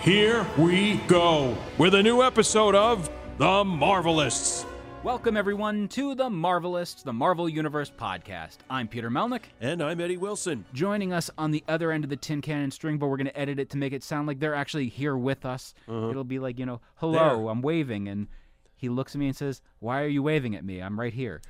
Here 0.00 0.44
we 0.58 0.96
go 1.06 1.56
with 1.78 1.94
a 1.94 2.02
new 2.02 2.22
episode 2.24 2.74
of 2.74 3.08
The 3.38 3.44
Marvelists. 3.62 4.66
Welcome, 5.04 5.36
everyone, 5.36 5.86
to 5.88 6.16
the 6.16 6.28
Marvelists, 6.28 7.04
the 7.04 7.12
Marvel 7.12 7.48
Universe 7.48 7.92
podcast. 7.96 8.58
I'm 8.68 8.88
Peter 8.88 9.10
Melnick. 9.10 9.42
And 9.60 9.80
I'm 9.80 10.00
Eddie 10.00 10.16
Wilson. 10.16 10.64
Joining 10.72 11.12
us 11.12 11.30
on 11.38 11.52
the 11.52 11.62
other 11.68 11.92
end 11.92 12.02
of 12.02 12.10
the 12.10 12.16
tin 12.16 12.40
can 12.40 12.62
and 12.62 12.72
string, 12.72 12.98
but 12.98 13.06
we're 13.06 13.16
going 13.16 13.26
to 13.28 13.38
edit 13.38 13.60
it 13.60 13.70
to 13.70 13.76
make 13.76 13.92
it 13.92 14.02
sound 14.02 14.26
like 14.26 14.40
they're 14.40 14.56
actually 14.56 14.88
here 14.88 15.16
with 15.16 15.46
us. 15.46 15.72
It'll 15.86 16.24
be 16.24 16.40
like, 16.40 16.58
you 16.58 16.66
know, 16.66 16.80
hello, 16.96 17.36
There. 17.42 17.48
I'm 17.48 17.62
waving. 17.62 18.08
And 18.08 18.26
he 18.74 18.88
looks 18.88 19.14
at 19.14 19.20
me 19.20 19.26
and 19.28 19.36
says, 19.36 19.60
Why 19.78 20.02
are 20.02 20.08
you 20.08 20.22
waving 20.24 20.56
at 20.56 20.64
me? 20.64 20.80
I'm 20.80 20.98
right 20.98 21.14
here. 21.14 21.40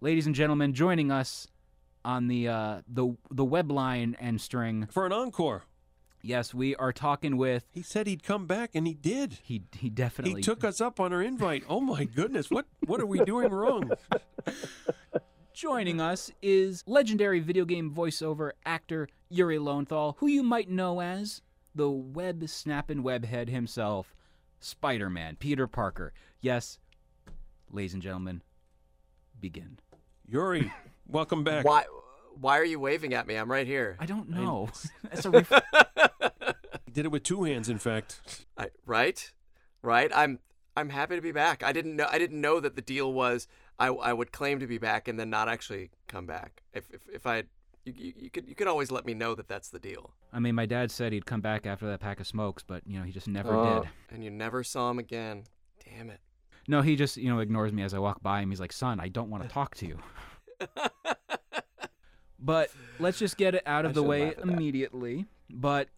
Ladies 0.00 0.26
and 0.26 0.34
gentlemen, 0.34 0.74
joining 0.74 1.12
us 1.12 1.46
on 2.04 2.26
the 2.26 2.48
uh, 2.48 2.80
the 2.88 3.16
the 3.30 3.44
web 3.44 3.70
line 3.70 4.16
and 4.18 4.40
string. 4.40 4.88
For 4.90 5.06
an 5.06 5.12
encore. 5.12 5.64
Yes, 6.24 6.54
we 6.54 6.74
are 6.76 6.90
talking 6.90 7.36
with 7.36 7.66
He 7.70 7.82
said 7.82 8.06
he'd 8.06 8.22
come 8.22 8.46
back, 8.46 8.70
and 8.74 8.86
he 8.86 8.94
did. 8.94 9.40
he. 9.42 9.62
He 9.76 9.90
definitely 9.90 10.40
He 10.40 10.42
took 10.42 10.64
us 10.64 10.80
up 10.80 10.98
on 10.98 11.12
our 11.12 11.20
invite. 11.20 11.64
Oh 11.68 11.80
my 11.80 12.04
goodness, 12.04 12.50
what 12.50 12.64
what 12.86 12.98
are 12.98 13.06
we 13.06 13.20
doing 13.20 13.50
wrong? 13.50 13.92
Joining 15.52 16.00
us 16.00 16.30
is 16.40 16.82
legendary 16.86 17.40
video 17.40 17.66
game 17.66 17.92
voiceover 17.94 18.52
actor 18.64 19.06
Yuri 19.28 19.58
Lowenthal, 19.58 20.16
who 20.18 20.26
you 20.26 20.42
might 20.42 20.70
know 20.70 21.02
as 21.02 21.42
the 21.74 21.90
web 21.90 22.48
snapping 22.48 23.02
webhead 23.02 23.50
himself, 23.50 24.14
Spider 24.60 25.10
Man, 25.10 25.36
Peter 25.36 25.66
Parker. 25.66 26.14
Yes, 26.40 26.78
ladies 27.70 27.92
and 27.92 28.02
gentlemen, 28.02 28.40
begin. 29.40 29.78
Yuri, 30.26 30.72
welcome 31.06 31.44
back. 31.44 31.66
Why? 31.66 31.84
Why 32.40 32.58
are 32.58 32.64
you 32.64 32.78
waving 32.80 33.14
at 33.14 33.26
me? 33.26 33.36
I'm 33.36 33.50
right 33.50 33.66
here. 33.66 33.96
I 34.00 34.06
don't 34.06 34.28
know. 34.28 34.68
That's 35.04 35.24
a 35.24 35.30
ref- 35.30 35.48
He 36.86 36.90
did 36.92 37.04
it 37.06 37.10
with 37.12 37.22
two 37.22 37.44
hands, 37.44 37.68
in 37.68 37.78
fact. 37.78 38.20
I, 38.58 38.68
right, 38.86 39.30
right. 39.82 40.10
I'm 40.14 40.40
I'm 40.76 40.88
happy 40.88 41.14
to 41.16 41.22
be 41.22 41.32
back. 41.32 41.62
I 41.62 41.72
didn't 41.72 41.96
know 41.96 42.06
I 42.10 42.18
didn't 42.18 42.40
know 42.40 42.60
that 42.60 42.74
the 42.76 42.82
deal 42.82 43.12
was 43.12 43.46
I, 43.78 43.88
I 43.88 44.12
would 44.12 44.32
claim 44.32 44.60
to 44.60 44.66
be 44.66 44.78
back 44.78 45.08
and 45.08 45.18
then 45.18 45.30
not 45.30 45.48
actually 45.48 45.90
come 46.08 46.26
back. 46.26 46.62
If 46.72 46.90
if, 46.92 47.02
if 47.12 47.26
I 47.26 47.44
you, 47.84 47.92
you, 47.96 48.12
you 48.16 48.30
could 48.30 48.48
you 48.48 48.54
could 48.54 48.66
always 48.66 48.90
let 48.90 49.04
me 49.06 49.14
know 49.14 49.34
that 49.34 49.46
that's 49.48 49.68
the 49.68 49.78
deal. 49.78 50.10
I 50.32 50.40
mean, 50.40 50.54
my 50.54 50.66
dad 50.66 50.90
said 50.90 51.12
he'd 51.12 51.26
come 51.26 51.40
back 51.40 51.66
after 51.66 51.86
that 51.86 52.00
pack 52.00 52.18
of 52.18 52.26
smokes, 52.26 52.64
but 52.66 52.82
you 52.86 52.98
know 52.98 53.04
he 53.04 53.12
just 53.12 53.28
never 53.28 53.54
Oh. 53.54 53.80
did. 53.82 53.90
And 54.14 54.24
you 54.24 54.30
never 54.30 54.64
saw 54.64 54.90
him 54.90 54.98
again. 54.98 55.44
Damn 55.84 56.10
it. 56.10 56.20
No, 56.66 56.80
he 56.82 56.96
just 56.96 57.16
you 57.16 57.28
know 57.28 57.38
ignores 57.40 57.72
me 57.72 57.82
as 57.82 57.94
I 57.94 57.98
walk 57.98 58.22
by 58.22 58.40
him. 58.40 58.50
He's 58.50 58.60
like, 58.60 58.72
"Son, 58.72 58.98
I 59.00 59.08
don't 59.08 59.30
want 59.30 59.42
to 59.44 59.48
talk 59.48 59.74
to 59.76 59.86
you." 59.86 59.98
But 62.44 62.70
let's 62.98 63.18
just 63.18 63.36
get 63.38 63.54
it 63.54 63.62
out 63.64 63.86
of 63.86 63.94
the 63.94 64.02
way 64.02 64.24
laugh 64.26 64.32
at 64.38 64.44
that. 64.44 64.52
immediately. 64.52 65.24
But 65.48 65.88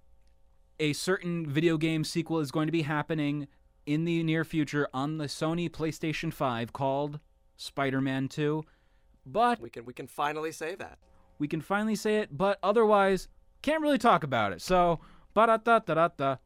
a 0.78 0.92
certain 0.92 1.46
video 1.48 1.76
game 1.76 2.04
sequel 2.04 2.38
is 2.38 2.50
going 2.52 2.68
to 2.68 2.72
be 2.72 2.82
happening 2.82 3.48
in 3.84 4.04
the 4.04 4.22
near 4.22 4.44
future 4.44 4.86
on 4.94 5.18
the 5.18 5.24
Sony 5.24 5.68
PlayStation 5.68 6.32
5 6.32 6.72
called 6.72 7.18
Spider-Man 7.56 8.28
2. 8.28 8.64
But 9.24 9.60
We 9.60 9.70
can 9.70 9.84
we 9.84 9.92
can 9.92 10.06
finally 10.06 10.52
say 10.52 10.76
that. 10.76 10.98
we 11.40 11.48
can 11.48 11.60
finally 11.60 11.96
say 11.96 12.18
it, 12.18 12.36
but 12.36 12.58
otherwise 12.62 13.26
can't 13.62 13.82
really 13.82 13.98
talk 13.98 14.22
about 14.22 14.52
it. 14.52 14.62
So, 14.62 15.00
ba-da-da-da-da-da. 15.34 16.36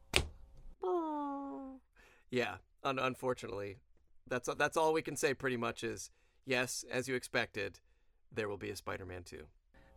Yeah. 2.30 2.56
Un- 2.84 2.98
unfortunately, 2.98 3.78
that's 4.28 4.48
that's 4.56 4.76
all 4.76 4.92
we 4.94 5.02
can 5.02 5.16
say. 5.16 5.34
Pretty 5.34 5.56
much 5.58 5.84
is 5.84 6.10
yes, 6.46 6.84
as 6.90 7.08
you 7.08 7.14
expected, 7.14 7.80
there 8.32 8.48
will 8.48 8.56
be 8.56 8.70
a 8.70 8.76
Spider-Man 8.76 9.24
2. 9.24 9.44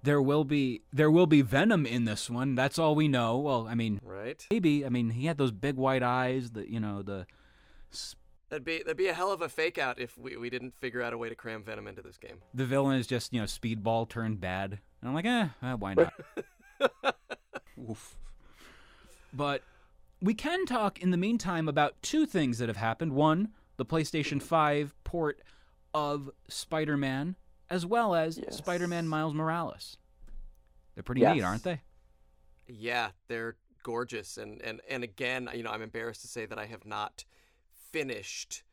There 0.03 0.21
will 0.21 0.43
be 0.43 0.81
there 0.91 1.09
will 1.09 1.27
be 1.27 1.41
Venom 1.41 1.85
in 1.85 2.03
this 2.05 2.29
one. 2.29 2.55
That's 2.55 2.77
all 2.77 2.93
we 2.93 3.07
know. 3.07 3.37
Well, 3.37 3.67
I 3.67 3.73
mean, 3.75 3.99
Right. 4.03 4.45
maybe. 4.51 4.85
I 4.85 4.89
mean, 4.89 5.11
he 5.11 5.25
had 5.27 5.37
those 5.37 5.51
big 5.51 5.75
white 5.75 6.03
eyes, 6.03 6.51
the 6.51 6.69
you 6.69 6.79
know, 6.79 7.01
the 7.01 7.25
That'd 8.49 8.65
be 8.65 8.79
that'd 8.79 8.97
be 8.97 9.07
a 9.07 9.13
hell 9.13 9.31
of 9.31 9.41
a 9.41 9.49
fake 9.49 9.77
out 9.79 9.99
if 9.99 10.15
we, 10.17 10.35
we 10.37 10.49
didn't 10.49 10.75
figure 10.79 11.01
out 11.01 11.11
a 11.13 11.17
way 11.17 11.29
to 11.29 11.35
cram 11.35 11.63
Venom 11.63 11.87
into 11.87 12.01
this 12.03 12.17
game. 12.17 12.37
the 12.53 12.65
villain 12.65 12.99
is 12.99 13.07
just 13.07 13.33
you 13.33 13.39
know 13.39 13.45
speedball 13.47 14.07
turned 14.07 14.39
bad 14.39 14.73
and 15.01 15.09
i'm 15.09 15.15
like 15.15 15.25
eh, 15.25 15.47
eh, 15.63 15.73
why 15.73 15.95
not 15.95 16.13
Oof. 17.89 18.15
but 19.33 19.63
we 20.21 20.33
can 20.35 20.65
talk 20.67 20.99
in 21.01 21.09
the 21.11 21.17
meantime 21.17 21.67
about 21.67 21.99
two 22.03 22.25
things 22.27 22.59
that 22.59 22.67
have 22.69 22.77
happened 22.77 23.13
one 23.13 23.49
the 23.77 23.85
playstation 23.85 24.39
5 24.41 24.93
port 25.03 25.41
of 25.93 26.29
spider-man 26.47 27.35
as 27.73 27.85
well 27.85 28.13
as 28.13 28.37
Yes. 28.37 28.57
spider-man 28.57 29.07
miles 29.07 29.33
morales 29.33 29.97
they're 30.93 31.03
pretty 31.03 31.21
neat 31.21 31.41
aren't 31.41 31.63
they 31.63 31.81
Yeah, 32.67 33.09
they're 33.27 33.55
gorgeous, 33.83 34.37
and 34.37 34.61
and 34.61 34.79
and 34.89 35.03
again, 35.03 35.49
you 35.53 35.63
know, 35.63 35.71
I'm 35.71 35.81
embarrassed 35.81 36.21
to 36.21 36.27
say 36.27 36.45
that 36.45 36.57
I 36.57 36.65
have 36.65 36.85
not 36.85 37.25
finished. 37.91 38.63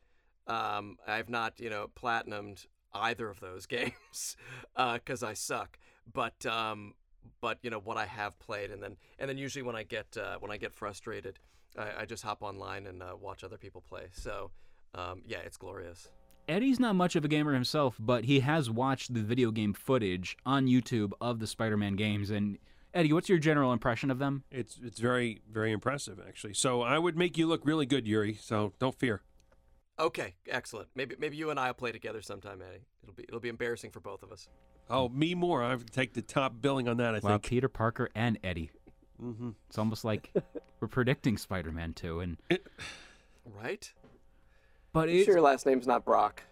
Um, 0.47 0.97
I've 1.07 1.29
not, 1.29 1.59
you 1.59 1.69
know, 1.69 1.89
platinumed 2.01 2.65
either 2.93 3.29
of 3.29 3.39
those 3.39 3.65
games 3.77 4.37
because 4.75 5.23
I 5.23 5.33
suck. 5.33 5.77
But 6.11 6.45
um, 6.45 6.93
but 7.41 7.57
you 7.63 7.69
know 7.69 7.79
what 7.79 7.97
I 7.97 8.05
have 8.05 8.39
played, 8.39 8.71
and 8.71 8.81
then 8.81 8.95
and 9.19 9.29
then 9.29 9.37
usually 9.37 9.63
when 9.63 9.75
I 9.75 9.83
get 9.83 10.15
uh, 10.17 10.37
when 10.39 10.51
I 10.51 10.57
get 10.57 10.73
frustrated, 10.73 11.39
I, 11.77 12.01
I 12.01 12.05
just 12.05 12.23
hop 12.23 12.41
online 12.41 12.87
and 12.87 13.03
uh, 13.03 13.15
watch 13.19 13.43
other 13.43 13.57
people 13.57 13.81
play. 13.81 14.07
So 14.13 14.51
um, 14.95 15.23
yeah, 15.25 15.39
it's 15.39 15.57
glorious. 15.57 16.09
Eddie's 16.47 16.79
not 16.79 16.95
much 16.95 17.15
of 17.15 17.23
a 17.25 17.27
gamer 17.27 17.53
himself 17.53 17.95
but 17.99 18.25
he 18.25 18.39
has 18.41 18.69
watched 18.69 19.13
the 19.13 19.21
video 19.21 19.51
game 19.51 19.73
footage 19.73 20.37
on 20.45 20.67
youtube 20.67 21.11
of 21.21 21.39
the 21.39 21.47
spider-man 21.47 21.95
games 21.95 22.29
and 22.29 22.57
eddie 22.93 23.13
what's 23.13 23.29
your 23.29 23.37
general 23.37 23.71
impression 23.71 24.11
of 24.11 24.19
them 24.19 24.43
It's 24.51 24.79
it's 24.83 24.99
very 24.99 25.41
very 25.49 25.71
impressive 25.71 26.19
actually. 26.27 26.53
So 26.53 26.81
I 26.81 26.97
would 26.99 27.17
make 27.17 27.37
you 27.37 27.47
look 27.47 27.61
really 27.65 27.85
good, 27.85 28.07
Yuri. 28.07 28.33
So 28.35 28.73
don't 28.79 28.97
fear. 28.97 29.21
Okay, 29.99 30.35
excellent. 30.49 30.89
Maybe 30.95 31.15
maybe 31.19 31.37
you 31.37 31.49
and 31.51 31.59
I'll 31.59 31.73
play 31.73 31.91
together 31.91 32.21
sometime, 32.21 32.61
Eddie. 32.61 32.85
It'll 33.03 33.15
be 33.15 33.23
it'll 33.23 33.39
be 33.39 33.49
embarrassing 33.49 33.91
for 33.91 33.99
both 33.99 34.23
of 34.23 34.31
us. 34.31 34.49
Oh, 34.89 35.07
me 35.09 35.35
more. 35.35 35.63
I 35.63 35.75
would 35.75 35.91
take 35.91 36.13
the 36.13 36.21
top 36.21 36.55
billing 36.61 36.87
on 36.87 36.97
that. 36.97 37.15
I 37.15 37.19
wow 37.19 37.29
think. 37.31 37.43
peter 37.43 37.69
parker 37.69 38.09
and 38.15 38.37
eddie 38.43 38.71
Mm-hmm. 39.21 39.51
It's 39.69 39.77
almost 39.77 40.03
like 40.03 40.33
we're 40.79 40.87
predicting 40.87 41.37
Spider-Man 41.37 41.93
2, 41.93 42.19
and 42.21 42.37
Right? 43.45 43.91
But 44.93 45.09
You 45.09 45.17
it's, 45.17 45.25
sure 45.25 45.35
your 45.35 45.41
last 45.41 45.65
name's 45.65 45.87
not 45.87 46.05
Brock? 46.05 46.43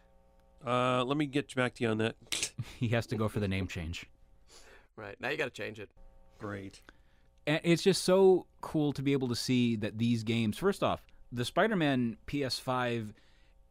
Uh, 0.65 1.03
let 1.03 1.17
me 1.17 1.25
get 1.25 1.53
back 1.55 1.75
to 1.75 1.83
you 1.83 1.89
on 1.89 1.97
that. 1.99 2.15
he 2.79 2.89
has 2.89 3.07
to 3.07 3.15
go 3.15 3.27
for 3.27 3.39
the 3.39 3.47
name 3.47 3.67
change. 3.67 4.05
Right. 4.95 5.15
Now 5.19 5.29
you 5.29 5.37
got 5.37 5.45
to 5.45 5.49
change 5.51 5.79
it. 5.79 5.89
Great. 6.39 6.81
And 7.47 7.61
it's 7.63 7.81
just 7.81 8.03
so 8.03 8.45
cool 8.61 8.91
to 8.93 9.01
be 9.01 9.13
able 9.13 9.29
to 9.29 9.35
see 9.35 9.75
that 9.77 9.97
these 9.97 10.23
games. 10.23 10.57
First 10.57 10.83
off, 10.83 11.01
the 11.31 11.45
Spider-Man 11.45 12.17
PS5 12.27 13.13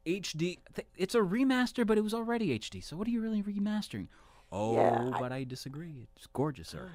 HD. 0.06 0.58
it's 0.96 1.14
a 1.14 1.18
remaster, 1.20 1.86
but 1.86 1.98
it 1.98 2.00
was 2.02 2.14
already 2.14 2.58
HD. 2.58 2.82
So 2.82 2.96
what 2.96 3.06
are 3.06 3.10
you 3.10 3.20
really 3.20 3.42
remastering? 3.42 4.08
Oh, 4.50 4.74
Yeah, 4.76 5.10
I- 5.12 5.20
but 5.20 5.32
I 5.32 5.44
disagree. 5.44 6.08
It's 6.16 6.26
gorgeous, 6.32 6.68
sir. 6.68 6.90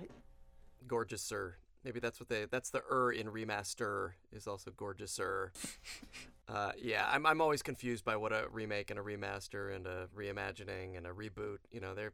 Gorgeous 0.87 1.21
Sir. 1.21 1.55
Maybe 1.83 1.99
that's 1.99 2.19
what 2.19 2.29
they 2.29 2.45
that's 2.45 2.69
the 2.69 2.81
er 2.89 3.11
in 3.11 3.27
remaster 3.27 4.11
is 4.31 4.47
also 4.47 4.71
gorgeous 4.75 5.11
sir. 5.11 5.51
Uh, 6.47 6.71
yeah, 6.77 7.07
I'm 7.09 7.25
I'm 7.25 7.41
always 7.41 7.61
confused 7.61 8.03
by 8.03 8.15
what 8.15 8.33
a 8.33 8.47
remake 8.51 8.89
and 8.89 8.99
a 8.99 9.03
remaster 9.03 9.75
and 9.75 9.87
a 9.87 10.07
reimagining 10.15 10.97
and 10.97 11.07
a 11.07 11.11
reboot, 11.11 11.57
you 11.71 11.79
know, 11.79 11.93
they're 11.93 12.11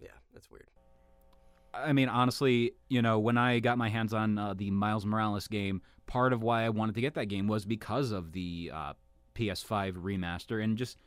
yeah, 0.00 0.08
that's 0.32 0.50
weird. 0.50 0.68
I 1.74 1.92
mean, 1.92 2.08
honestly, 2.08 2.72
you 2.88 3.00
know, 3.00 3.18
when 3.18 3.38
I 3.38 3.58
got 3.60 3.78
my 3.78 3.88
hands 3.88 4.12
on 4.12 4.36
uh, 4.36 4.52
the 4.54 4.70
Miles 4.70 5.06
Morales 5.06 5.48
game, 5.48 5.80
part 6.06 6.34
of 6.34 6.42
why 6.42 6.64
I 6.64 6.68
wanted 6.68 6.94
to 6.96 7.00
get 7.00 7.14
that 7.14 7.26
game 7.26 7.48
was 7.48 7.64
because 7.64 8.10
of 8.12 8.32
the 8.32 8.70
uh, 8.74 8.92
PS5 9.34 9.94
remaster, 9.94 10.62
and 10.62 10.76
just 10.76 10.98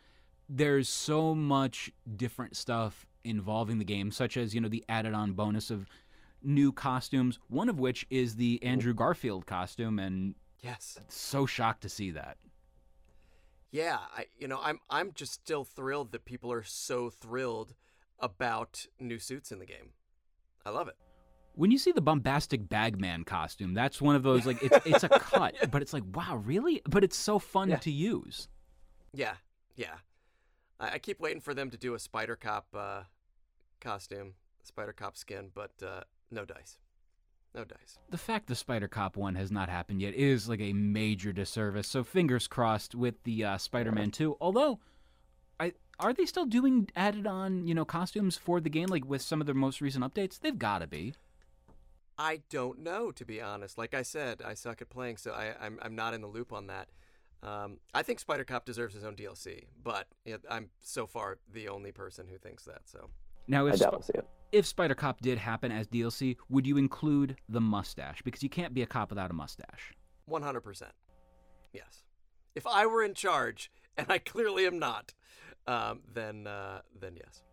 there's 0.50 0.90
so 0.90 1.36
much 1.36 1.92
different 2.16 2.56
stuff 2.56 3.06
involving 3.24 3.78
the 3.78 3.86
game, 3.86 4.10
such 4.10 4.38
as 4.38 4.56
you 4.56 4.62
know 4.62 4.70
the 4.70 4.84
added-on 4.90 5.34
bonus 5.34 5.70
of 5.70 5.86
new 6.42 6.72
costumes. 6.72 7.38
One 7.48 7.70
of 7.70 7.80
which 7.80 8.08
is 8.10 8.36
the 8.36 8.62
Andrew 8.64 8.96
Garfield 8.96 9.46
costume, 9.46 10.00
and 10.00 10.34
Yes. 10.62 10.98
so 11.10 11.46
shocked 11.46 11.82
to 11.82 11.90
see 11.90 12.10
that. 12.12 12.38
Yeah, 13.76 13.98
I 14.16 14.28
you 14.40 14.48
know, 14.48 14.58
I'm 14.64 14.80
I'm 14.90 15.12
just 15.14 15.34
still 15.34 15.66
thrilled 15.66 16.14
that 16.14 16.24
people 16.24 16.50
are 16.50 16.64
so 16.64 17.10
thrilled 17.10 17.74
about 18.20 18.86
new 19.02 19.20
suits 19.20 19.52
in 19.52 19.60
the 19.60 19.66
game. 19.66 19.90
I 20.66 20.70
love 20.70 20.88
it. 20.88 20.96
When 21.56 21.72
you 21.72 21.78
see 21.78 21.92
the 21.92 22.00
bombastic 22.00 22.70
bagman 22.70 23.26
costume, 23.26 23.74
that's 23.74 24.02
one 24.02 24.16
of 24.16 24.24
those 24.24 24.46
like 24.46 24.64
it's 24.64 24.78
it's 24.86 25.04
a 25.04 25.10
cut, 25.20 25.56
but 25.72 25.82
it's 25.82 25.92
like 25.92 26.04
wow, 26.14 26.38
really? 26.38 26.82
But 26.88 27.04
it's 27.04 27.18
so 27.18 27.38
fun 27.38 27.68
Yeah. 27.68 27.76
to 27.80 27.92
use. 27.92 28.48
Yeah, 29.14 29.34
yeah. 29.76 29.96
I, 30.80 30.92
I 30.92 31.00
keep 31.00 31.20
waiting 31.20 31.42
for 31.42 31.54
them 31.54 31.70
to 31.72 31.78
do 31.78 31.96
a 31.96 32.00
Spider 32.00 32.38
Cop 32.38 32.68
uh, 32.74 33.02
costume, 33.82 34.36
Spider 34.64 34.94
Cop 34.94 35.18
skin, 35.18 35.52
but 35.54 35.72
uh, 35.86 36.02
no 36.32 36.46
dice. 36.46 36.78
No 37.56 37.64
dice. 37.64 38.00
The 38.10 38.18
fact 38.18 38.48
the 38.48 38.56
Spider 38.56 38.90
Cop 38.90 39.16
one 39.16 39.36
has 39.36 39.50
not 39.50 39.70
happened 39.70 40.02
yet 40.02 40.14
is 40.14 40.50
like 40.50 40.60
a 40.60 40.74
major 40.74 41.32
disservice. 41.32 41.88
So 41.88 42.04
fingers 42.04 42.48
crossed 42.48 42.94
with 42.94 43.24
the 43.24 43.46
uh, 43.46 43.58
Spider-Man 43.58 44.12
2. 44.12 44.38
Although, 44.42 44.80
I 45.60 45.72
are 46.00 46.12
they 46.12 46.26
still 46.26 46.46
doing 46.46 46.90
added 46.96 47.26
on 47.26 47.66
you 47.66 47.74
know 47.74 47.86
costumes 47.86 48.36
for 48.36 48.60
the 48.60 48.70
game 48.70 48.88
like 48.90 49.06
with 49.06 49.22
some 49.22 49.40
of 49.40 49.46
their 49.48 49.56
most 49.56 49.80
recent 49.80 50.04
updates? 50.04 50.40
They've 50.40 50.58
got 50.58 50.80
to 50.80 50.88
be. 50.88 51.14
I 52.18 52.42
don't 52.50 52.80
know, 52.80 53.12
to 53.12 53.26
be 53.26 53.42
honest. 53.42 53.78
Like 53.78 53.94
I 53.94 54.02
said, 54.02 54.42
I 54.46 54.54
suck 54.54 54.82
at 54.82 54.90
playing, 54.90 55.18
so 55.18 55.32
I, 55.32 55.54
I'm 55.62 55.80
I'm 55.82 55.96
not 55.96 56.14
in 56.14 56.22
the 56.22 56.28
loop 56.28 56.52
on 56.52 56.68
that. 56.68 56.90
Um, 57.42 57.78
I 57.94 58.04
think 58.04 58.20
Spider 58.20 58.44
Cop 58.44 58.66
deserves 58.66 58.96
his 58.96 59.04
own 59.04 59.16
DLC, 59.16 59.66
but 59.82 60.08
yeah, 60.26 60.38
I'm 60.50 60.70
so 60.82 61.06
far 61.06 61.38
the 61.54 61.70
only 61.70 61.92
person 61.92 62.28
who 62.28 62.38
thinks 62.38 62.64
that. 62.66 62.82
So 62.86 63.10
Now, 63.48 63.68
I 63.68 63.70
if 63.70 63.80
doubt 63.80 63.92
Sp- 63.92 63.94
we'll 63.94 64.02
see 64.02 64.14
it. 64.16 64.28
If 64.56 64.66
Spider 64.66 64.96
Cop 64.96 65.20
did 65.20 65.38
happen 65.38 65.70
as 65.70 65.86
DLC, 65.86 66.38
would 66.50 66.66
you 66.66 66.78
include 66.78 67.36
the 67.50 67.60
mustache? 67.60 68.22
Because 68.22 68.42
you 68.42 68.48
can't 68.48 68.74
be 68.74 68.82
a 68.82 68.86
cop 68.86 69.10
without 69.10 69.30
a 69.30 69.34
mustache. 69.34 69.94
100%. 70.30 70.84
Yes. 71.74 72.04
If 72.56 72.66
I 72.66 72.86
were 72.86 73.04
in 73.04 73.14
charge, 73.14 73.70
and 73.98 74.08
I 74.10 74.18
clearly 74.18 74.66
am 74.66 74.80
not, 74.80 75.14
um, 75.68 76.00
then 76.14 76.48
uh, 76.48 76.82
then 77.00 77.18
yes. 77.18 77.44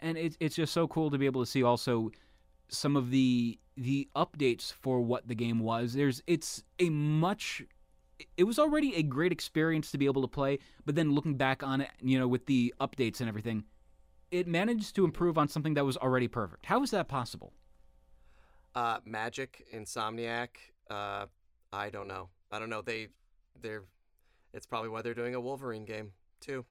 and 0.00 0.16
it's 0.16 0.36
it's 0.38 0.54
just 0.54 0.72
so 0.72 0.86
cool 0.86 1.10
to 1.10 1.18
be 1.18 1.26
able 1.26 1.44
to 1.44 1.50
see 1.50 1.62
also 1.62 2.10
some 2.68 2.96
of 2.96 3.10
the 3.10 3.58
the 3.76 4.08
updates 4.14 4.72
for 4.72 5.00
what 5.00 5.28
the 5.28 5.34
game 5.34 5.58
was. 5.60 5.92
There's 5.92 6.22
it's 6.26 6.62
a 6.78 6.88
much 6.88 7.62
it 8.36 8.44
was 8.44 8.58
already 8.58 8.94
a 8.94 9.02
great 9.02 9.32
experience 9.32 9.90
to 9.90 9.98
be 9.98 10.06
able 10.06 10.22
to 10.22 10.28
play, 10.28 10.60
but 10.86 10.94
then 10.94 11.12
looking 11.12 11.36
back 11.36 11.62
on 11.62 11.82
it, 11.82 11.90
you 12.00 12.18
know, 12.18 12.28
with 12.28 12.46
the 12.46 12.72
updates 12.80 13.20
and 13.20 13.28
everything, 13.28 13.64
it 14.30 14.46
managed 14.46 14.94
to 14.96 15.04
improve 15.04 15.38
on 15.38 15.48
something 15.48 15.74
that 15.74 15.84
was 15.84 15.96
already 15.96 16.28
perfect. 16.28 16.66
How 16.66 16.82
is 16.82 16.90
that 16.90 17.08
possible? 17.08 17.52
Uh, 18.74 18.98
Magic, 19.04 19.66
Insomniac. 19.74 20.48
Uh, 20.90 21.26
I 21.72 21.90
don't 21.90 22.08
know. 22.08 22.28
I 22.50 22.58
don't 22.58 22.70
know. 22.70 22.82
They, 22.82 23.08
they're. 23.60 23.84
It's 24.52 24.66
probably 24.66 24.88
why 24.88 25.02
they're 25.02 25.14
doing 25.14 25.34
a 25.34 25.40
Wolverine 25.40 25.84
game 25.84 26.12
too, 26.40 26.64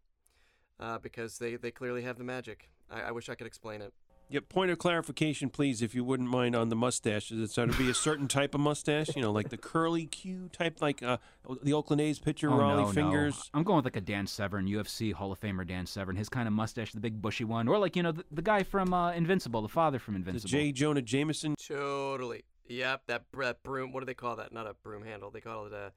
uh, 0.79 0.97
because 0.99 1.37
they 1.37 1.55
they 1.55 1.71
clearly 1.71 2.01
have 2.03 2.17
the 2.17 2.23
magic. 2.23 2.69
I, 2.89 3.01
I 3.01 3.11
wish 3.11 3.29
I 3.29 3.35
could 3.35 3.47
explain 3.47 3.81
it. 3.81 3.93
Yeah, 4.27 4.39
point 4.49 4.71
of 4.71 4.79
clarification, 4.79 5.49
please, 5.51 5.83
if 5.83 5.93
you 5.93 6.03
wouldn't 6.03 6.29
mind, 6.29 6.55
on 6.55 6.69
the 6.69 6.75
mustaches. 6.75 7.37
Is 7.39 7.51
it 7.51 7.55
going 7.55 7.71
to 7.71 7.77
be 7.77 7.89
a 7.91 7.93
certain 7.93 8.27
type 8.27 8.55
of 8.55 8.61
mustache? 8.61 9.15
You 9.15 9.21
know, 9.21 9.31
like 9.31 9.49
the 9.49 9.57
curly 9.57 10.07
Q 10.07 10.49
type, 10.51 10.81
like 10.81 11.03
uh, 11.03 11.17
the 11.61 11.73
Oakland 11.73 12.01
A's 12.01 12.17
pitcher, 12.17 12.49
Oh, 12.49 12.57
Rollie 12.57 12.77
no, 12.87 12.91
Fingers. 12.91 13.35
No. 13.53 13.59
I'm 13.59 13.63
going 13.63 13.75
with 13.77 13.85
like 13.85 13.95
a 13.97 14.01
Dan 14.01 14.25
Severn, 14.25 14.65
UFC 14.67 15.13
Hall 15.13 15.31
of 15.31 15.39
Famer 15.39 15.65
Dan 15.67 15.85
Severn. 15.85 16.15
His 16.15 16.27
kind 16.27 16.47
of 16.47 16.53
mustache, 16.53 16.91
the 16.91 16.99
big 16.99 17.21
bushy 17.21 17.43
one, 17.43 17.67
or 17.67 17.77
like 17.77 17.95
you 17.95 18.01
know 18.01 18.11
the, 18.13 18.25
the 18.31 18.41
guy 18.41 18.63
from 18.63 18.93
uh, 18.95 19.11
Invincible, 19.11 19.61
the 19.61 19.67
father 19.69 19.99
from 19.99 20.15
The 20.15 20.19
Invincible. 20.19 20.49
J. 20.49 20.71
Jonah 20.71 21.03
Jameson. 21.03 21.55
Totally. 21.63 22.43
Yep. 22.67 23.03
That, 23.07 23.31
br- 23.31 23.43
that 23.43 23.61
broom. 23.61 23.91
What 23.91 23.99
do 23.99 24.07
they 24.07 24.15
call 24.15 24.37
that? 24.37 24.51
Not 24.51 24.65
a 24.65 24.73
broom 24.73 25.03
handle. 25.03 25.29
They 25.29 25.41
call 25.41 25.67
it 25.67 25.73
a, 25.73 25.91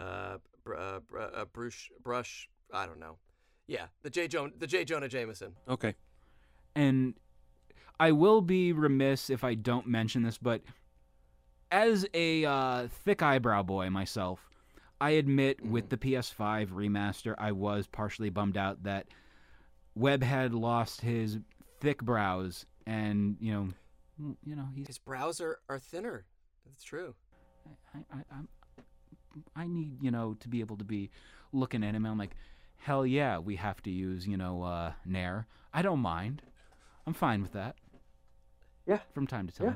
uh, 0.00 0.38
br- 0.62 0.76
uh, 0.76 1.00
br- 1.00 1.18
a 1.18 1.46
brush. 1.46 1.90
Brush. 2.02 2.48
I 2.72 2.86
don't 2.86 3.00
know. 3.00 3.18
Yeah, 3.66 3.86
the 4.02 4.10
J. 4.10 4.28
Jonah. 4.28 4.52
The 4.56 4.68
J. 4.68 4.84
Jonah 4.84 5.08
Jameson. 5.08 5.54
Okay. 5.68 5.94
And 6.74 7.14
I 8.02 8.10
will 8.10 8.40
be 8.40 8.72
remiss 8.72 9.30
if 9.30 9.44
I 9.44 9.54
don't 9.54 9.86
mention 9.86 10.24
this, 10.24 10.36
but 10.36 10.62
as 11.70 12.04
a 12.12 12.44
uh, 12.44 12.88
thick 13.04 13.22
eyebrow 13.22 13.62
boy 13.62 13.90
myself, 13.90 14.50
I 15.00 15.10
admit 15.10 15.64
with 15.64 15.88
the 15.88 15.96
PS5 15.96 16.70
remaster, 16.70 17.36
I 17.38 17.52
was 17.52 17.86
partially 17.86 18.28
bummed 18.28 18.56
out 18.56 18.82
that 18.82 19.06
Webb 19.94 20.24
had 20.24 20.52
lost 20.52 21.00
his 21.00 21.38
thick 21.78 22.02
brows, 22.02 22.66
and 22.88 23.36
you 23.38 23.52
know, 23.52 23.68
you 24.44 24.56
know, 24.56 24.66
he's 24.74 24.88
His 24.88 24.98
brows 24.98 25.40
are, 25.40 25.60
are 25.68 25.78
thinner. 25.78 26.24
That's 26.66 26.82
true. 26.82 27.14
I, 27.94 27.98
I, 28.12 28.22
I'm, 28.32 28.48
I 29.54 29.68
need, 29.68 30.02
you 30.02 30.10
know, 30.10 30.34
to 30.40 30.48
be 30.48 30.58
able 30.58 30.76
to 30.78 30.84
be 30.84 31.12
looking 31.52 31.84
at 31.84 31.94
him. 31.94 32.04
And 32.04 32.10
I'm 32.10 32.18
like, 32.18 32.34
hell 32.78 33.06
yeah, 33.06 33.38
we 33.38 33.54
have 33.54 33.80
to 33.84 33.90
use, 33.92 34.26
you 34.26 34.36
know, 34.36 34.64
uh, 34.64 34.90
Nair. 35.06 35.46
I 35.72 35.82
don't 35.82 36.00
mind. 36.00 36.42
I'm 37.06 37.14
fine 37.14 37.42
with 37.42 37.52
that. 37.52 37.76
Yeah. 38.86 38.98
From 39.14 39.26
time 39.26 39.46
to 39.46 39.54
time. 39.54 39.66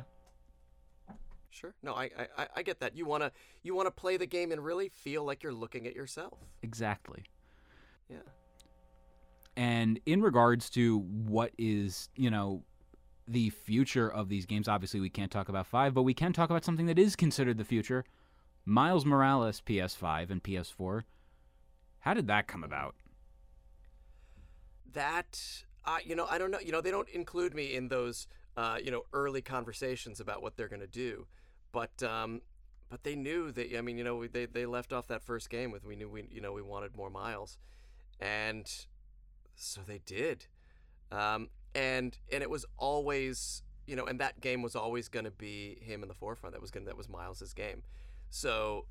Yeah. 1.08 1.14
Sure. 1.50 1.74
No, 1.82 1.94
I, 1.94 2.10
I, 2.36 2.46
I- 2.56 2.62
get 2.62 2.80
that. 2.80 2.96
You 2.96 3.06
wanna 3.06 3.32
you 3.62 3.74
wanna 3.74 3.90
play 3.90 4.16
the 4.18 4.26
game 4.26 4.52
and 4.52 4.62
really 4.62 4.88
feel 4.90 5.24
like 5.24 5.42
you're 5.42 5.54
looking 5.54 5.86
at 5.86 5.94
yourself. 5.94 6.38
Exactly. 6.62 7.24
Yeah. 8.10 8.18
And 9.56 9.98
in 10.04 10.20
regards 10.20 10.68
to 10.70 10.98
what 10.98 11.52
is, 11.56 12.10
you 12.14 12.28
know, 12.30 12.62
the 13.26 13.48
future 13.50 14.08
of 14.12 14.28
these 14.28 14.44
games, 14.44 14.68
obviously 14.68 15.00
we 15.00 15.08
can't 15.08 15.30
talk 15.32 15.48
about 15.48 15.66
5, 15.66 15.94
but 15.94 16.02
we 16.02 16.12
can 16.12 16.32
talk 16.34 16.50
about 16.50 16.64
something 16.64 16.86
that 16.86 16.98
is 16.98 17.16
considered 17.16 17.56
the 17.56 17.64
future. 17.64 18.04
Miles 18.66 19.06
Morales 19.06 19.62
PS5 19.64 20.30
and 20.30 20.42
PS4. 20.42 21.04
How 22.00 22.12
did 22.12 22.26
that 22.26 22.46
come 22.46 22.62
about? 22.62 22.94
That 24.92 25.40
uh, 25.84 25.98
you 26.04 26.14
know, 26.16 26.26
I 26.30 26.38
don't 26.38 26.50
know. 26.50 26.58
You 26.60 26.72
know, 26.72 26.80
they 26.80 26.90
don't 26.90 27.08
include 27.10 27.54
me 27.54 27.74
in 27.74 27.88
those 27.88 28.26
uh, 28.56 28.78
you 28.82 28.90
know 28.90 29.02
early 29.12 29.42
conversations 29.42 30.20
about 30.20 30.42
what 30.42 30.56
they're 30.56 30.68
gonna 30.68 30.86
do, 30.86 31.26
but 31.72 32.02
um, 32.02 32.40
but 32.88 33.02
they 33.04 33.14
knew 33.14 33.52
that. 33.52 33.76
I 33.76 33.80
mean, 33.80 33.98
you 33.98 34.04
know, 34.04 34.26
they 34.26 34.46
they 34.46 34.66
left 34.66 34.92
off 34.92 35.06
that 35.08 35.22
first 35.22 35.50
game 35.50 35.70
with 35.70 35.84
we 35.84 35.96
knew 35.96 36.08
we 36.08 36.24
you 36.30 36.40
know 36.40 36.52
we 36.52 36.62
wanted 36.62 36.96
more 36.96 37.10
miles, 37.10 37.58
and 38.20 38.70
so 39.54 39.80
they 39.86 40.00
did, 40.06 40.46
um, 41.12 41.48
and 41.74 42.16
and 42.32 42.42
it 42.42 42.50
was 42.50 42.64
always 42.78 43.62
you 43.86 43.94
know, 43.94 44.06
and 44.06 44.18
that 44.20 44.40
game 44.40 44.62
was 44.62 44.74
always 44.74 45.08
gonna 45.08 45.30
be 45.30 45.78
him 45.80 46.02
in 46.02 46.08
the 46.08 46.14
forefront. 46.14 46.54
That 46.54 46.62
was 46.62 46.70
gonna 46.70 46.86
that 46.86 46.96
was 46.96 47.08
Miles's 47.08 47.52
game, 47.52 47.82
so 48.30 48.86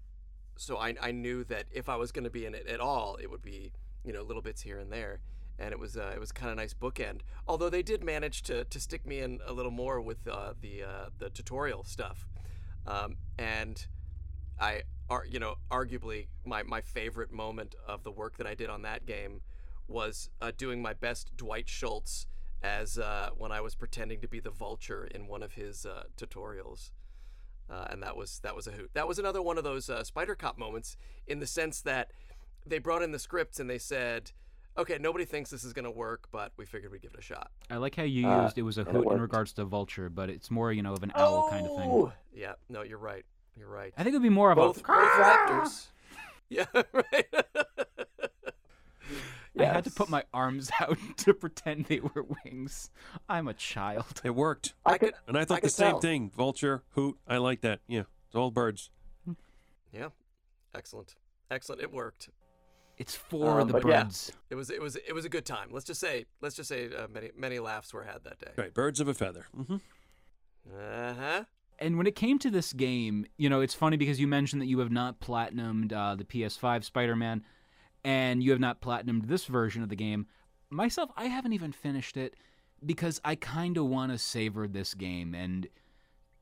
so 0.57 0.77
I 0.77 0.95
I 1.01 1.11
knew 1.11 1.43
that 1.45 1.65
if 1.71 1.89
I 1.89 1.95
was 1.95 2.11
gonna 2.11 2.29
be 2.29 2.45
in 2.45 2.53
it 2.53 2.67
at 2.67 2.79
all, 2.79 3.17
it 3.21 3.29
would 3.29 3.41
be 3.41 3.71
you 4.03 4.13
know 4.13 4.21
little 4.21 4.41
bits 4.41 4.61
here 4.61 4.77
and 4.77 4.91
there 4.91 5.21
and 5.59 5.71
it 5.71 5.79
was 5.79 5.97
uh, 5.97 6.11
it 6.13 6.19
was 6.19 6.31
kind 6.31 6.51
of 6.51 6.57
nice 6.57 6.73
bookend. 6.73 7.21
Although 7.47 7.69
they 7.69 7.83
did 7.83 8.03
manage 8.03 8.41
to, 8.43 8.65
to 8.65 8.79
stick 8.79 9.05
me 9.05 9.19
in 9.19 9.39
a 9.45 9.53
little 9.53 9.71
more 9.71 10.01
with 10.01 10.27
uh, 10.27 10.53
the 10.59 10.83
uh, 10.83 11.05
the 11.17 11.29
tutorial 11.29 11.83
stuff, 11.83 12.27
um, 12.85 13.17
and 13.37 13.85
I 14.59 14.83
are 15.09 15.25
you 15.25 15.39
know 15.39 15.55
arguably 15.71 16.27
my 16.45 16.63
my 16.63 16.81
favorite 16.81 17.31
moment 17.31 17.75
of 17.87 18.03
the 18.03 18.11
work 18.11 18.37
that 18.37 18.47
I 18.47 18.55
did 18.55 18.69
on 18.69 18.81
that 18.83 19.05
game 19.05 19.41
was 19.87 20.29
uh, 20.41 20.51
doing 20.57 20.81
my 20.81 20.93
best 20.93 21.35
Dwight 21.37 21.69
Schultz 21.69 22.27
as 22.63 22.97
uh, 22.97 23.29
when 23.37 23.51
I 23.51 23.61
was 23.61 23.75
pretending 23.75 24.19
to 24.21 24.27
be 24.27 24.39
the 24.39 24.49
Vulture 24.49 25.07
in 25.13 25.27
one 25.27 25.43
of 25.43 25.53
his 25.53 25.85
uh, 25.85 26.03
tutorials. 26.17 26.91
And 27.67 28.01
that 28.03 28.15
was 28.15 28.39
that 28.43 28.55
was 28.55 28.67
a 28.67 28.71
hoot. 28.71 28.91
That 28.93 29.07
was 29.07 29.19
another 29.19 29.41
one 29.41 29.57
of 29.57 29.63
those 29.63 29.89
Spider 30.03 30.35
Cop 30.35 30.57
moments 30.57 30.97
in 31.27 31.39
the 31.39 31.47
sense 31.47 31.81
that 31.81 32.11
they 32.65 32.79
brought 32.79 33.03
in 33.03 33.11
the 33.11 33.19
scripts 33.19 33.59
and 33.59 33.69
they 33.69 33.77
said, 33.77 34.31
okay, 34.77 34.97
nobody 34.99 35.25
thinks 35.25 35.49
this 35.49 35.63
is 35.63 35.73
going 35.73 35.85
to 35.85 35.91
work, 35.91 36.27
but 36.31 36.51
we 36.57 36.65
figured 36.65 36.91
we'd 36.91 37.01
give 37.01 37.13
it 37.13 37.19
a 37.19 37.23
shot. 37.23 37.51
I 37.69 37.77
like 37.77 37.95
how 37.95 38.03
you 38.03 38.27
Uh, 38.27 38.43
used 38.43 38.57
it 38.57 38.61
was 38.63 38.77
a 38.77 38.83
hoot 38.83 39.11
in 39.11 39.21
regards 39.21 39.53
to 39.53 39.65
vulture, 39.65 40.09
but 40.09 40.29
it's 40.29 40.49
more, 40.51 40.71
you 40.71 40.81
know, 40.81 40.93
of 40.93 41.03
an 41.03 41.11
owl 41.15 41.49
kind 41.49 41.65
of 41.67 41.75
thing. 41.77 41.89
Oh! 41.89 42.11
Yeah, 42.33 42.53
no, 42.69 42.81
you're 42.83 42.97
right. 42.97 43.25
You're 43.57 43.69
right. 43.69 43.93
I 43.97 44.03
think 44.03 44.13
it 44.13 44.17
would 44.17 44.23
be 44.23 44.29
more 44.29 44.51
of 44.51 44.57
Both, 44.57 44.79
a. 44.79 44.83
both 44.83 45.11
raptors. 45.11 45.87
Yeah, 46.49 46.65
right. 46.93 47.25
I 49.57 49.63
had 49.63 49.85
to 49.85 49.91
put 49.91 50.09
my 50.09 50.23
arms 50.33 50.69
out 50.81 50.97
to 51.17 51.33
pretend 51.33 51.85
they 51.85 52.01
were 52.01 52.25
wings. 52.43 52.89
I'm 53.29 53.47
a 53.47 53.53
child. 53.53 54.21
It 54.23 54.31
worked. 54.35 54.73
I 54.85 54.97
could. 54.97 55.13
And 55.27 55.37
I 55.37 55.45
thought 55.45 55.61
the 55.61 55.69
same 55.69 55.91
tell. 55.91 55.99
thing. 56.01 56.29
Vulture, 56.35 56.83
hoot. 56.91 57.17
I 57.27 57.37
like 57.37 57.61
that. 57.61 57.79
Yeah. 57.87 58.03
It's 58.27 58.35
all 58.35 58.51
birds. 58.51 58.89
yeah, 59.93 60.09
excellent, 60.75 61.15
excellent. 61.49 61.81
It 61.81 61.93
worked. 61.93 62.29
It's 62.97 63.15
for 63.15 63.59
Um, 63.61 63.67
the 63.67 63.73
but 63.73 63.85
yeah. 63.87 64.03
birds. 64.03 64.31
It 64.49 64.55
was 64.55 64.69
it 64.69 64.81
was 64.81 64.95
it 64.95 65.13
was 65.13 65.25
a 65.25 65.29
good 65.29 65.45
time. 65.45 65.69
Let's 65.71 65.85
just 65.85 65.99
say 65.99 66.25
let's 66.41 66.55
just 66.55 66.69
say 66.69 66.89
uh, 66.95 67.07
many 67.13 67.31
many 67.37 67.59
laughs 67.59 67.93
were 67.93 68.03
had 68.03 68.23
that 68.23 68.39
day. 68.39 68.51
Right. 68.57 68.73
Birds 68.73 68.99
of 68.99 69.07
a 69.07 69.13
feather. 69.13 69.45
hmm 69.55 69.75
Uh 70.73 71.13
huh. 71.13 71.43
And 71.77 71.97
when 71.97 72.07
it 72.07 72.15
came 72.15 72.39
to 72.39 72.49
this 72.49 72.71
game, 72.71 73.25
you 73.37 73.49
know, 73.49 73.59
it's 73.59 73.73
funny 73.73 73.97
because 73.97 74.17
you 74.19 74.27
mentioned 74.27 74.61
that 74.61 74.67
you 74.67 74.79
have 74.79 74.91
not 74.91 75.19
platinumed 75.19 75.91
uh, 75.91 76.15
the 76.15 76.23
PS5 76.23 76.85
Spider 76.85 77.15
Man 77.17 77.43
and 78.05 78.41
you 78.41 78.51
have 78.51 78.61
not 78.61 78.79
platinumed 78.81 79.27
this 79.27 79.45
version 79.45 79.83
of 79.83 79.89
the 79.89 79.95
game. 79.97 80.25
Myself, 80.69 81.09
I 81.17 81.25
haven't 81.25 81.51
even 81.53 81.73
finished 81.73 82.15
it 82.15 82.35
because 82.85 83.19
I 83.25 83.35
kind 83.35 83.77
of 83.77 83.87
want 83.87 84.11
to 84.13 84.17
savor 84.17 84.67
this 84.69 84.93
game. 84.93 85.35
And 85.35 85.67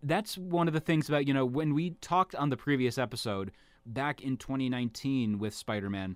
that's 0.04 0.38
one 0.38 0.68
of 0.68 0.74
the 0.74 0.80
things 0.80 1.10
about, 1.10 1.28
you 1.28 1.34
know, 1.34 1.46
when 1.46 1.74
we 1.74 1.92
talked 2.02 2.36
on 2.36 2.50
the 2.50 2.58
previous 2.58 2.98
episode 3.00 3.52
back 3.86 4.22
in 4.22 4.38
2019 4.38 5.40
with 5.40 5.56
Spider 5.56 5.90
Man, 5.90 6.16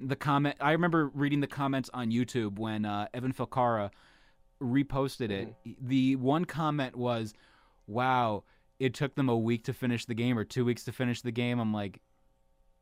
the 0.00 0.16
comment, 0.16 0.56
I 0.60 0.72
remember 0.72 1.10
reading 1.14 1.40
the 1.40 1.46
comments 1.46 1.90
on 1.92 2.10
YouTube 2.10 2.58
when 2.58 2.84
uh, 2.84 3.08
Evan 3.14 3.32
Filcara 3.32 3.90
reposted 4.62 5.30
it. 5.30 5.54
The 5.80 6.16
one 6.16 6.44
comment 6.44 6.96
was, 6.96 7.34
wow, 7.86 8.44
it 8.78 8.94
took 8.94 9.14
them 9.14 9.28
a 9.28 9.36
week 9.36 9.64
to 9.64 9.72
finish 9.72 10.06
the 10.06 10.14
game 10.14 10.38
or 10.38 10.44
two 10.44 10.64
weeks 10.64 10.84
to 10.84 10.92
finish 10.92 11.22
the 11.22 11.30
game. 11.30 11.58
I'm 11.58 11.72
like, 11.72 12.00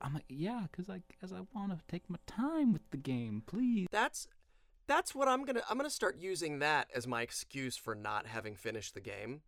I'm 0.00 0.14
like, 0.14 0.24
yeah, 0.28 0.66
because 0.70 0.88
I 0.88 1.00
because 1.08 1.32
I 1.32 1.40
want 1.52 1.72
to 1.72 1.78
take 1.88 2.08
my 2.08 2.18
time 2.26 2.72
with 2.72 2.88
the 2.90 2.96
game, 2.96 3.42
please. 3.46 3.88
That's 3.90 4.28
that's 4.86 5.14
what 5.14 5.26
I'm 5.26 5.44
gonna 5.44 5.62
I'm 5.68 5.76
gonna 5.76 5.90
start 5.90 6.16
using 6.18 6.60
that 6.60 6.88
as 6.94 7.06
my 7.06 7.22
excuse 7.22 7.76
for 7.76 7.96
not 7.96 8.26
having 8.26 8.54
finished 8.54 8.94
the 8.94 9.00
game. 9.00 9.40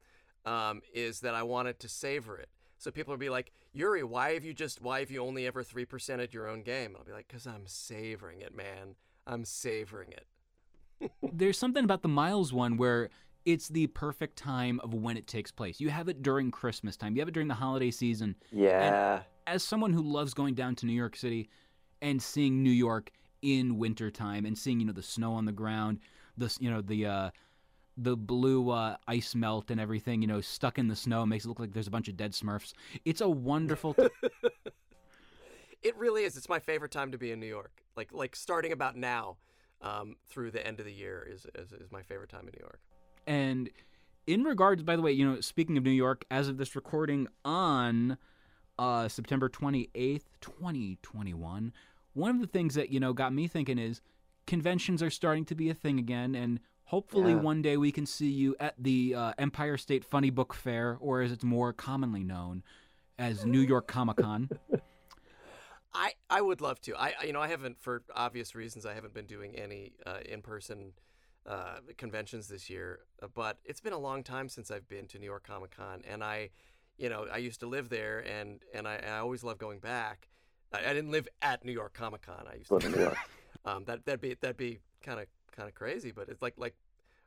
Um, 0.47 0.81
is 0.95 1.21
that 1.21 1.35
I 1.35 1.43
wanted 1.43 1.79
to 1.81 1.89
savor 1.89 2.39
it. 2.39 2.49
So 2.81 2.91
people 2.91 3.13
will 3.13 3.19
be 3.19 3.29
like, 3.29 3.53
Yuri, 3.75 4.03
why 4.03 4.33
have 4.33 4.43
you 4.43 4.55
just 4.55 4.81
why 4.81 5.01
have 5.01 5.11
you 5.11 5.23
only 5.23 5.47
ever 5.47 5.63
three 5.63 5.85
percented 5.85 6.33
your 6.33 6.49
own 6.49 6.63
game? 6.63 6.87
And 6.87 6.97
I'll 6.97 7.05
be 7.05 7.13
like, 7.13 7.29
because 7.29 7.47
I'm 7.47 7.67
savoring 7.67 8.41
it, 8.41 8.57
man. 8.57 8.97
I'm 9.27 9.45
savoring 9.45 10.13
it. 10.13 11.11
There's 11.33 11.59
something 11.59 11.85
about 11.85 12.01
the 12.01 12.09
Miles 12.09 12.55
one 12.55 12.79
where 12.79 13.11
it's 13.45 13.69
the 13.69 13.87
perfect 13.89 14.37
time 14.37 14.81
of 14.83 14.95
when 14.95 15.19
it 15.19 15.27
takes 15.27 15.53
place. 15.53 15.79
You 15.79 15.91
have 15.91 16.09
it 16.09 16.23
during 16.23 16.51
Christmas 16.51 16.97
time. 16.97 17.15
You 17.15 17.21
have 17.21 17.29
it 17.29 17.35
during 17.35 17.49
the 17.49 17.55
holiday 17.55 17.91
season. 17.91 18.35
Yeah. 18.51 19.23
as 19.47 19.63
someone 19.63 19.93
who 19.93 20.03
loves 20.03 20.33
going 20.33 20.55
down 20.55 20.75
to 20.77 20.87
New 20.87 20.95
York 20.95 21.17
City 21.17 21.51
and 22.01 22.21
seeing 22.23 22.63
New 22.63 22.71
York 22.71 23.11
in 23.43 23.77
wintertime 23.77 24.47
and 24.47 24.57
seeing 24.57 24.81
you 24.81 24.87
know 24.87 24.93
the 24.95 25.03
snow 25.03 25.35
on 25.35 25.45
the 25.45 25.53
ground, 25.53 26.01
the 26.39 26.57
you 26.61 26.71
know 26.71 26.81
the 26.81 27.05
uh, 27.05 27.31
the 28.03 28.17
blue 28.17 28.71
uh, 28.71 28.97
ice 29.07 29.35
melt 29.35 29.71
and 29.71 29.81
everything, 29.81 30.23
you 30.23 30.29
know, 30.29 30.41
stuck 30.41 30.79
in 30.79 30.89
the 30.89 30.97
snow 30.97 31.27
makes 31.27 31.45
it 31.45 31.49
look 31.49 31.59
like 31.61 31.73
there's 31.73 31.87
a 31.87 31.91
bunch 31.91 32.09
of 32.09 32.17
dead 32.17 32.33
Smurfs. 32.33 32.73
It's 33.05 33.21
a 33.21 33.29
wonderful. 33.29 33.95
T- 33.95 34.09
It 35.83 35.97
really 35.97 36.25
is. 36.25 36.37
It's 36.37 36.49
my 36.49 36.59
favorite 36.59 36.91
time 36.91 37.11
to 37.13 37.19
be 37.19 37.33
in 37.33 37.41
New 37.41 37.47
York. 37.47 37.83
Like 37.97 38.13
like 38.13 38.37
starting 38.37 38.71
about 38.73 38.97
now, 38.97 39.39
um, 39.81 40.17
through 40.29 40.51
the 40.51 40.67
end 40.67 40.79
of 40.79 40.85
the 40.85 40.93
year 40.93 41.27
is, 41.31 41.47
is 41.55 41.73
is 41.73 41.91
my 41.91 42.03
favorite 42.03 42.29
time 42.29 42.41
in 42.41 42.53
New 42.53 42.61
York. 42.61 42.81
and 43.27 43.71
in 44.27 44.45
regards, 44.45 44.83
by 44.83 44.95
the 44.95 45.03
way, 45.03 45.11
you 45.11 45.27
know, 45.29 45.41
speaking 45.41 45.77
of 45.79 45.85
New 45.85 45.91
York, 45.91 46.25
as 46.31 46.49
of 46.49 46.59
this 46.59 46.77
recording 46.77 47.27
on 47.45 48.19
uh, 48.79 49.09
September 49.09 49.49
28th, 49.49 50.25
2021, 50.41 51.73
one 52.13 52.31
of 52.31 52.41
the 52.41 52.47
things 52.47 52.75
that, 52.75 52.91
you 52.91 53.01
know, 53.01 53.13
got 53.13 53.33
me 53.33 53.49
thinking 53.49 53.79
is 53.79 54.03
conventions 54.47 55.03
are 55.03 55.11
starting 55.11 55.45
to 55.47 55.55
be 55.55 55.71
a 55.71 55.75
thing 55.75 55.99
again. 55.99 56.35
And 56.35 56.61
hopefully 56.91 57.33
Yeah. 57.33 57.39
one 57.39 57.63
day 57.63 57.77
we 57.77 57.93
can 57.93 58.05
see 58.05 58.29
you 58.31 58.57
at 58.59 58.75
the 58.79 59.15
uh, 59.15 59.33
Empire 59.39 59.77
State 59.77 60.05
Funny 60.05 60.31
Book 60.31 60.53
Fair, 60.55 60.97
or 61.01 61.23
as 61.23 61.31
it's 61.33 61.45
more 61.45 61.73
commonly 61.73 62.25
known 62.25 62.63
as 63.19 63.45
New 63.47 63.61
York 63.61 63.87
Comic 63.87 64.17
Con. 64.17 64.49
I, 65.95 66.13
I 66.29 66.41
would 66.41 66.61
love 66.61 66.81
to. 66.83 66.95
I 66.97 67.15
I- 67.21 67.25
you 67.25 67.33
know 67.33 67.41
I 67.41 67.49
haven't 67.49 67.81
for 67.81 68.03
obvious 68.15 68.55
reasons 68.55 68.87
I 68.87 68.95
haven't 68.95 69.15
been 69.15 69.27
doing 69.27 69.55
any 69.57 69.93
uh, 70.07 70.19
in 70.25 70.41
person 70.43 70.93
uh, 71.47 71.79
conventions 71.97 72.49
this 72.49 72.69
year, 72.71 73.01
uh, 73.23 73.27
but 73.35 73.59
it's 73.65 73.81
been 73.81 73.93
a 73.93 73.99
long 73.99 74.23
time 74.23 74.49
since 74.49 74.71
I've 74.71 74.87
been 74.89 75.07
to 75.09 75.19
New 75.19 75.27
York 75.27 75.47
Comic 75.47 75.77
Con, 75.77 76.03
and 76.09 76.23
I, 76.23 76.51
you 76.99 77.09
know, 77.09 77.27
I 77.33 77.39
used 77.39 77.61
to 77.61 77.67
live 77.67 77.89
there, 77.89 78.21
and 78.21 78.61
and 78.75 78.87
I, 78.87 79.01
I 79.05 79.19
always 79.19 79.43
love 79.43 79.59
going 79.59 79.79
back. 79.81 80.29
I, 80.73 80.79
I 80.91 80.93
didn't 80.95 81.11
live 81.11 81.27
at 81.43 81.65
New 81.65 81.73
York 81.73 81.93
Comic 81.95 82.23
Con. 82.23 82.45
I 82.51 82.57
used 82.57 82.69
to 82.69 82.75
Live 82.75 82.85
in 82.85 82.93
New 82.93 83.01
York. 83.03 83.17
Um, 83.63 83.85
that 83.85 84.07
that'd 84.07 84.23
be 84.23 84.35
that'd 84.41 84.57
be 84.57 84.79
kind 85.05 85.21
of 85.21 85.27
kind 85.61 85.69
of 85.69 85.75
crazy, 85.75 86.11
but 86.11 86.31
it's 86.31 86.41
like 86.41 86.55
like 86.57 86.75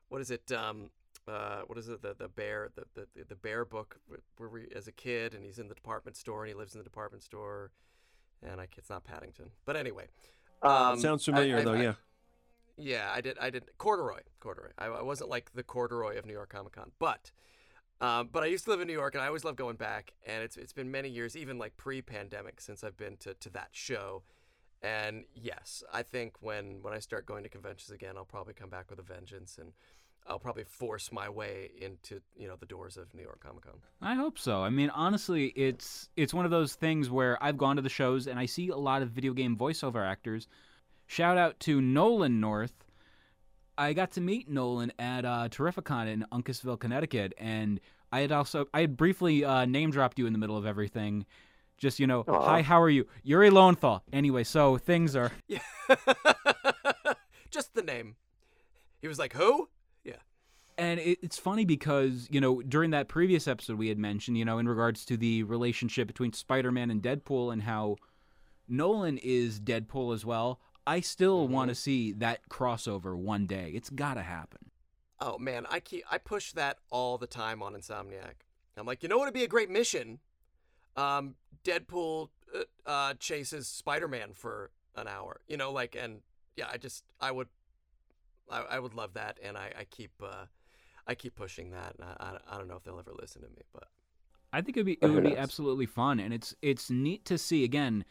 what 0.09 0.19
is 0.19 0.31
it? 0.31 0.51
Um, 0.51 0.89
uh, 1.27 1.61
what 1.67 1.77
is 1.77 1.87
it? 1.87 2.01
The 2.01 2.15
the 2.17 2.27
bear 2.27 2.69
the 2.75 2.85
the, 2.95 3.07
the 3.29 3.35
bear 3.35 3.63
book 3.63 3.97
where 4.37 4.49
we 4.49 4.65
as 4.75 4.87
a 4.87 4.91
kid 4.91 5.35
and 5.35 5.43
he's 5.45 5.59
in 5.59 5.67
the 5.67 5.75
department 5.75 6.17
store 6.17 6.43
and 6.43 6.49
he 6.49 6.55
lives 6.55 6.73
in 6.73 6.79
the 6.79 6.83
department 6.83 7.21
store, 7.21 7.69
and 8.41 8.59
I 8.59 8.67
it's 8.75 8.89
not 8.89 9.03
Paddington, 9.03 9.51
but 9.65 9.75
anyway. 9.75 10.07
Um, 10.63 10.99
Sounds 10.99 11.23
familiar 11.25 11.59
I- 11.59 11.63
though. 11.63 11.73
I- 11.73 11.81
yeah. 11.83 11.93
Yeah, 12.75 13.11
I 13.13 13.21
did. 13.21 13.37
I 13.37 13.51
did 13.51 13.65
corduroy, 13.77 14.21
corduroy. 14.39 14.71
I, 14.79 14.87
I 14.87 15.03
wasn't 15.03 15.29
like 15.29 15.53
the 15.53 15.61
corduroy 15.61 16.17
of 16.17 16.25
New 16.25 16.33
York 16.33 16.49
Comic 16.49 16.73
Con, 16.73 16.91
but 16.97 17.31
um, 18.01 18.29
but 18.31 18.41
I 18.41 18.47
used 18.47 18.63
to 18.63 18.71
live 18.71 18.81
in 18.81 18.87
New 18.87 18.93
York, 18.93 19.13
and 19.13 19.23
I 19.23 19.27
always 19.27 19.43
love 19.43 19.55
going 19.55 19.75
back. 19.75 20.13
And 20.25 20.43
it's 20.43 20.57
it's 20.57 20.73
been 20.73 20.89
many 20.89 21.07
years, 21.07 21.37
even 21.37 21.59
like 21.59 21.77
pre-pandemic, 21.77 22.59
since 22.59 22.83
I've 22.83 22.97
been 22.97 23.15
to, 23.17 23.35
to 23.35 23.49
that 23.51 23.69
show. 23.73 24.23
And 24.83 25.23
yes, 25.33 25.81
I 25.93 26.03
think 26.03 26.35
when 26.41 26.79
when 26.81 26.93
I 26.93 26.99
start 26.99 27.25
going 27.25 27.43
to 27.43 27.49
conventions 27.49 27.91
again, 27.91 28.15
I'll 28.17 28.25
probably 28.25 28.53
come 28.53 28.69
back 28.69 28.89
with 28.89 28.99
a 28.99 29.03
vengeance, 29.03 29.57
and 29.57 29.71
I'll 30.27 30.39
probably 30.39 30.65
force 30.65 31.09
my 31.11 31.29
way 31.29 31.71
into 31.79 32.21
you 32.35 32.49
know 32.49 32.57
the 32.59 32.65
doors 32.65 32.97
of 32.97 33.13
New 33.13 33.23
York 33.23 33.39
Comic 33.39 33.63
Con. 33.63 33.75
I 34.01 34.15
hope 34.15 34.37
so. 34.37 34.61
I 34.61 34.69
mean, 34.69 34.89
honestly, 34.89 35.47
it's 35.55 36.09
it's 36.17 36.33
one 36.33 36.43
of 36.43 36.51
those 36.51 36.75
things 36.75 37.09
where 37.09 37.41
I've 37.41 37.57
gone 37.57 37.77
to 37.77 37.81
the 37.81 37.89
shows 37.89 38.27
and 38.27 38.37
I 38.37 38.45
see 38.45 38.69
a 38.69 38.75
lot 38.75 39.01
of 39.01 39.09
video 39.09 39.31
game 39.33 39.55
voiceover 39.55 40.05
actors. 40.05 40.47
Shout 41.07 41.37
out 41.37 41.59
to 41.61 41.79
Nolan 41.79 42.41
North. 42.41 42.73
I 43.77 43.93
got 43.93 44.11
to 44.11 44.21
meet 44.21 44.49
Nolan 44.49 44.91
at 44.99 45.25
uh, 45.25 45.49
Terrificon 45.49 46.07
in 46.07 46.25
Uncasville, 46.31 46.79
Connecticut, 46.79 47.33
and 47.37 47.79
I 48.11 48.19
had 48.19 48.33
also 48.33 48.67
I 48.73 48.81
had 48.81 48.97
briefly 48.97 49.45
uh, 49.45 49.65
name 49.65 49.91
dropped 49.91 50.19
you 50.19 50.27
in 50.27 50.33
the 50.33 50.39
middle 50.39 50.57
of 50.57 50.65
everything. 50.65 51.25
Just 51.77 51.99
you 51.99 52.07
know, 52.07 52.23
Aw. 52.27 52.45
hi, 52.45 52.61
how 52.61 52.81
are 52.81 52.89
you? 52.89 53.07
Yuri 53.23 53.49
Lowenthal. 53.49 54.03
Anyway, 54.11 54.43
so 54.43 54.77
things 54.77 55.15
are 55.15 55.31
Yeah, 55.47 55.59
just 57.51 57.73
the 57.73 57.81
name. 57.81 58.15
He 59.01 59.07
was 59.07 59.19
like, 59.19 59.33
"Who?" 59.33 59.69
Yeah. 60.03 60.15
And 60.77 60.99
it, 60.99 61.19
it's 61.21 61.37
funny 61.37 61.65
because, 61.65 62.27
you 62.31 62.41
know, 62.41 62.61
during 62.61 62.91
that 62.91 63.07
previous 63.07 63.47
episode 63.47 63.77
we 63.77 63.89
had 63.89 63.97
mentioned, 63.97 64.37
you 64.37 64.45
know, 64.45 64.57
in 64.57 64.67
regards 64.67 65.05
to 65.05 65.17
the 65.17 65.43
relationship 65.43 66.07
between 66.07 66.33
Spider 66.33 66.71
Man 66.71 66.89
and 66.89 67.01
Deadpool 67.01 67.51
and 67.51 67.63
how 67.63 67.97
Nolan 68.67 69.17
is 69.17 69.59
Deadpool 69.59 70.13
as 70.13 70.25
well, 70.25 70.59
I 70.85 70.99
still 71.01 71.43
mm-hmm. 71.43 71.53
want 71.53 71.69
to 71.69 71.75
see 71.75 72.11
that 72.13 72.49
crossover 72.49 73.15
one 73.15 73.45
day. 73.45 73.71
It's 73.75 73.89
got 73.89 74.15
to 74.15 74.21
happen. 74.23 74.71
Oh 75.19 75.37
man, 75.37 75.65
I 75.69 75.79
keep 75.79 76.03
I 76.11 76.17
push 76.17 76.51
that 76.53 76.79
all 76.89 77.17
the 77.17 77.27
time 77.27 77.63
on 77.63 77.73
Insomniac. 77.73 78.43
I'm 78.75 78.85
like, 78.85 79.03
you 79.03 79.09
know 79.09 79.17
what 79.17 79.25
would 79.25 79.33
be 79.33 79.43
a 79.43 79.47
great 79.47 79.69
mission? 79.69 80.19
Um, 80.95 81.35
Deadpool 81.63 82.29
uh, 82.53 82.89
uh, 82.89 83.13
chases 83.15 83.67
Spider-Man 83.67 84.33
for 84.33 84.71
an 84.95 85.07
hour. 85.07 85.41
You 85.47 85.57
know, 85.57 85.71
like, 85.71 85.95
and 85.99 86.21
yeah, 86.55 86.67
I 86.71 86.77
just 86.77 87.03
I 87.19 87.31
would 87.31 87.47
I, 88.51 88.63
I 88.71 88.79
would 88.79 88.93
love 88.93 89.13
that, 89.13 89.37
and 89.43 89.57
I 89.57 89.71
I 89.77 89.83
keep 89.85 90.11
uh, 90.21 90.45
I 91.07 91.15
keep 91.15 91.35
pushing 91.35 91.71
that. 91.71 91.95
And 91.97 92.07
I, 92.07 92.15
I 92.19 92.55
I 92.55 92.57
don't 92.57 92.67
know 92.67 92.75
if 92.75 92.83
they'll 92.83 92.99
ever 92.99 93.13
listen 93.19 93.41
to 93.41 93.49
me, 93.49 93.63
but 93.73 93.87
I 94.51 94.61
think 94.61 94.77
it'd 94.77 94.85
be 94.85 94.97
it 95.01 95.09
would 95.09 95.23
be 95.23 95.37
absolutely 95.37 95.85
fun, 95.85 96.19
and 96.19 96.33
it's 96.33 96.55
it's 96.61 96.89
neat 96.89 97.25
to 97.25 97.37
see 97.37 97.63
again. 97.63 98.05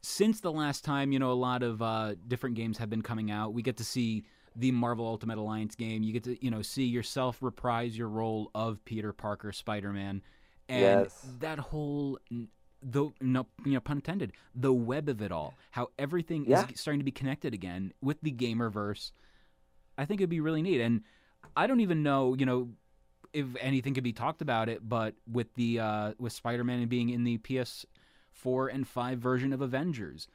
Since 0.00 0.40
the 0.40 0.52
last 0.52 0.84
time, 0.84 1.10
you 1.10 1.18
know, 1.18 1.32
a 1.32 1.34
lot 1.34 1.64
of 1.64 1.82
uh, 1.82 2.14
different 2.28 2.54
games 2.54 2.78
have 2.78 2.88
been 2.88 3.02
coming 3.02 3.32
out. 3.32 3.52
We 3.52 3.62
get 3.62 3.76
to 3.78 3.84
see 3.84 4.24
the 4.54 4.70
Marvel 4.70 5.04
Ultimate 5.04 5.38
Alliance 5.38 5.74
game. 5.74 6.04
You 6.04 6.12
get 6.12 6.24
to 6.24 6.44
you 6.44 6.50
know 6.50 6.62
see 6.62 6.84
yourself 6.84 7.42
reprise 7.42 7.98
your 7.98 8.08
role 8.08 8.50
of 8.54 8.84
Peter 8.84 9.12
Parker, 9.12 9.50
Spider 9.50 9.92
Man, 9.92 10.22
and 10.68 11.02
Yes. 11.02 11.26
that 11.40 11.58
whole 11.58 12.18
the 12.80 13.10
no 13.20 13.46
you 13.64 13.72
know 13.72 13.80
pun 13.80 13.96
intended 13.96 14.32
the 14.54 14.72
web 14.72 15.08
of 15.08 15.20
it 15.22 15.32
all. 15.32 15.54
How 15.72 15.88
everything 15.98 16.44
Yeah. 16.46 16.66
is 16.72 16.80
starting 16.80 17.00
to 17.00 17.04
be 17.04 17.10
connected 17.10 17.52
again 17.54 17.92
with 18.00 18.20
the 18.20 18.30
gamerverse. 18.32 19.12
I 19.96 20.04
think 20.04 20.20
it'd 20.20 20.30
be 20.30 20.40
really 20.40 20.62
neat, 20.62 20.80
and 20.80 21.02
I 21.56 21.66
don't 21.66 21.80
even 21.80 22.02
know 22.02 22.34
you 22.34 22.46
know 22.46 22.70
if 23.32 23.46
anything 23.60 23.94
could 23.94 24.04
be 24.04 24.12
talked 24.12 24.40
about 24.42 24.68
it, 24.68 24.88
but 24.88 25.14
with 25.30 25.52
the 25.54 25.80
uh, 25.80 26.12
with 26.18 26.32
Spider-Man 26.32 26.86
being 26.86 27.10
in 27.10 27.24
the 27.24 27.38
PS4 27.38 28.72
and 28.72 28.86
5 28.86 29.18
version 29.18 29.52
of 29.52 29.60
Avengers, 29.60 30.28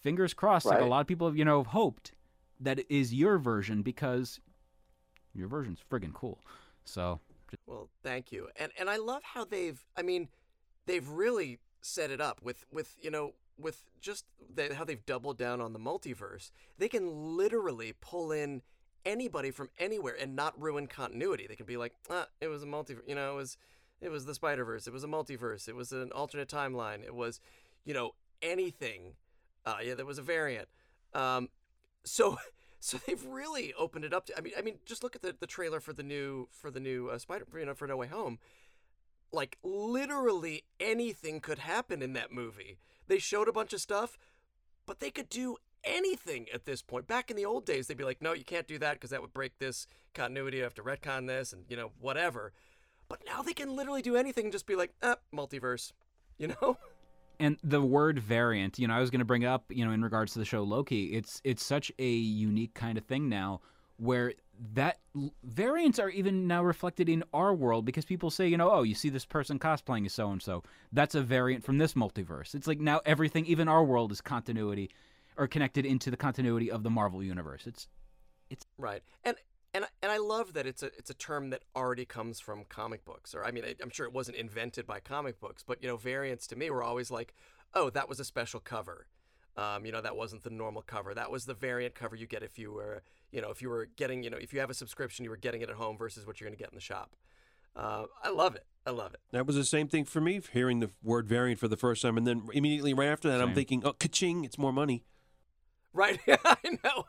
fingers 0.00 0.34
crossed. 0.34 0.66
Like 0.66 0.80
a 0.80 0.84
lot 0.86 1.00
of 1.00 1.06
people 1.06 1.26
have 1.28 1.36
you 1.36 1.44
know 1.44 1.58
have 1.58 1.68
hoped 1.68 2.12
that 2.60 2.78
it 2.78 2.86
is 2.88 3.12
your 3.12 3.36
version 3.38 3.82
because 3.82 4.40
your 5.34 5.48
version's 5.48 5.80
friggin' 5.90 6.14
cool. 6.14 6.38
So 6.84 7.20
Well, 7.66 7.88
thank 8.02 8.32
you. 8.32 8.48
And 8.56 8.72
and 8.78 8.88
I 8.90 8.96
love 8.96 9.22
how 9.22 9.44
they've 9.44 9.82
I 9.96 10.02
mean, 10.02 10.28
they've 10.86 11.08
really 11.08 11.58
set 11.82 12.10
it 12.10 12.20
up 12.20 12.40
with 12.42 12.64
with, 12.72 12.96
you 13.00 13.10
know, 13.10 13.34
with 13.58 13.84
just 14.00 14.24
the, 14.54 14.74
how 14.74 14.84
they've 14.84 15.04
doubled 15.06 15.38
down 15.38 15.60
on 15.60 15.72
the 15.72 15.78
multiverse. 15.78 16.50
They 16.78 16.88
can 16.88 17.36
literally 17.36 17.94
pull 18.00 18.32
in 18.32 18.62
anybody 19.06 19.50
from 19.50 19.70
anywhere 19.78 20.16
and 20.20 20.34
not 20.34 20.60
ruin 20.60 20.86
continuity. 20.86 21.46
They 21.46 21.56
can 21.56 21.66
be 21.66 21.76
like, 21.76 21.94
"Ah, 22.10 22.26
it 22.40 22.48
was 22.48 22.62
a 22.62 22.66
multiverse, 22.66 23.06
you 23.06 23.14
know, 23.14 23.32
it 23.32 23.36
was 23.36 23.56
it 24.00 24.10
was 24.10 24.26
the 24.26 24.34
Spider-Verse, 24.34 24.86
it 24.86 24.92
was 24.92 25.04
a 25.04 25.08
multiverse, 25.08 25.68
it 25.68 25.74
was 25.76 25.92
an 25.92 26.12
alternate 26.12 26.48
timeline, 26.48 27.02
it 27.04 27.14
was, 27.14 27.40
you 27.84 27.94
know, 27.94 28.12
anything. 28.42 29.14
Uh 29.66 29.76
yeah, 29.82 29.94
there 29.94 30.06
was 30.06 30.18
a 30.18 30.22
variant. 30.22 30.68
Um 31.14 31.48
so 32.04 32.38
so 32.84 32.98
they've 33.06 33.24
really 33.24 33.72
opened 33.78 34.04
it 34.04 34.12
up 34.12 34.26
to 34.26 34.36
I 34.36 34.42
mean 34.42 34.52
I 34.58 34.60
mean 34.60 34.74
just 34.84 35.02
look 35.02 35.16
at 35.16 35.22
the, 35.22 35.34
the 35.38 35.46
trailer 35.46 35.80
for 35.80 35.94
the 35.94 36.02
new 36.02 36.48
for 36.52 36.70
the 36.70 36.80
new 36.80 37.08
uh, 37.08 37.18
Spider 37.18 37.46
you 37.58 37.64
know 37.64 37.74
for 37.74 37.88
No 37.88 37.96
Way 37.96 38.08
Home. 38.08 38.38
Like 39.32 39.56
literally 39.62 40.64
anything 40.78 41.40
could 41.40 41.60
happen 41.60 42.02
in 42.02 42.12
that 42.12 42.30
movie. 42.30 42.76
They 43.08 43.18
showed 43.18 43.48
a 43.48 43.52
bunch 43.52 43.72
of 43.72 43.80
stuff, 43.80 44.18
but 44.84 45.00
they 45.00 45.10
could 45.10 45.30
do 45.30 45.56
anything 45.82 46.46
at 46.52 46.66
this 46.66 46.82
point. 46.82 47.06
Back 47.06 47.30
in 47.30 47.36
the 47.36 47.46
old 47.46 47.64
days, 47.64 47.86
they'd 47.86 47.96
be 47.96 48.04
like, 48.04 48.22
"No, 48.22 48.32
you 48.32 48.44
can't 48.44 48.68
do 48.68 48.78
that 48.78 48.94
because 48.94 49.10
that 49.10 49.22
would 49.22 49.32
break 49.32 49.58
this 49.58 49.86
continuity. 50.12 50.58
You 50.58 50.62
have 50.64 50.74
to 50.74 50.82
retcon 50.82 51.26
this, 51.26 51.54
and 51.54 51.64
you 51.68 51.76
know 51.76 51.90
whatever." 51.98 52.52
But 53.08 53.22
now 53.26 53.40
they 53.42 53.54
can 53.54 53.74
literally 53.74 54.02
do 54.02 54.14
anything 54.14 54.44
and 54.46 54.52
just 54.52 54.66
be 54.66 54.76
like, 54.76 54.92
"Ah, 55.02 55.16
multiverse," 55.34 55.92
you 56.36 56.48
know? 56.48 56.76
and 57.40 57.58
the 57.62 57.82
word 57.82 58.18
variant, 58.18 58.78
you 58.78 58.88
know, 58.88 58.94
I 58.94 59.00
was 59.00 59.10
going 59.10 59.20
to 59.20 59.24
bring 59.24 59.44
up, 59.44 59.64
you 59.68 59.84
know, 59.84 59.92
in 59.92 60.02
regards 60.02 60.32
to 60.34 60.38
the 60.38 60.44
show 60.44 60.62
Loki. 60.62 61.14
It's 61.14 61.40
it's 61.44 61.64
such 61.64 61.92
a 61.98 62.08
unique 62.08 62.74
kind 62.74 62.98
of 62.98 63.04
thing 63.04 63.28
now 63.28 63.60
where 63.96 64.32
that 64.74 64.98
variants 65.42 65.98
are 65.98 66.10
even 66.10 66.46
now 66.46 66.62
reflected 66.62 67.08
in 67.08 67.24
our 67.32 67.54
world 67.54 67.84
because 67.84 68.04
people 68.04 68.30
say, 68.30 68.46
you 68.46 68.56
know, 68.56 68.70
oh, 68.70 68.82
you 68.82 68.94
see 68.94 69.08
this 69.08 69.24
person 69.24 69.58
cosplaying 69.58 70.06
as 70.06 70.12
so 70.12 70.30
and 70.30 70.42
so. 70.42 70.62
That's 70.92 71.14
a 71.14 71.22
variant 71.22 71.64
from 71.64 71.78
this 71.78 71.94
multiverse. 71.94 72.54
It's 72.54 72.66
like 72.66 72.80
now 72.80 73.00
everything, 73.04 73.46
even 73.46 73.68
our 73.68 73.84
world, 73.84 74.12
is 74.12 74.20
continuity 74.20 74.90
or 75.36 75.48
connected 75.48 75.84
into 75.84 76.10
the 76.10 76.16
continuity 76.16 76.70
of 76.70 76.82
the 76.82 76.90
Marvel 76.90 77.22
universe. 77.22 77.66
It's 77.66 77.88
it's 78.50 78.66
Right. 78.78 79.02
And 79.24 79.36
and 79.74 79.84
and 80.02 80.10
I 80.10 80.18
love 80.18 80.54
that 80.54 80.66
it's 80.66 80.82
a 80.82 80.86
it's 80.96 81.10
a 81.10 81.14
term 81.14 81.50
that 81.50 81.62
already 81.74 82.04
comes 82.04 82.40
from 82.40 82.64
comic 82.68 83.04
books. 83.04 83.34
Or 83.34 83.44
I 83.44 83.50
mean, 83.50 83.64
I, 83.64 83.74
I'm 83.82 83.90
sure 83.90 84.06
it 84.06 84.12
wasn't 84.12 84.36
invented 84.38 84.86
by 84.86 85.00
comic 85.00 85.40
books, 85.40 85.64
but 85.66 85.82
you 85.82 85.88
know, 85.88 85.96
variants 85.96 86.46
to 86.48 86.56
me 86.56 86.70
were 86.70 86.82
always 86.82 87.10
like, 87.10 87.34
oh, 87.74 87.90
that 87.90 88.08
was 88.08 88.20
a 88.20 88.24
special 88.24 88.60
cover. 88.60 89.08
Um, 89.56 89.84
you 89.84 89.92
know, 89.92 90.00
that 90.00 90.16
wasn't 90.16 90.42
the 90.42 90.50
normal 90.50 90.82
cover. 90.82 91.14
That 91.14 91.30
was 91.30 91.44
the 91.44 91.54
variant 91.54 91.94
cover 91.94 92.16
you 92.16 92.26
get 92.26 92.42
if 92.42 92.58
you 92.58 92.72
were, 92.72 93.02
you 93.30 93.40
know, 93.40 93.50
if 93.50 93.62
you 93.62 93.68
were 93.68 93.86
getting, 93.96 94.24
you 94.24 94.30
know, 94.30 94.36
if 94.36 94.52
you 94.52 94.60
have 94.60 94.70
a 94.70 94.74
subscription, 94.74 95.24
you 95.24 95.30
were 95.30 95.36
getting 95.36 95.60
it 95.60 95.70
at 95.70 95.76
home 95.76 95.96
versus 95.96 96.26
what 96.26 96.40
you're 96.40 96.48
going 96.48 96.56
to 96.56 96.62
get 96.62 96.70
in 96.70 96.74
the 96.74 96.80
shop. 96.80 97.14
Uh, 97.76 98.06
I 98.22 98.30
love 98.30 98.56
it. 98.56 98.66
I 98.86 98.90
love 98.90 99.14
it. 99.14 99.20
That 99.30 99.46
was 99.46 99.56
the 99.56 99.64
same 99.64 99.88
thing 99.88 100.04
for 100.04 100.20
me, 100.20 100.40
hearing 100.52 100.80
the 100.80 100.90
word 101.02 101.28
variant 101.28 101.60
for 101.60 101.68
the 101.68 101.76
first 101.76 102.02
time, 102.02 102.16
and 102.16 102.26
then 102.26 102.42
immediately 102.52 102.94
right 102.94 103.08
after 103.08 103.28
that, 103.28 103.40
I'm 103.40 103.54
thinking, 103.54 103.82
oh, 103.84 103.92
ka-ching, 103.92 104.44
it's 104.44 104.58
more 104.58 104.72
money. 104.72 105.04
Right. 105.92 106.20
I 106.44 106.56
know. 106.84 107.06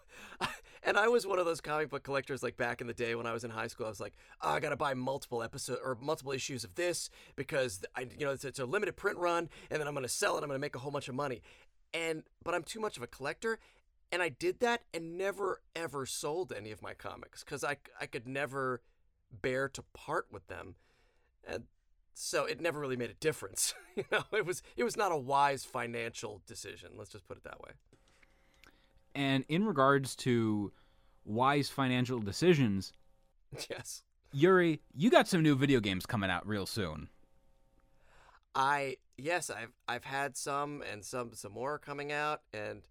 And 0.96 1.04
I 1.04 1.10
was 1.10 1.28
one 1.28 1.40
of 1.40 1.46
those 1.46 1.60
comic 1.60 1.90
book 1.90 2.04
collectors 2.04 2.42
like 2.42 2.56
back 2.56 2.80
in 2.80 2.88
the 2.88 2.94
day 2.94 3.16
when 3.16 3.28
I 3.28 3.34
was 3.34 3.44
in 3.44 3.52
high 3.52 3.68
school. 3.68 3.86
I 3.86 3.90
was 3.90 4.00
like, 4.00 4.14
oh, 4.42 4.52
I 4.52 4.62
got 4.62 4.70
to 4.70 4.78
buy 4.78 4.94
multiple 4.94 5.44
episode 5.44 5.80
or 5.84 5.98
multiple 6.00 6.32
issues 6.32 6.64
of 6.64 6.74
this 6.76 7.10
because 7.36 7.84
I 7.98 8.08
you 8.18 8.26
know 8.26 8.32
it's, 8.32 8.46
it's 8.46 8.60
a 8.60 8.66
limited 8.66 8.96
print 8.96 9.18
run 9.18 9.50
and 9.70 9.82
then 9.82 9.90
I'm 9.90 9.96
to 10.02 10.08
sell 10.08 10.38
it. 10.38 10.44
I'm 10.44 10.50
to 10.50 10.58
make 10.58 10.74
a 10.74 10.80
whole 10.80 10.92
bunch 10.92 11.10
of 11.10 11.16
money. 11.16 11.42
And 11.94 12.24
but 12.46 12.54
I'm 12.56 12.64
too 12.64 12.80
much 12.80 12.96
of 12.96 13.04
a 13.04 13.08
collector 13.08 13.60
and 14.10 14.22
I 14.22 14.30
did 14.30 14.62
that 14.62 14.84
and 14.94 15.18
never 15.18 15.60
ever 15.76 16.06
sold 16.06 16.54
any 16.56 16.72
of 16.72 16.82
my 16.82 16.94
comics 16.94 17.44
cuz 17.44 17.62
I 17.62 17.76
I 18.00 18.06
could 18.06 18.26
never 18.26 18.82
bear 19.30 19.68
to 19.68 19.82
part 19.94 20.28
with 20.32 20.48
them. 20.48 20.76
And 21.46 21.66
so 22.14 22.46
it 22.46 22.62
never 22.62 22.80
really 22.80 22.96
made 22.96 23.10
a 23.10 23.16
difference. 23.16 23.74
you 23.98 24.06
know, 24.14 24.24
it 24.32 24.46
was 24.46 24.64
it 24.78 24.86
was 24.86 24.96
not 24.96 25.12
a 25.12 25.18
wise 25.18 25.66
financial 25.66 26.42
decision. 26.48 26.92
Let's 26.96 27.12
just 27.12 27.28
put 27.28 27.36
it 27.36 27.44
that 27.44 27.60
way. 27.60 27.72
and 29.14 29.44
in 29.50 29.66
regards 29.66 30.16
to 30.16 30.72
wise 31.26 31.70
financial 31.70 32.20
decisions, 32.20 32.94
Yes. 33.70 34.04
Yuri, 34.32 34.82
you 34.94 35.10
got 35.10 35.28
some 35.28 35.42
new 35.42 35.56
video 35.56 35.80
games 35.80 36.06
coming 36.06 36.30
out 36.30 36.46
real 36.48 36.66
soon. 36.66 37.10
I 38.54 38.98
yes, 39.18 39.50
I've 39.50 39.74
I've 39.88 40.04
had 40.06 40.38
some 40.38 40.82
and 40.92 41.04
some 41.04 41.34
some 41.34 41.52
more 41.54 41.78
coming 41.78 42.12
out, 42.12 42.42
and 42.54 42.82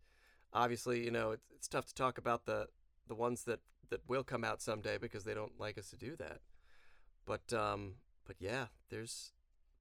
obviously, 0.53 1.05
you 1.05 1.11
know, 1.11 1.33
it's 1.33 1.47
it's 1.55 1.69
tough 1.69 1.87
to 1.87 1.95
talk 1.95 2.19
about 2.19 2.45
the 2.47 2.69
the 3.09 3.14
ones 3.14 3.45
that 3.45 3.61
that 3.91 4.00
will 4.09 4.25
come 4.25 4.45
out 4.45 4.61
someday 4.62 4.99
because 4.99 5.25
they 5.25 5.35
don't 5.35 5.59
like 5.59 5.79
us 5.79 5.91
to 5.91 5.97
do 5.97 6.17
that. 6.17 6.41
But 7.26 7.53
um, 7.53 7.95
but 8.26 8.37
yeah, 8.38 8.67
there's 8.91 9.33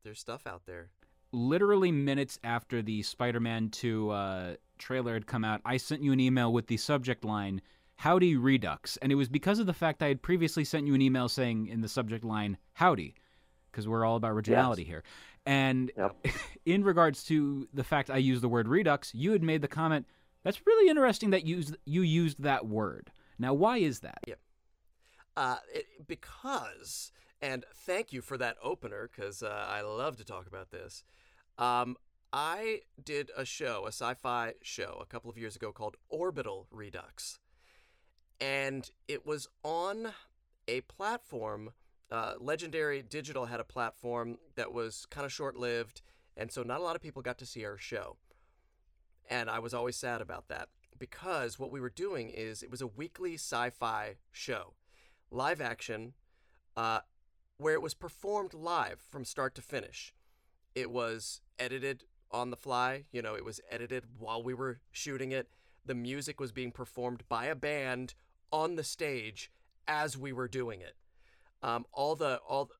there's 0.04 0.20
stuff 0.20 0.46
out 0.48 0.64
there. 0.66 0.90
literally 1.32 1.92
minutes 1.92 2.38
after 2.44 2.82
the 2.82 3.02
Spider-Man 3.04 3.70
2 3.70 4.10
uh, 4.12 4.56
trailer 4.78 5.14
had 5.14 5.26
come 5.28 5.44
out, 5.46 5.62
I 5.66 5.78
sent 5.78 6.04
you 6.04 6.12
an 6.12 6.20
email 6.20 6.52
with 6.54 6.68
the 6.68 6.78
subject 6.78 7.24
line 7.26 7.62
"Howdy 7.98 8.36
Redux," 8.36 8.98
and 8.98 9.12
it 9.12 9.16
was 9.16 9.30
because 9.30 9.60
of 9.60 9.66
the 9.66 9.74
fact 9.74 10.04
I 10.04 10.08
had 10.08 10.22
previously 10.22 10.64
sent 10.64 10.88
you 10.88 10.94
an 10.94 11.02
email 11.02 11.30
saying 11.30 11.68
in 11.68 11.82
the 11.82 11.88
subject 11.88 12.24
line 12.24 12.58
"Howdy," 12.74 13.16
because 13.72 13.88
we're 13.88 14.06
all 14.06 14.16
about 14.16 14.32
originality 14.32 14.84
here. 14.84 15.04
And 15.46 15.92
Yep. 15.98 16.28
in 16.66 16.84
regards 16.84 17.24
to 17.26 17.68
the 17.74 17.84
fact 17.84 18.10
I 18.10 18.18
used 18.18 18.42
the 18.42 18.50
word 18.50 18.68
Redux, 18.68 19.14
you 19.14 19.32
had 19.32 19.44
made 19.44 19.62
the 19.62 19.68
comment 19.68 20.08
that's 20.44 20.66
really 20.66 20.90
interesting 20.90 21.32
that 21.32 21.46
you 21.46 21.58
used, 21.58 21.78
you 21.86 22.02
used 22.02 22.44
that 22.44 22.66
word. 22.66 23.12
Now, 23.40 23.54
why 23.54 23.78
is 23.78 24.02
that? 24.02 24.20
Uh, 25.36 25.58
it, 25.74 25.86
because, 26.08 27.12
and 27.42 27.66
thank 27.74 28.14
you 28.14 28.22
for 28.22 28.38
that 28.38 28.58
opener, 28.62 29.10
because 29.12 29.42
uh, 29.42 29.66
I 29.68 29.82
love 29.82 30.18
to 30.18 30.24
talk 30.24 30.46
about 30.48 30.70
this. 30.70 31.04
Um, 31.58 31.98
I 32.32 32.82
did 33.04 33.32
a 33.36 33.46
show, 33.46 33.86
a 33.86 33.90
sci 33.90 34.14
fi 34.16 34.54
show, 34.62 35.00
a 35.02 35.06
couple 35.06 35.30
of 35.30 35.38
years 35.38 35.56
ago 35.56 35.72
called 35.72 35.98
Orbital 36.10 36.68
Redux. 36.72 37.40
And 38.40 38.90
it 39.08 39.26
was 39.26 39.48
on 39.64 40.14
a 40.68 40.82
platform. 40.82 41.72
Uh, 42.12 42.34
Legendary 42.40 43.02
Digital 43.02 43.46
had 43.46 43.60
a 43.60 43.64
platform 43.64 44.38
that 44.56 44.74
was 44.74 45.06
kind 45.10 45.26
of 45.26 45.32
short 45.32 45.56
lived, 45.56 46.02
and 46.38 46.52
so 46.52 46.64
not 46.64 46.80
a 46.80 46.84
lot 46.84 46.96
of 46.96 47.02
people 47.02 47.22
got 47.22 47.38
to 47.40 47.46
see 47.46 47.66
our 47.66 47.78
show. 47.78 48.18
And 49.30 49.50
I 49.50 49.60
was 49.60 49.74
always 49.74 49.96
sad 49.96 50.22
about 50.22 50.48
that 50.50 50.70
because 51.00 51.58
what 51.58 51.72
we 51.72 51.80
were 51.80 51.90
doing 51.90 52.30
is 52.30 52.62
it 52.62 52.70
was 52.70 52.82
a 52.82 52.88
weekly 52.88 53.36
sci 53.36 53.70
fi 53.72 54.16
show 54.32 54.74
live 55.32 55.62
action, 55.62 56.14
uh, 56.78 57.00
where 57.58 57.74
it 57.74 57.82
was 57.82 57.94
performed 57.94 58.54
live 58.54 59.02
from 59.10 59.26
start 59.26 59.56
to 59.56 59.62
finish. 59.62 60.14
It 60.76 60.92
was 60.92 61.42
edited 61.60 62.04
on 62.32 62.50
the 62.50 62.58
fly, 62.58 63.06
you 63.12 63.22
know, 63.22 63.36
it 63.36 63.46
was 63.46 63.60
edited 63.70 64.06
while 64.18 64.42
we 64.44 64.54
were 64.54 64.80
shooting 64.92 65.32
it. 65.32 65.50
The 65.86 65.96
music 65.96 66.40
was 66.40 66.52
being 66.52 66.72
performed 66.72 67.24
by 67.28 67.46
a 67.46 67.56
band 67.56 68.14
on 68.52 68.76
the 68.76 68.84
stage 68.84 69.52
as 69.88 70.18
we 70.18 70.32
were 70.32 70.48
doing 70.48 70.82
it. 70.82 70.96
Um, 71.62 71.86
all 71.94 72.16
the 72.16 72.38
all 72.48 72.66
the, 72.66 72.74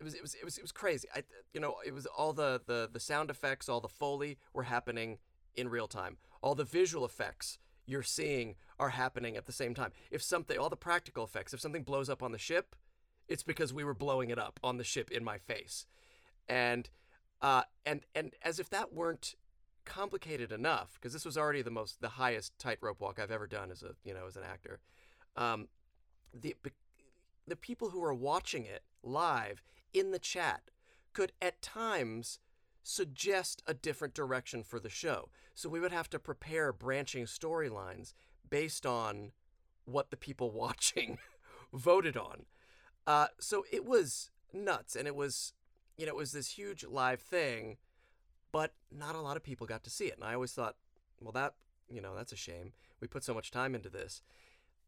it 0.00 0.04
was 0.04 0.14
it 0.14 0.22
was 0.22 0.34
it 0.34 0.44
was 0.44 0.58
it 0.58 0.62
was 0.62 0.72
crazy. 0.72 1.08
I 1.14 1.24
you 1.52 1.60
know 1.60 1.76
it 1.84 1.94
was 1.94 2.06
all 2.06 2.32
the 2.32 2.60
the 2.66 2.88
the 2.92 3.00
sound 3.00 3.30
effects, 3.30 3.68
all 3.68 3.80
the 3.80 3.88
foley 3.88 4.38
were 4.52 4.64
happening 4.64 5.18
in 5.54 5.68
real 5.68 5.88
time. 5.88 6.18
All 6.42 6.54
the 6.54 6.64
visual 6.64 7.04
effects 7.04 7.58
you're 7.86 8.02
seeing 8.02 8.56
are 8.78 8.90
happening 8.90 9.36
at 9.36 9.46
the 9.46 9.52
same 9.52 9.74
time. 9.74 9.92
If 10.10 10.22
something, 10.22 10.58
all 10.58 10.68
the 10.68 10.76
practical 10.76 11.24
effects, 11.24 11.54
if 11.54 11.60
something 11.60 11.84
blows 11.84 12.10
up 12.10 12.22
on 12.22 12.32
the 12.32 12.38
ship, 12.38 12.74
it's 13.28 13.42
because 13.42 13.72
we 13.72 13.84
were 13.84 13.94
blowing 13.94 14.30
it 14.30 14.38
up 14.38 14.60
on 14.62 14.76
the 14.76 14.84
ship 14.84 15.10
in 15.10 15.24
my 15.24 15.38
face, 15.38 15.86
and 16.48 16.90
uh, 17.40 17.62
and 17.84 18.02
and 18.14 18.34
as 18.42 18.58
if 18.58 18.68
that 18.70 18.92
weren't 18.92 19.34
complicated 19.86 20.52
enough, 20.52 20.94
because 20.94 21.14
this 21.14 21.24
was 21.24 21.38
already 21.38 21.62
the 21.62 21.70
most 21.70 22.00
the 22.02 22.10
highest 22.10 22.58
tightrope 22.58 23.00
walk 23.00 23.18
I've 23.18 23.30
ever 23.30 23.46
done 23.46 23.70
as 23.70 23.82
a 23.82 23.94
you 24.04 24.12
know 24.12 24.26
as 24.26 24.36
an 24.36 24.42
actor. 24.42 24.80
Um, 25.36 25.68
the 26.34 26.54
the 27.46 27.56
people 27.56 27.90
who 27.90 28.00
were 28.00 28.12
watching 28.12 28.66
it 28.66 28.82
live 29.02 29.62
in 29.94 30.10
the 30.10 30.18
chat 30.18 30.70
could 31.12 31.32
at 31.40 31.62
times 31.62 32.40
suggest 32.82 33.62
a 33.66 33.74
different 33.74 34.14
direction 34.14 34.62
for 34.62 34.78
the 34.78 34.90
show. 34.90 35.30
So 35.54 35.68
we 35.68 35.80
would 35.80 35.92
have 35.92 36.10
to 36.10 36.18
prepare 36.18 36.72
branching 36.72 37.24
storylines 37.24 38.12
based 38.48 38.84
on 38.84 39.32
what 39.86 40.10
the 40.10 40.16
people 40.16 40.50
watching 40.52 41.18
voted 41.72 42.16
on. 42.16 42.44
Uh, 43.06 43.28
so 43.40 43.64
it 43.72 43.84
was 43.84 44.30
nuts, 44.52 44.96
and 44.96 45.06
it 45.06 45.14
was, 45.14 45.52
you 45.96 46.06
know, 46.06 46.12
it 46.12 46.16
was 46.16 46.32
this 46.32 46.50
huge 46.50 46.84
live 46.84 47.20
thing, 47.20 47.76
but 48.52 48.72
not 48.90 49.14
a 49.14 49.20
lot 49.20 49.36
of 49.36 49.42
people 49.42 49.66
got 49.66 49.84
to 49.84 49.90
see 49.90 50.06
it. 50.06 50.14
And 50.14 50.24
I 50.24 50.34
always 50.34 50.52
thought, 50.52 50.76
well, 51.20 51.32
that, 51.32 51.54
you 51.88 52.00
know, 52.00 52.14
that's 52.14 52.32
a 52.32 52.36
shame. 52.36 52.72
We 53.00 53.08
put 53.08 53.24
so 53.24 53.34
much 53.34 53.50
time 53.50 53.74
into 53.74 53.88
this. 53.88 54.22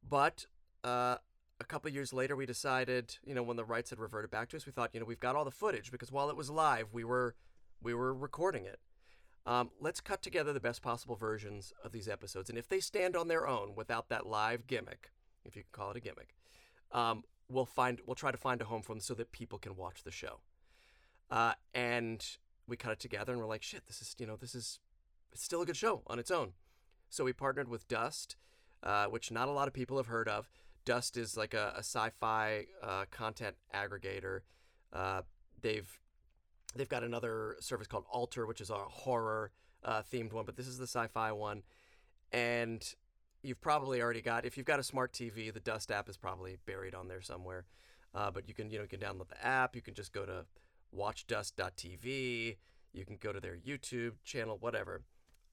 But 0.09 0.47
uh, 0.85 1.17
a 1.61 1.65
couple 1.65 1.91
years 1.91 2.13
later, 2.13 2.37
we 2.37 2.47
decided, 2.47 3.17
you 3.25 3.35
know, 3.35 3.43
when 3.43 3.57
the 3.57 3.65
rights 3.65 3.91
had 3.91 3.99
reverted 3.99 4.31
back 4.31 4.49
to 4.51 4.57
us, 4.57 4.67
we 4.67 4.73
thought, 4.73 4.91
you 4.93 5.01
know, 5.01 5.07
we've 5.07 5.21
got 5.21 5.37
all 5.37 5.45
the 5.45 5.51
footage 5.51 5.91
because 5.91 6.13
while 6.13 6.31
it 6.31 6.37
was 6.37 6.51
live, 6.51 6.89
we 6.93 7.05
were 7.05 7.35
we 7.81 7.95
were 7.95 8.13
recording 8.13 8.65
it. 8.65 8.81
Um, 9.47 9.71
let's 9.81 10.01
cut 10.01 10.21
together 10.21 10.53
the 10.53 10.61
best 10.61 10.83
possible 10.83 11.17
versions 11.17 11.73
of 11.85 11.93
these 11.93 12.09
episodes, 12.09 12.51
and 12.51 12.59
if 12.59 12.69
they 12.69 12.81
stand 12.81 13.17
on 13.17 13.29
their 13.29 13.47
own 13.49 13.75
without 13.75 14.09
that 14.11 14.27
live 14.27 14.67
gimmick, 14.67 15.11
if 15.45 15.57
you 15.57 15.63
can 15.63 15.71
call 15.73 15.91
it 15.91 15.97
a 15.97 16.01
gimmick, 16.01 16.35
um, 16.93 17.25
we'll 17.49 17.65
find 17.65 18.01
we'll 18.07 18.15
try 18.15 18.31
to 18.31 18.37
find 18.37 18.61
a 18.61 18.67
home 18.67 18.83
for 18.83 18.93
them 18.93 19.01
so 19.01 19.15
that 19.15 19.33
people 19.33 19.59
can 19.59 19.77
watch 19.77 20.03
the 20.05 20.11
show. 20.11 20.41
Uh, 21.31 21.53
and 21.75 22.25
we 22.69 22.77
cut 22.77 22.93
it 22.93 23.01
together, 23.01 23.33
and 23.33 23.41
we're 23.41 23.49
like, 23.49 23.63
shit, 23.63 23.87
this 23.87 24.01
is 24.01 24.15
you 24.19 24.27
know 24.27 24.37
this 24.37 24.55
is 24.55 24.79
it's 25.33 25.43
still 25.43 25.63
a 25.63 25.67
good 25.67 25.77
show 25.77 26.03
on 26.07 26.19
its 26.19 26.31
own. 26.31 26.53
So 27.11 27.25
we 27.25 27.33
partnered 27.33 27.69
with 27.69 27.89
Dust, 27.89 28.37
uh, 28.83 29.07
which 29.07 29.31
not 29.31 29.49
a 29.49 29.53
lot 29.53 29.67
of 29.67 29.75
people 29.75 29.97
have 29.97 30.07
heard 30.07 30.29
of. 30.29 30.49
Dust 30.85 31.17
is 31.17 31.37
like 31.37 31.55
a, 31.55 31.73
a 31.77 31.81
sci-fi 31.81 32.67
uh, 32.83 33.05
content 33.11 33.57
aggregator. 33.75 34.41
Uh, 34.93 35.23
they've 35.61 36.01
they've 36.75 36.89
got 36.89 37.03
another 37.03 37.57
service 37.61 37.87
called 37.87 38.05
Alter, 38.11 38.47
which 38.47 38.61
is 38.61 38.71
a 38.71 38.75
horror 38.75 39.51
uh, 39.85 40.03
themed 40.13 40.33
one, 40.33 40.45
but 40.45 40.57
this 40.57 40.67
is 40.67 40.79
the 40.79 40.87
sci-fi 40.87 41.33
one. 41.33 41.63
And 42.33 42.83
you've 43.43 43.61
probably 43.61 44.03
already 44.03 44.23
got 44.23 44.45
if 44.45 44.57
you've 44.57 44.67
got 44.67 44.79
a 44.79 44.85
smart 44.85 45.13
TV, 45.13 45.53
the 45.53 45.61
Dust 45.61 45.91
app 45.91 46.09
is 46.09 46.17
probably 46.17 46.57
buried 46.67 46.95
on 46.95 47.09
there 47.09 47.23
somewhere. 47.23 47.65
Uh, 48.15 48.31
but 48.31 48.49
you 48.49 48.55
can 48.55 48.71
you 48.71 48.79
know 48.79 48.83
you 48.83 48.89
can 48.89 49.01
download 49.01 49.29
the 49.29 49.45
app. 49.45 49.77
You 49.77 49.83
can 49.83 49.95
just 49.95 50.13
go 50.13 50.25
to 50.25 50.45
watchdust.tv. 50.93 52.57
You 52.93 53.05
can 53.05 53.17
go 53.21 53.33
to 53.33 53.41
their 53.41 53.57
YouTube 53.57 54.15
channel, 54.25 54.57
whatever. 54.59 55.03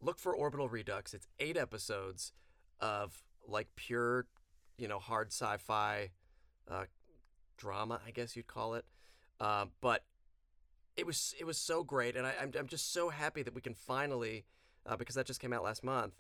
Look 0.02 0.20
for 0.20 0.36
Orbital 0.36 0.70
Redux. 0.70 1.14
It's 1.14 1.28
eight 1.40 1.58
episodes 1.58 2.34
of 2.80 3.24
like 3.48 3.68
pure, 3.76 4.28
you 4.78 4.88
know, 4.88 5.00
hard 5.00 5.28
sci-fi 5.32 6.12
uh, 6.70 6.86
drama, 7.58 8.02
I 8.06 8.12
guess 8.12 8.36
you'd 8.36 8.48
call 8.48 8.74
it. 8.76 8.86
Uh, 9.40 9.66
but 9.82 10.04
it 10.96 11.06
was 11.06 11.34
it 11.40 11.46
was 11.46 11.58
so 11.58 11.84
great, 11.84 12.16
and 12.16 12.26
I, 12.26 12.34
I'm 12.42 12.52
I'm 12.58 12.68
just 12.68 12.94
so 12.94 13.10
happy 13.10 13.44
that 13.44 13.54
we 13.54 13.62
can 13.62 13.74
finally, 13.74 14.46
uh, 14.86 14.96
because 14.96 15.16
that 15.16 15.26
just 15.26 15.42
came 15.42 15.52
out 15.52 15.64
last 15.64 15.84
month, 15.84 16.14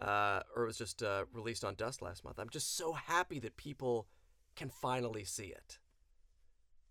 uh, 0.00 0.40
or 0.54 0.64
it 0.64 0.66
was 0.66 0.78
just 0.78 1.02
uh, 1.02 1.24
released 1.32 1.64
on 1.64 1.74
Dust 1.74 2.02
last 2.02 2.24
month. 2.24 2.38
I'm 2.38 2.48
just 2.48 2.76
so 2.76 2.92
happy 2.92 3.38
that 3.40 3.56
people 3.56 4.08
can 4.56 4.68
finally 4.68 5.24
see 5.24 5.46
it. 5.46 5.78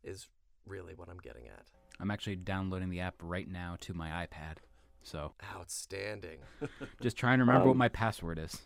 Is 0.03 0.27
really 0.65 0.93
what 0.95 1.09
I'm 1.09 1.17
getting 1.19 1.47
at. 1.47 1.63
I'm 1.99 2.11
actually 2.11 2.35
downloading 2.35 2.89
the 2.89 2.99
app 2.99 3.15
right 3.21 3.47
now 3.49 3.77
to 3.81 3.93
my 3.93 4.09
iPad. 4.25 4.57
So 5.03 5.31
Outstanding. 5.55 6.39
just 7.01 7.15
trying 7.17 7.37
to 7.39 7.43
remember 7.45 7.65
what 7.67 7.71
Um, 7.73 7.77
my 7.77 7.89
password 7.89 8.39
is. 8.39 8.61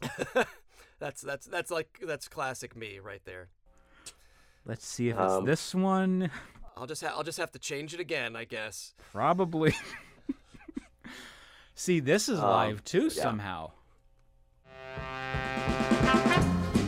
that's 0.98 1.20
that's 1.22 1.46
that's 1.46 1.70
like 1.70 2.00
that's 2.06 2.28
classic 2.28 2.76
me 2.76 2.98
right 3.00 3.22
there. 3.24 3.48
Let's 4.64 4.86
see 4.86 5.08
if 5.08 5.16
it's 5.18 5.32
Um, 5.32 5.44
this 5.44 5.74
one. 5.74 6.30
I'll 6.76 6.86
just 6.86 7.02
ha- 7.04 7.12
I'll 7.16 7.22
just 7.22 7.38
have 7.38 7.52
to 7.52 7.58
change 7.58 7.92
it 7.94 8.00
again, 8.00 8.34
I 8.34 8.44
guess. 8.44 8.94
Probably. 9.12 9.74
see, 11.74 12.00
this 12.00 12.28
is 12.28 12.38
Um, 12.38 12.44
live 12.48 12.84
too 12.84 13.04
yeah. 13.14 13.22
somehow. 13.22 13.72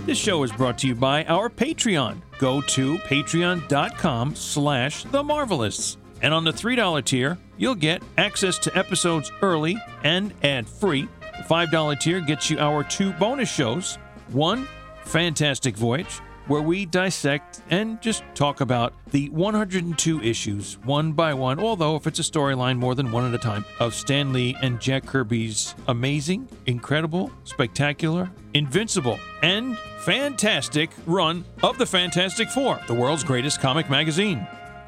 This 0.07 0.19
show 0.19 0.45
is 0.45 0.53
brought 0.53 0.79
to 0.79 0.87
you 0.87 0.95
by 0.95 1.25
our 1.25 1.51
Patreon. 1.51 2.23
Go 2.39 2.61
to 2.61 2.97
patreon.com 2.99 4.37
slash 4.37 5.03
the. 5.03 5.97
And 6.23 6.33
on 6.33 6.45
the 6.45 6.53
$3 6.53 7.05
tier, 7.05 7.37
you'll 7.57 7.75
get 7.75 8.05
access 8.17 8.57
to 8.61 8.79
episodes 8.79 9.33
early 9.43 9.77
and 10.05 10.33
ad-free. 10.45 11.09
The 11.39 11.43
$5 11.43 11.99
tier 11.99 12.21
gets 12.21 12.49
you 12.49 12.57
our 12.61 12.85
two 12.85 13.15
bonus 13.15 13.51
shows. 13.51 13.97
One, 14.29 14.69
Fantastic 15.03 15.77
Voyage, 15.77 16.21
where 16.47 16.63
we 16.63 16.87
dissect 16.87 17.61
and 17.71 18.01
just 18.01 18.23
talk 18.35 18.61
about 18.61 18.95
the 19.11 19.29
102 19.31 20.23
issues 20.23 20.79
one 20.85 21.13
by 21.13 21.35
one, 21.35 21.59
although 21.59 21.97
if 21.97 22.07
it's 22.07 22.19
a 22.19 22.23
storyline, 22.23 22.79
more 22.79 22.95
than 22.95 23.11
one 23.11 23.27
at 23.27 23.35
a 23.35 23.39
time, 23.39 23.65
of 23.81 23.95
Stan 23.95 24.33
Lee 24.33 24.57
and 24.63 24.81
Jack 24.81 25.07
Kirby's 25.07 25.75
amazing, 25.89 26.49
incredible, 26.67 27.31
spectacular, 27.45 28.31
invincible, 28.55 29.19
and 29.43 29.77
fantastic 29.99 30.91
run 31.07 31.45
of 31.63 31.79
the 31.79 31.87
Fantastic 31.87 32.49
Four, 32.51 32.81
the 32.87 32.95
world's 32.95 33.25
greatest 33.25 33.61
comic 33.61 33.91
magazine. 33.91 34.47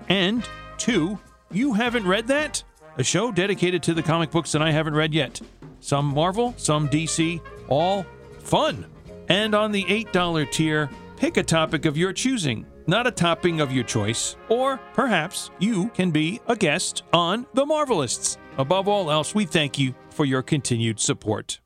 And 0.09 0.49
two, 0.77 1.19
you 1.51 1.75
haven't 1.75 2.07
read 2.07 2.29
that? 2.29 2.63
A 2.99 3.05
show 3.05 3.31
dedicated 3.31 3.83
to 3.85 3.95
the 3.95 4.03
comic 4.03 4.31
books 4.31 4.53
that 4.53 4.63
I 4.63 4.71
haven't 4.71 4.95
read 4.95 5.15
yet. 5.15 5.41
Some 5.81 6.07
Marvel, 6.07 6.55
some 6.57 6.89
DC, 6.89 7.41
all 7.69 8.05
fun. 8.41 8.87
And 9.29 9.55
on 9.55 9.73
the 9.73 9.85
$8 9.85 10.51
tier, 10.51 10.89
pick 11.19 11.37
a 11.37 11.43
topic 11.43 11.85
of 11.85 11.97
your 11.97 12.13
choosing, 12.13 12.65
not 12.87 13.05
a 13.07 13.11
topping 13.11 13.61
of 13.61 13.73
your 13.73 13.83
choice. 13.83 14.37
Or 14.49 14.79
perhaps 14.95 15.51
you 15.59 15.89
can 15.89 16.13
be 16.13 16.41
a 16.47 16.55
guest 16.55 17.03
on 17.13 17.45
The 17.55 17.67
Marvelists. 17.67 18.39
Above 18.57 18.87
all 18.87 19.11
else, 19.11 19.35
we 19.35 19.45
thank 19.45 19.79
you 19.79 19.95
for 20.11 20.25
your 20.25 20.43
continued 20.43 21.01
support. 21.01 21.59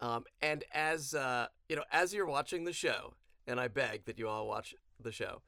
Um, 0.00 0.24
and 0.40 0.62
as 0.72 1.14
uh, 1.14 1.48
you 1.68 1.74
know, 1.74 1.84
as 1.90 2.14
you're 2.14 2.26
watching 2.26 2.64
the 2.64 2.72
show, 2.72 3.14
and 3.46 3.58
I 3.58 3.66
beg 3.68 4.04
that 4.04 4.18
you 4.18 4.28
all 4.28 4.46
watch 4.46 4.74
the 5.02 5.10
show, 5.10 5.42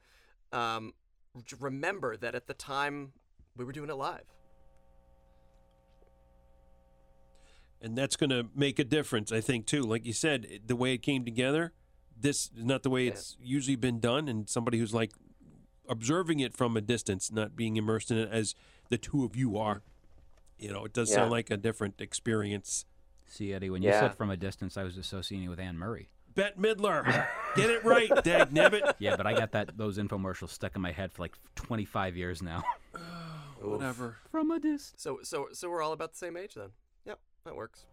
um, 0.53 0.95
remember 1.61 2.17
that 2.17 2.35
at 2.35 2.49
the 2.49 2.55
time 2.55 3.13
we 3.57 3.65
were 3.65 3.73
doing 3.73 3.91
it 3.91 3.95
live. 3.95 4.25
and 7.81 7.97
that's 7.97 8.17
going 8.17 8.31
to 8.31 8.47
make 8.55 8.79
a 8.79 8.85
difference, 8.85 9.31
I 9.31 9.41
think, 9.41 9.67
too. 9.67 9.83
Like 9.83 10.05
you 10.05 10.13
said, 10.13 10.63
the 10.67 10.75
way 10.75 10.95
it 10.95 10.99
came 10.99 11.25
together, 11.25 11.73
this 12.21 12.51
is 12.57 12.65
not 12.65 12.83
the 12.83 12.91
way 12.91 13.05
Yeah. 13.05 13.13
it's 13.13 13.37
usually 13.43 13.77
been 13.77 14.01
done, 14.01 14.29
and 14.29 14.49
somebody 14.49 14.79
who's 14.79 14.95
like 14.95 15.13
observing 15.89 16.41
it 16.41 16.55
from 16.57 16.77
a 16.77 16.81
distance, 16.81 17.31
not 17.33 17.57
being 17.57 17.77
immersed 17.77 18.11
in 18.11 18.19
it 18.19 18.29
as 18.31 18.55
the 18.91 18.99
two 18.99 19.25
of 19.25 19.35
you 19.37 19.57
are. 19.57 19.83
You 20.59 20.73
know, 20.73 20.85
it 20.85 20.93
does 20.93 21.13
sound 21.13 21.31
like 21.31 21.51
a 21.51 21.57
different 21.57 22.01
experience. 22.01 22.85
See, 23.27 23.53
Eddie, 23.53 23.71
when 23.71 23.83
you 23.83 23.91
Yeah. 23.91 24.01
said 24.01 24.15
from 24.17 24.31
a 24.31 24.37
distance, 24.37 24.77
I 24.77 24.83
was 24.85 24.97
associating 24.97 25.49
with 25.49 25.61
Anne 25.61 25.79
Murray. 25.79 26.11
Bette 26.35 26.57
Midler, 26.59 27.05
get 27.57 27.69
it 27.71 27.85
right, 27.85 28.09
dag 28.25 28.51
nabbit. 28.53 28.95
Yeah, 28.99 29.17
but 29.17 29.27
I 29.27 29.33
got 29.35 29.53
that 29.53 29.77
those 29.77 29.99
infomercials 29.99 30.51
stuck 30.51 30.77
in 30.77 30.83
my 30.83 30.93
head 30.93 31.13
for 31.13 31.23
like 31.23 31.37
25 31.57 32.17
years 32.17 32.43
now. 32.43 32.63
Whatever. 33.61 34.19
from 34.31 34.51
a 34.53 34.61
distance. 34.61 34.95
So 35.03 35.19
so 35.23 35.49
so 35.53 35.69
we're 35.69 35.83
all 35.83 35.93
about 35.93 36.13
the 36.13 36.19
same 36.19 36.37
age 36.37 36.55
then. 36.55 36.71
Yep, 37.07 37.19
that 37.45 37.57
works. 37.57 37.87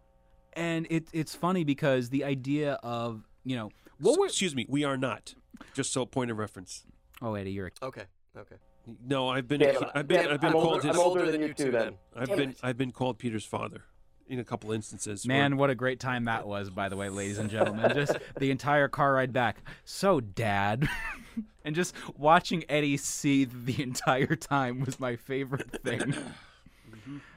And 0.52 0.86
it 0.90 1.08
it's 1.12 1.34
funny 1.34 1.64
because 1.64 2.08
the 2.10 2.24
idea 2.24 2.74
of 2.82 3.22
you 3.44 3.56
know 3.56 3.70
what 3.98 4.18
were 4.18 4.26
Excuse 4.26 4.54
me, 4.54 4.66
we 4.68 4.84
are 4.84 4.96
not. 4.96 5.34
Just 5.74 5.92
so 5.92 6.04
point 6.06 6.30
of 6.30 6.38
reference. 6.38 6.84
oh 7.22 7.34
Eddie, 7.34 7.52
you're 7.52 7.68
a 7.68 7.84
Okay, 7.86 8.04
okay. 8.36 8.56
No, 9.04 9.28
I've 9.28 9.48
been, 9.48 9.60
Damn, 9.60 9.82
I've 9.94 10.06
been, 10.06 10.22
Damn, 10.24 10.32
I've 10.34 10.40
been 10.40 10.46
I'm 10.48 10.52
called 10.52 10.66
older, 10.74 10.86
his, 10.88 10.96
I'm 10.96 11.02
older 11.02 11.30
than 11.32 11.42
you 11.42 11.52
two 11.54 11.70
then. 11.72 11.94
I've 12.14 12.28
Damn 12.28 12.36
been, 12.38 12.50
it. 12.50 12.58
I've 12.62 12.76
been 12.78 12.92
called 12.92 13.18
Peter's 13.18 13.44
father 13.44 13.82
in 14.28 14.38
a 14.38 14.44
couple 14.44 14.70
instances. 14.72 15.26
where- 15.26 15.36
Man, 15.36 15.56
what 15.56 15.70
a 15.70 15.74
great 15.74 15.98
time 15.98 16.24
that 16.26 16.46
was, 16.46 16.70
by 16.70 16.88
the 16.88 16.96
way, 16.96 17.08
ladies 17.08 17.38
and 17.38 17.50
gentlemen. 17.50 17.90
Just 17.94 18.16
the 18.38 18.50
entire 18.50 18.86
car 18.88 19.14
ride 19.14 19.32
back. 19.32 19.56
So, 19.84 20.20
Dad. 20.20 20.88
and 21.64 21.74
just 21.74 21.94
watching 22.16 22.64
Eddie 22.68 22.96
seethe 22.96 23.64
the 23.66 23.82
entire 23.82 24.36
time 24.36 24.80
was 24.84 25.00
my 25.00 25.16
favorite 25.16 25.82
thing. 25.82 26.14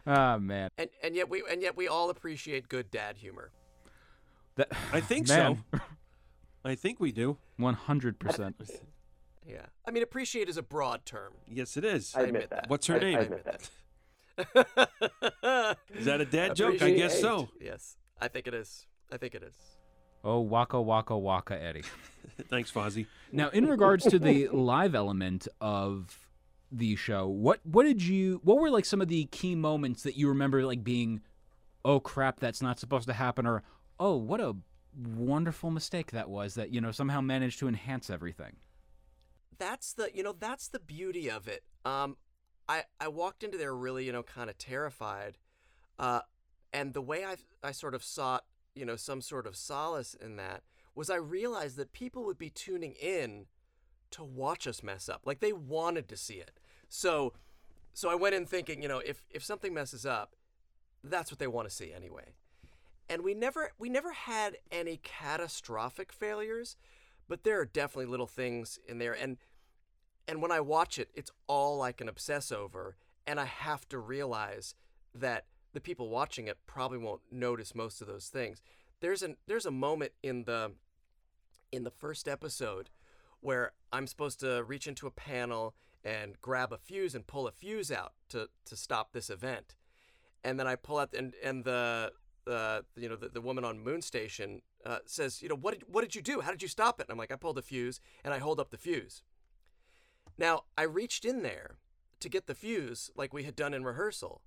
oh, 0.06 0.38
man. 0.40 0.70
And 0.78 0.90
and 1.04 1.16
yet 1.16 1.30
we 1.30 1.42
and 1.50 1.62
yet 1.64 1.76
we 1.76 1.88
all 1.88 2.10
appreciate 2.12 2.70
good 2.70 2.92
dad 2.92 3.18
humor. 3.18 3.52
That, 4.56 4.72
I 4.94 5.00
think 5.00 5.28
man, 5.30 5.64
so. 5.74 5.80
I 6.64 6.76
think 6.76 7.00
we 7.00 7.12
do. 7.12 7.38
100%. 7.60 8.54
Yeah, 9.48 9.66
I 9.84 9.90
mean 9.90 10.04
appreciate 10.04 10.48
is 10.48 10.58
a 10.58 10.62
broad 10.62 11.08
term. 11.08 11.34
Yes, 11.52 11.76
it 11.76 11.84
is. 11.84 12.14
I 12.16 12.22
admit 12.22 12.44
admit 12.44 12.50
that. 12.52 12.56
that. 12.64 12.70
What's 12.70 12.86
her 12.86 12.98
I- 12.98 13.00
name? 13.00 13.18
I 13.18 13.22
admit 13.22 13.46
that. 13.46 13.70
Is 15.96 16.06
that 16.06 16.22
a 16.22 16.26
dad 16.26 16.56
joke? 16.56 16.80
I 16.84 16.92
guess 16.92 17.20
so. 17.20 17.50
yes, 17.60 17.98
I 18.22 18.28
think 18.28 18.46
it 18.48 18.54
is. 18.54 18.86
I 19.12 19.18
think 19.18 19.34
it 19.34 19.42
is. 19.42 19.56
Oh, 20.24 20.40
waka, 20.42 20.80
waka, 20.80 21.18
waka, 21.18 21.60
Eddie. 21.62 21.82
Thanks, 22.50 22.72
Fozzie. 22.72 23.08
Now, 23.32 23.50
in 23.50 23.66
regards 23.66 24.06
to 24.06 24.20
the 24.20 24.50
live 24.50 24.94
element 24.94 25.48
of 25.60 26.28
the 26.72 26.96
show, 26.96 27.28
what 27.28 27.60
what 27.66 27.84
did 27.86 28.04
you 28.04 28.42
what 28.44 28.60
were 28.60 28.70
like 28.70 28.86
some 28.86 29.02
of 29.02 29.08
the 29.08 29.26
key 29.26 29.56
moments 29.56 30.04
that 30.04 30.16
you 30.16 30.28
remember 30.28 30.64
like 30.66 30.84
being, 30.84 31.22
oh 31.84 32.00
crap, 32.00 32.40
that's 32.40 32.62
not 32.62 32.80
supposed 32.80 33.08
to 33.08 33.14
happen, 33.14 33.48
or 33.48 33.64
oh 34.00 34.16
what 34.16 34.40
a 34.42 34.56
wonderful 34.96 35.70
mistake 35.72 36.12
that 36.12 36.30
was 36.30 36.56
that 36.56 36.72
you 36.72 36.82
know 36.82 36.92
somehow 36.92 37.22
managed 37.22 37.60
to 37.60 37.68
enhance 37.68 38.10
everything. 38.10 38.56
that's 39.58 39.94
the 39.94 40.10
you 40.14 40.24
know 40.24 40.34
that's 40.38 40.68
the 40.68 40.80
beauty 40.80 41.30
of 41.30 41.48
it. 41.48 41.64
Um 41.86 42.18
i 42.68 42.84
i 43.00 43.08
walked 43.08 43.44
into 43.44 43.58
there 43.58 43.76
really 43.76 44.06
you 44.06 44.12
know 44.12 44.24
kind 44.24 44.50
of 44.50 44.58
terrified 44.58 45.38
uh 45.98 46.22
and 46.74 46.94
the 46.94 47.02
way 47.02 47.26
i 47.26 47.36
i 47.64 47.72
sort 47.72 47.94
of 47.96 48.04
sought 48.04 48.46
you 48.76 48.86
know 48.86 48.96
some 48.96 49.22
sort 49.22 49.48
of 49.48 49.56
solace 49.56 50.14
in 50.14 50.36
that 50.36 50.64
was 50.96 51.10
i 51.10 51.16
realized 51.16 51.78
that 51.78 51.92
people 51.94 52.24
would 52.26 52.38
be 52.38 52.50
tuning 52.50 52.94
in 53.02 53.46
to 54.12 54.24
watch 54.24 54.66
us 54.66 54.82
mess 54.82 55.08
up. 55.08 55.22
Like 55.26 55.40
they 55.40 55.54
wanted 55.54 56.08
to 56.10 56.18
see 56.18 56.36
it. 56.36 56.60
So 56.88 57.34
so 57.94 58.10
i 58.10 58.16
went 58.16 58.36
in 58.36 58.46
thinking 58.46 58.82
you 58.82 58.88
know 58.88 59.00
if 59.00 59.26
if 59.30 59.44
something 59.44 59.74
messes 59.74 60.06
up 60.06 60.36
that's 61.04 61.32
what 61.32 61.40
they 61.40 61.48
want 61.48 61.68
to 61.68 61.74
see 61.76 61.92
anyway 61.94 62.34
and 63.10 63.24
we 63.24 63.34
never 63.34 63.72
we 63.78 63.90
never 63.90 64.12
had 64.12 64.58
any 64.72 64.98
catastrophic 64.98 66.14
failures 66.14 66.78
but 67.28 67.44
there 67.44 67.60
are 67.60 67.66
definitely 67.66 68.06
little 68.06 68.28
things 68.28 68.80
in 68.88 69.00
there 69.00 69.14
and 69.14 69.38
and 70.30 70.44
when 70.44 70.52
I 70.52 70.60
watch 70.60 71.00
it, 71.00 71.10
it's 71.16 71.32
all 71.48 71.82
I 71.82 71.92
can 71.92 72.08
obsess 72.08 72.52
over, 72.52 72.98
and 73.26 73.40
I 73.40 73.46
have 73.46 73.90
to 73.90 73.98
realize 73.98 74.76
that 75.16 75.46
the 75.74 75.82
people 75.82 76.08
watching 76.08 76.48
it 76.48 76.60
probably 76.68 77.00
won't 77.00 77.22
notice 77.32 77.74
most 77.74 78.00
of 78.00 78.06
those 78.06 78.28
things. 78.28 78.62
There's 79.02 79.24
an 79.24 79.38
there's 79.48 79.66
a 79.66 79.72
moment 79.72 80.12
in 80.22 80.44
the 80.44 80.74
in 81.72 81.84
the 81.84 81.90
first 81.90 82.28
episode 82.28 82.92
where 83.42 83.72
I'm 83.92 84.06
supposed 84.06 84.40
to 84.42 84.64
reach 84.64 84.86
into 84.86 85.08
a 85.08 85.12
panel 85.12 85.74
and 86.04 86.40
grab 86.42 86.72
a 86.72 86.78
fuse 86.78 87.16
and 87.16 87.26
pull 87.26 87.48
a 87.48 87.52
fuse 87.52 87.92
out 87.92 88.14
to 88.30 88.50
to 88.66 88.76
stop 88.76 89.14
this 89.14 89.32
event, 89.32 89.74
and 90.44 90.60
then 90.60 90.68
I 90.68 90.76
pull 90.76 91.00
out 91.00 91.16
and 91.16 91.34
and 91.44 91.64
the 91.64 92.12
uh, 92.48 92.82
you 92.96 93.10
know 93.10 93.16
the, 93.16 93.30
the 93.30 93.42
woman 93.42 93.64
on 93.64 93.80
Moon 93.80 94.02
Station 94.02 94.62
uh, 94.86 95.00
says 95.06 95.42
you 95.42 95.50
know 95.50 95.56
what 95.56 95.80
did, 95.80 95.84
what 95.88 96.02
did 96.02 96.16
you 96.16 96.22
do? 96.22 96.42
How 96.42 96.52
did 96.52 96.62
you 96.62 96.68
stop 96.68 97.00
it? 97.00 97.08
And 97.08 97.12
I'm 97.12 97.18
like 97.18 97.32
I 97.32 97.36
pulled 97.36 97.58
the 97.58 97.62
fuse 97.62 98.00
and 98.24 98.34
I 98.34 98.40
hold 98.40 98.60
up 98.60 98.72
the 98.72 98.78
fuse. 98.78 99.24
Now, 100.38 100.64
I 100.78 100.84
reached 100.84 101.26
in 101.26 101.44
there 101.44 101.76
to 102.22 102.30
get 102.30 102.48
the 102.48 102.56
fuse 102.56 103.12
like 103.16 103.34
we 103.34 103.44
had 103.44 103.56
done 103.56 103.74
in 103.74 103.84
rehearsal, 103.84 104.42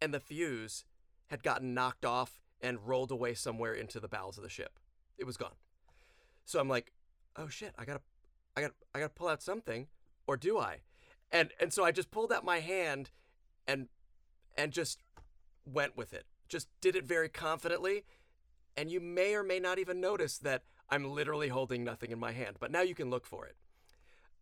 and 0.00 0.12
the 0.14 0.20
fuse 0.20 0.84
had 1.26 1.42
gotten 1.42 1.74
knocked 1.74 2.06
off 2.06 2.40
and 2.60 2.86
rolled 2.86 3.10
away 3.10 3.34
somewhere 3.34 3.74
into 3.74 4.00
the 4.00 4.08
bowels 4.08 4.38
of 4.38 4.42
the 4.42 4.48
ship. 4.48 4.78
It 5.18 5.24
was 5.24 5.36
gone. 5.36 5.56
So 6.44 6.58
I'm 6.58 6.68
like, 6.68 6.92
"Oh 7.36 7.48
shit, 7.48 7.74
I 7.78 7.84
got 7.84 7.94
to 7.94 8.00
I 8.56 8.62
gotta, 8.62 8.74
I 8.94 9.00
got 9.00 9.08
to 9.08 9.14
pull 9.14 9.28
out 9.28 9.42
something 9.42 9.88
or 10.26 10.36
do 10.36 10.58
I?" 10.58 10.80
And 11.30 11.50
and 11.60 11.72
so 11.72 11.84
I 11.84 11.92
just 11.92 12.10
pulled 12.10 12.32
out 12.32 12.44
my 12.44 12.60
hand 12.60 13.10
and 13.66 13.88
and 14.56 14.72
just 14.72 15.02
went 15.66 15.96
with 15.96 16.14
it. 16.14 16.24
Just 16.48 16.68
did 16.80 16.96
it 16.96 17.04
very 17.04 17.28
confidently, 17.28 18.04
and 18.76 18.90
you 18.90 19.00
may 19.00 19.34
or 19.34 19.42
may 19.42 19.58
not 19.58 19.78
even 19.78 20.00
notice 20.00 20.38
that 20.38 20.62
I'm 20.88 21.04
literally 21.04 21.48
holding 21.48 21.82
nothing 21.84 22.10
in 22.10 22.18
my 22.18 22.32
hand, 22.32 22.56
but 22.60 22.70
now 22.70 22.82
you 22.82 22.94
can 22.94 23.10
look 23.10 23.26
for 23.26 23.46
it. 23.46 23.56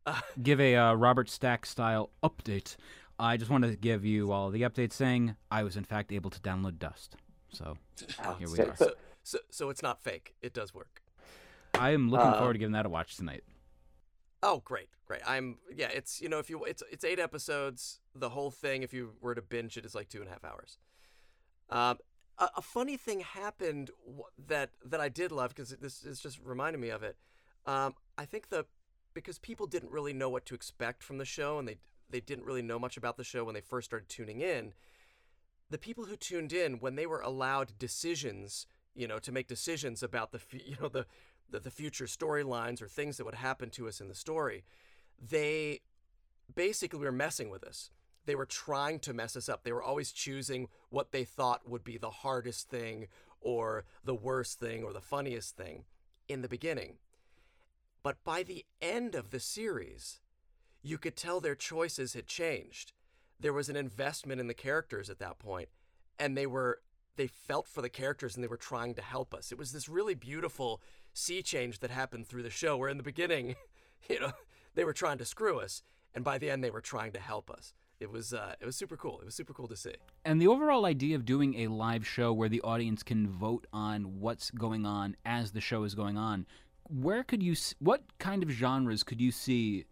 Give 0.42 0.60
a 0.60 0.76
uh, 0.76 0.94
Robert 0.94 1.30
Stack 1.30 1.64
style 1.64 2.10
update. 2.22 2.76
I 3.18 3.36
just 3.36 3.50
wanted 3.50 3.70
to 3.70 3.76
give 3.76 4.04
you 4.04 4.32
all 4.32 4.50
the 4.50 4.62
update 4.62 4.92
saying 4.92 5.36
I 5.50 5.62
was 5.62 5.76
in 5.76 5.84
fact 5.84 6.10
able 6.12 6.30
to 6.30 6.40
download 6.40 6.78
Dust. 6.78 7.16
So 7.50 7.76
Oh, 8.24 8.34
here 8.34 8.48
we 8.50 8.56
so- 8.56 8.64
are. 8.64 8.76
So, 8.76 8.90
so, 9.22 9.38
so 9.50 9.70
it's 9.70 9.82
not 9.82 10.02
fake. 10.02 10.34
It 10.42 10.52
does 10.52 10.74
work. 10.74 11.00
I 11.74 11.90
am 11.90 12.10
looking 12.10 12.26
Uh, 12.26 12.38
forward 12.38 12.54
to 12.54 12.58
giving 12.58 12.72
that 12.72 12.86
a 12.86 12.88
watch 12.88 13.16
tonight. 13.16 13.44
Oh, 14.42 14.60
great, 14.64 14.88
great. 15.06 15.22
I'm 15.26 15.56
yeah. 15.74 15.88
It's 15.88 16.20
you 16.20 16.28
know 16.28 16.38
if 16.38 16.50
you 16.50 16.64
it's 16.64 16.82
it's 16.92 17.04
eight 17.04 17.18
episodes. 17.18 18.00
The 18.14 18.28
whole 18.28 18.50
thing, 18.50 18.82
if 18.82 18.92
you 18.92 19.12
were 19.22 19.34
to 19.34 19.40
binge 19.42 19.76
it, 19.78 19.86
is 19.86 19.94
like 19.94 20.08
two 20.10 20.18
and 20.20 20.28
a 20.28 20.32
half 20.32 20.44
hours. 20.44 20.76
Um, 21.70 21.98
a, 22.38 22.48
a 22.56 22.62
funny 22.62 22.96
thing 22.96 23.20
happened 23.20 23.90
that 24.48 24.70
that 24.84 25.00
I 25.00 25.08
did 25.08 25.32
love 25.32 25.54
because 25.54 25.70
this 25.70 26.04
is 26.04 26.20
just 26.20 26.40
reminding 26.42 26.80
me 26.80 26.90
of 26.90 27.02
it. 27.02 27.16
Um, 27.66 27.94
I 28.18 28.24
think 28.24 28.48
the 28.48 28.66
because 29.14 29.38
people 29.38 29.66
didn't 29.66 29.92
really 29.92 30.12
know 30.12 30.28
what 30.28 30.44
to 30.46 30.54
expect 30.54 31.02
from 31.02 31.18
the 31.18 31.24
show, 31.24 31.58
and 31.58 31.66
they 31.68 31.78
they 32.10 32.20
didn't 32.20 32.44
really 32.44 32.62
know 32.62 32.78
much 32.78 32.96
about 32.96 33.16
the 33.16 33.24
show 33.24 33.44
when 33.44 33.54
they 33.54 33.60
first 33.60 33.86
started 33.86 34.08
tuning 34.08 34.40
in. 34.40 34.72
The 35.70 35.78
people 35.78 36.04
who 36.04 36.16
tuned 36.16 36.52
in 36.52 36.74
when 36.74 36.94
they 36.96 37.06
were 37.06 37.20
allowed 37.20 37.78
decisions, 37.78 38.66
you 38.94 39.08
know, 39.08 39.18
to 39.18 39.32
make 39.32 39.48
decisions 39.48 40.02
about 40.02 40.32
the 40.32 40.40
you 40.52 40.76
know 40.80 40.88
the 40.88 41.06
the, 41.50 41.60
the 41.60 41.70
future 41.70 42.06
storylines 42.06 42.82
or 42.82 42.88
things 42.88 43.16
that 43.16 43.24
would 43.24 43.34
happen 43.34 43.70
to 43.70 43.86
us 43.86 44.00
in 44.00 44.08
the 44.08 44.14
story, 44.14 44.64
they 45.20 45.80
basically 46.54 46.98
were 46.98 47.12
messing 47.12 47.50
with 47.50 47.64
us. 47.64 47.90
They 48.26 48.34
were 48.34 48.46
trying 48.46 49.00
to 49.00 49.12
mess 49.12 49.36
us 49.36 49.48
up. 49.48 49.64
They 49.64 49.72
were 49.72 49.82
always 49.82 50.12
choosing 50.12 50.68
what 50.90 51.12
they 51.12 51.24
thought 51.24 51.68
would 51.68 51.84
be 51.84 51.98
the 51.98 52.10
hardest 52.10 52.68
thing 52.68 53.08
or 53.40 53.84
the 54.04 54.14
worst 54.14 54.58
thing 54.58 54.82
or 54.82 54.92
the 54.92 55.00
funniest 55.00 55.56
thing 55.56 55.84
in 56.28 56.42
the 56.42 56.48
beginning. 56.48 56.96
But 58.02 58.22
by 58.24 58.42
the 58.42 58.64
end 58.80 59.14
of 59.14 59.30
the 59.30 59.40
series, 59.40 60.20
you 60.82 60.98
could 60.98 61.16
tell 61.16 61.40
their 61.40 61.54
choices 61.54 62.14
had 62.14 62.26
changed. 62.26 62.92
There 63.40 63.52
was 63.52 63.68
an 63.68 63.76
investment 63.76 64.40
in 64.40 64.46
the 64.46 64.54
characters 64.54 65.10
at 65.10 65.18
that 65.18 65.38
point, 65.38 65.68
and 66.18 66.36
they 66.36 66.46
were 66.46 66.80
they 67.16 67.26
felt 67.28 67.68
for 67.68 67.80
the 67.80 67.88
characters 67.88 68.34
and 68.34 68.42
they 68.42 68.48
were 68.48 68.56
trying 68.56 68.94
to 68.94 69.02
help 69.02 69.34
us. 69.34 69.52
It 69.52 69.58
was 69.58 69.72
this 69.72 69.88
really 69.88 70.14
beautiful 70.14 70.82
sea 71.12 71.42
change 71.42 71.78
that 71.78 71.90
happened 71.90 72.26
through 72.26 72.42
the 72.42 72.50
show 72.50 72.76
where 72.76 72.88
in 72.88 72.96
the 72.96 73.04
beginning, 73.04 73.54
you 74.08 74.18
know, 74.18 74.32
they 74.74 74.84
were 74.84 74.92
trying 74.92 75.18
to 75.18 75.24
screw 75.24 75.60
us 75.60 75.82
and 76.14 76.24
by 76.24 76.38
the 76.38 76.50
end 76.50 76.62
they 76.62 76.70
were 76.70 76.80
trying 76.80 77.12
to 77.12 77.20
help 77.20 77.50
us. 77.50 77.72
It 78.00 78.10
was 78.10 78.34
uh, 78.34 78.54
it 78.60 78.66
was 78.66 78.76
super 78.76 78.96
cool. 78.96 79.20
It 79.20 79.24
was 79.24 79.34
super 79.34 79.54
cool 79.54 79.68
to 79.68 79.76
see. 79.76 79.94
And 80.24 80.40
the 80.40 80.48
overall 80.48 80.84
idea 80.84 81.16
of 81.16 81.24
doing 81.24 81.54
a 81.60 81.68
live 81.68 82.06
show 82.06 82.32
where 82.32 82.48
the 82.48 82.60
audience 82.62 83.02
can 83.02 83.28
vote 83.28 83.66
on 83.72 84.20
what's 84.20 84.50
going 84.50 84.84
on 84.84 85.16
as 85.24 85.52
the 85.52 85.60
show 85.60 85.84
is 85.84 85.94
going 85.94 86.16
on, 86.18 86.46
where 86.88 87.22
could 87.22 87.42
you, 87.42 87.54
what 87.78 88.02
kind 88.18 88.42
of 88.42 88.50
genres 88.50 89.02
could 89.02 89.20
you 89.20 89.30
see 89.30 89.86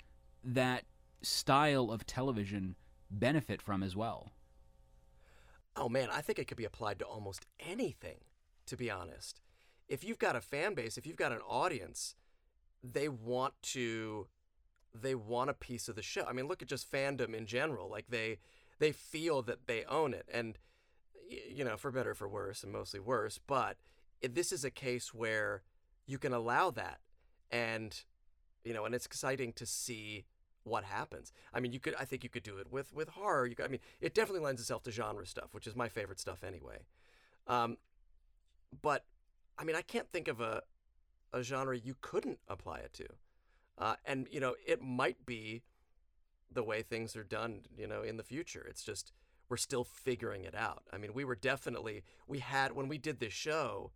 that 0.44 0.84
style 1.22 1.90
of 1.90 2.06
television 2.06 2.74
benefit 3.10 3.62
from 3.62 3.82
as 3.82 3.96
well? 3.96 4.32
Oh 5.76 5.88
man, 5.88 6.08
I 6.12 6.20
think 6.20 6.38
it 6.38 6.46
could 6.46 6.56
be 6.56 6.64
applied 6.64 6.98
to 6.98 7.06
almost 7.06 7.46
anything, 7.60 8.18
to 8.66 8.76
be 8.76 8.90
honest. 8.90 9.40
If 9.88 10.04
you've 10.04 10.18
got 10.18 10.36
a 10.36 10.40
fan 10.40 10.74
base, 10.74 10.98
if 10.98 11.06
you've 11.06 11.16
got 11.16 11.32
an 11.32 11.40
audience, 11.48 12.14
they 12.82 13.08
want 13.08 13.54
to 13.62 14.26
they 14.94 15.14
want 15.14 15.50
a 15.50 15.54
piece 15.54 15.88
of 15.88 15.96
the 15.96 16.02
show. 16.02 16.24
I 16.28 16.32
mean, 16.32 16.48
look 16.48 16.62
at 16.62 16.68
just 16.68 16.90
fandom 16.90 17.34
in 17.34 17.46
general. 17.46 17.88
Like 17.88 18.06
they 18.08 18.38
they 18.78 18.92
feel 18.92 19.42
that 19.42 19.66
they 19.66 19.84
own 19.84 20.14
it 20.14 20.28
and 20.32 20.58
you 21.28 21.64
know, 21.64 21.76
for 21.76 21.90
better 21.90 22.10
or 22.10 22.14
for 22.14 22.28
worse, 22.28 22.62
and 22.62 22.72
mostly 22.72 23.00
worse, 23.00 23.38
but 23.38 23.78
this 24.22 24.52
is 24.52 24.64
a 24.64 24.70
case 24.70 25.14
where 25.14 25.62
you 26.06 26.18
can 26.18 26.32
allow 26.32 26.70
that 26.70 27.00
and 27.50 28.04
you 28.64 28.72
know, 28.72 28.84
and 28.84 28.94
it's 28.94 29.06
exciting 29.06 29.52
to 29.54 29.66
see 29.66 30.24
what 30.64 30.84
happens. 30.84 31.32
I 31.52 31.60
mean, 31.60 31.72
you 31.72 31.80
could 31.80 31.94
I 31.98 32.04
think 32.04 32.22
you 32.22 32.30
could 32.30 32.42
do 32.42 32.58
it 32.58 32.70
with 32.70 32.92
with 32.92 33.10
horror. 33.10 33.46
You 33.46 33.56
could, 33.56 33.64
I 33.64 33.68
mean, 33.68 33.80
it 34.00 34.14
definitely 34.14 34.44
lends 34.44 34.60
itself 34.60 34.82
to 34.84 34.90
genre 34.90 35.26
stuff, 35.26 35.48
which 35.52 35.66
is 35.66 35.74
my 35.74 35.88
favorite 35.88 36.20
stuff 36.20 36.44
anyway. 36.44 36.84
Um, 37.46 37.78
but 38.80 39.04
I 39.58 39.64
mean, 39.64 39.76
I 39.76 39.82
can't 39.82 40.10
think 40.10 40.28
of 40.28 40.40
a 40.40 40.62
a 41.32 41.42
genre 41.42 41.76
you 41.76 41.96
couldn't 42.00 42.38
apply 42.48 42.78
it 42.78 42.92
to. 42.94 43.06
Uh, 43.78 43.94
and 44.04 44.28
you 44.30 44.40
know, 44.40 44.54
it 44.66 44.82
might 44.82 45.24
be 45.26 45.62
the 46.50 46.62
way 46.62 46.82
things 46.82 47.16
are 47.16 47.24
done, 47.24 47.60
you 47.76 47.86
know, 47.86 48.02
in 48.02 48.16
the 48.16 48.22
future. 48.22 48.66
It's 48.68 48.84
just 48.84 49.12
we're 49.48 49.56
still 49.56 49.84
figuring 49.84 50.44
it 50.44 50.54
out. 50.54 50.82
I 50.92 50.98
mean, 50.98 51.12
we 51.14 51.24
were 51.24 51.34
definitely 51.34 52.04
we 52.26 52.38
had 52.38 52.72
when 52.72 52.88
we 52.88 52.98
did 52.98 53.20
this 53.20 53.32
show, 53.32 53.92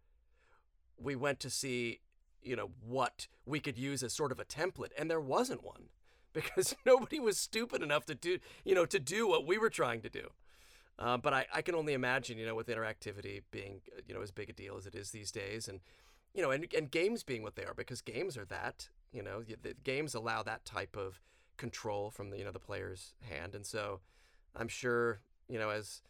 we 0.99 1.17
went 1.17 1.41
to 1.41 1.51
see, 1.51 2.01
you 2.43 2.57
know, 2.57 2.71
what 2.87 3.27
we 3.45 3.61
could 3.61 3.79
use 3.79 4.03
as 4.03 4.13
sort 4.13 4.33
of 4.33 4.41
a 4.41 4.45
template, 4.45 4.91
and 4.99 5.11
there 5.11 5.21
wasn't 5.21 5.65
one 5.65 5.85
because 6.33 6.75
nobody 6.87 7.21
was 7.21 7.39
stupid 7.39 7.83
enough 7.83 8.05
to 8.07 8.15
do, 8.15 8.39
you 8.65 8.75
know, 8.75 8.87
to 8.87 8.99
do 8.99 9.29
what 9.29 9.47
we 9.47 9.59
were 9.59 9.71
trying 9.71 10.03
to 10.03 10.09
do. 10.11 10.29
Uh, 10.99 11.19
but 11.19 11.35
I, 11.35 11.47
I 11.55 11.63
can 11.63 11.75
only 11.75 11.93
imagine, 11.93 12.39
you 12.39 12.47
know, 12.47 12.55
with 12.55 12.69
interactivity 12.69 13.43
being, 13.51 13.83
uh, 13.95 14.01
you 14.09 14.15
know, 14.15 14.23
as 14.23 14.31
big 14.31 14.49
a 14.49 14.53
deal 14.53 14.77
as 14.79 14.87
it 14.87 14.95
is 14.95 15.11
these 15.11 15.31
days, 15.31 15.69
and 15.69 15.81
you 16.37 16.43
know, 16.43 16.51
and 16.51 16.67
and 16.77 16.91
games 16.91 17.23
being 17.23 17.43
what 17.43 17.57
they 17.57 17.65
are, 17.65 17.75
because 17.75 18.03
games 18.03 18.37
are 18.37 18.45
that, 18.45 18.91
you 19.11 19.23
know, 19.23 19.43
the 19.43 19.75
games 19.83 20.15
allow 20.15 20.43
that 20.43 20.65
type 20.65 20.97
of 20.97 21.21
control 21.57 22.11
from 22.11 22.31
the 22.31 22.37
you 22.39 22.45
know 22.45 22.53
the 22.53 22.59
player's 22.61 23.15
hand, 23.23 23.55
and 23.55 23.65
so 23.65 24.01
I'm 24.55 24.69
sure, 24.69 25.21
you 25.49 25.59
know, 25.59 25.71
as 25.71 26.03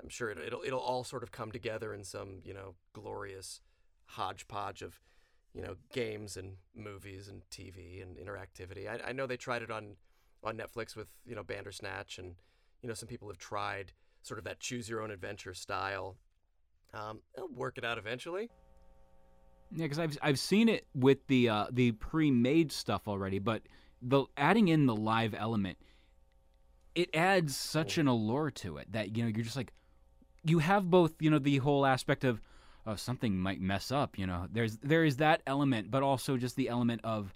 I'm 0.00 0.08
sure 0.08 0.30
it, 0.30 0.38
it'll 0.38 0.62
it'll 0.64 0.80
all 0.80 1.02
sort 1.02 1.24
of 1.24 1.32
come 1.32 1.50
together 1.50 1.92
in 1.92 2.04
some 2.04 2.42
you 2.44 2.54
know 2.54 2.76
glorious 2.92 3.60
hodgepodge 4.06 4.82
of 4.82 5.00
you 5.52 5.62
know 5.62 5.74
games 5.92 6.36
and 6.36 6.56
movies 6.76 7.28
and 7.28 7.42
TV 7.50 8.02
and 8.02 8.16
interactivity. 8.16 8.88
I, 8.88 9.10
I 9.10 9.12
know 9.12 9.26
they 9.26 9.36
tried 9.36 9.62
it 9.62 9.70
on 9.70 9.96
on 10.44 10.56
Netflix 10.56 10.94
with 10.94 11.08
you 11.26 11.34
know 11.34 11.42
Bandersnatch, 11.42 12.18
and 12.18 12.36
you 12.82 12.88
know 12.88 12.94
some 12.94 13.08
people 13.08 13.26
have 13.28 13.38
tried 13.38 13.92
sort 14.22 14.38
of 14.38 14.44
that 14.44 14.60
choose 14.60 14.88
your 14.88 15.02
own 15.02 15.10
adventure 15.10 15.54
style. 15.54 16.16
Um, 16.94 17.20
they'll 17.34 17.48
work 17.48 17.78
it 17.78 17.84
out 17.84 17.98
eventually. 17.98 18.50
Yeah, 19.74 19.84
because 19.84 19.98
I've 19.98 20.18
I've 20.20 20.38
seen 20.38 20.68
it 20.68 20.86
with 20.94 21.26
the 21.28 21.48
uh, 21.48 21.66
the 21.70 21.92
pre-made 21.92 22.70
stuff 22.72 23.08
already, 23.08 23.38
but 23.38 23.62
the 24.02 24.24
adding 24.36 24.68
in 24.68 24.86
the 24.86 24.94
live 24.94 25.34
element, 25.34 25.78
it 26.94 27.08
adds 27.14 27.56
such 27.56 27.96
an 27.96 28.06
allure 28.06 28.50
to 28.50 28.76
it 28.76 28.92
that 28.92 29.16
you 29.16 29.22
know 29.22 29.30
you're 29.34 29.44
just 29.44 29.56
like, 29.56 29.72
you 30.44 30.58
have 30.58 30.90
both 30.90 31.14
you 31.20 31.30
know 31.30 31.38
the 31.38 31.56
whole 31.58 31.86
aspect 31.86 32.22
of, 32.24 32.40
oh 32.86 32.96
something 32.96 33.38
might 33.38 33.60
mess 33.60 33.90
up, 33.90 34.18
you 34.18 34.26
know 34.26 34.46
there's 34.52 34.76
there 34.78 35.04
is 35.04 35.16
that 35.16 35.42
element, 35.46 35.90
but 35.90 36.02
also 36.02 36.36
just 36.36 36.56
the 36.56 36.68
element 36.68 37.00
of, 37.02 37.34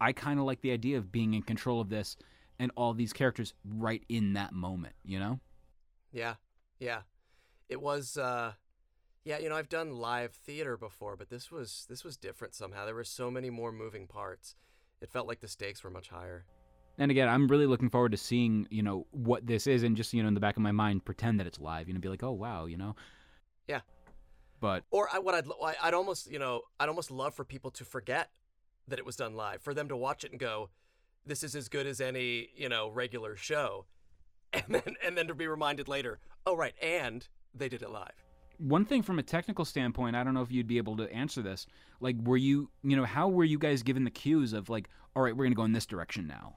I 0.00 0.12
kind 0.12 0.38
of 0.38 0.46
like 0.46 0.62
the 0.62 0.72
idea 0.72 0.96
of 0.96 1.12
being 1.12 1.34
in 1.34 1.42
control 1.42 1.80
of 1.80 1.90
this, 1.90 2.16
and 2.58 2.72
all 2.74 2.94
these 2.94 3.12
characters 3.12 3.52
right 3.76 4.02
in 4.08 4.32
that 4.32 4.52
moment, 4.52 4.94
you 5.04 5.18
know. 5.18 5.40
Yeah, 6.10 6.36
yeah. 6.78 7.00
It 7.68 7.82
was 7.82 8.16
uh 8.16 8.52
yeah, 9.24 9.38
you 9.38 9.48
know, 9.48 9.56
I've 9.56 9.68
done 9.68 9.92
live 9.92 10.32
theater 10.32 10.76
before, 10.76 11.16
but 11.16 11.28
this 11.30 11.50
was 11.50 11.86
this 11.88 12.04
was 12.04 12.16
different 12.16 12.54
somehow. 12.54 12.86
There 12.86 12.94
were 12.94 13.04
so 13.04 13.30
many 13.30 13.50
more 13.50 13.72
moving 13.72 14.06
parts. 14.06 14.56
It 15.00 15.10
felt 15.10 15.26
like 15.26 15.40
the 15.40 15.48
stakes 15.48 15.84
were 15.84 15.90
much 15.90 16.08
higher. 16.08 16.44
And 16.98 17.10
again, 17.12 17.28
I'm 17.28 17.46
really 17.46 17.66
looking 17.66 17.90
forward 17.90 18.10
to 18.10 18.18
seeing, 18.18 18.66
you 18.70 18.82
know, 18.82 19.06
what 19.12 19.46
this 19.46 19.68
is 19.68 19.84
and 19.84 19.96
just, 19.96 20.12
you 20.12 20.20
know, 20.20 20.28
in 20.28 20.34
the 20.34 20.40
back 20.40 20.56
of 20.56 20.62
my 20.62 20.72
mind, 20.72 21.04
pretend 21.04 21.38
that 21.38 21.46
it's 21.46 21.60
live, 21.60 21.86
you 21.86 21.94
know, 21.94 22.00
be 22.00 22.08
like, 22.08 22.24
oh, 22.24 22.32
wow, 22.32 22.66
you 22.66 22.76
know? 22.76 22.96
Yeah. 23.68 23.82
But, 24.60 24.82
Or 24.90 25.08
I, 25.12 25.20
what 25.20 25.36
I'd 25.36 25.46
I'd 25.80 25.94
almost, 25.94 26.28
you 26.28 26.40
know, 26.40 26.62
I'd 26.80 26.88
almost 26.88 27.12
love 27.12 27.34
for 27.34 27.44
people 27.44 27.70
to 27.72 27.84
forget 27.84 28.30
that 28.88 28.98
it 28.98 29.06
was 29.06 29.14
done 29.14 29.34
live, 29.34 29.62
for 29.62 29.74
them 29.74 29.88
to 29.88 29.96
watch 29.96 30.24
it 30.24 30.32
and 30.32 30.40
go, 30.40 30.70
this 31.24 31.44
is 31.44 31.54
as 31.54 31.68
good 31.68 31.86
as 31.86 32.00
any, 32.00 32.48
you 32.56 32.68
know, 32.68 32.88
regular 32.88 33.36
show. 33.36 33.86
And 34.50 34.64
then 34.68 34.96
and 35.04 35.16
then 35.16 35.26
to 35.28 35.34
be 35.34 35.46
reminded 35.46 35.88
later, 35.88 36.20
oh 36.46 36.56
right, 36.56 36.72
and 36.80 37.28
they 37.54 37.68
did 37.68 37.82
it 37.82 37.90
live. 37.90 38.24
One 38.58 38.84
thing 38.84 39.02
from 39.02 39.18
a 39.18 39.22
technical 39.22 39.64
standpoint, 39.64 40.16
I 40.16 40.24
don't 40.24 40.34
know 40.34 40.42
if 40.42 40.52
you'd 40.52 40.66
be 40.66 40.78
able 40.78 40.96
to 40.98 41.12
answer 41.12 41.42
this. 41.42 41.66
Like, 42.00 42.16
were 42.22 42.36
you, 42.36 42.70
you 42.82 42.96
know, 42.96 43.04
how 43.04 43.28
were 43.28 43.44
you 43.44 43.58
guys 43.58 43.82
given 43.82 44.04
the 44.04 44.10
cues 44.10 44.52
of, 44.52 44.68
like, 44.68 44.88
all 45.16 45.22
right, 45.22 45.34
we're 45.36 45.44
going 45.44 45.52
to 45.52 45.56
go 45.56 45.64
in 45.64 45.72
this 45.72 45.86
direction 45.86 46.26
now? 46.26 46.56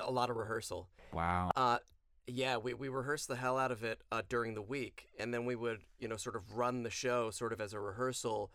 A 0.00 0.10
lot 0.10 0.30
of 0.30 0.36
rehearsal. 0.36 0.88
Wow. 1.12 1.50
Uh, 1.56 1.78
yeah, 2.26 2.58
we, 2.58 2.74
we 2.74 2.88
rehearsed 2.88 3.28
the 3.28 3.36
hell 3.36 3.58
out 3.58 3.72
of 3.72 3.82
it 3.82 4.02
uh, 4.12 4.22
during 4.28 4.54
the 4.54 4.62
week, 4.62 5.08
and 5.18 5.32
then 5.32 5.46
we 5.46 5.56
would, 5.56 5.80
you 5.98 6.08
know, 6.08 6.16
sort 6.16 6.36
of 6.36 6.56
run 6.56 6.82
the 6.82 6.90
show 6.90 7.30
sort 7.30 7.52
of 7.52 7.60
as 7.60 7.72
a 7.72 7.80
rehearsal 7.80 8.50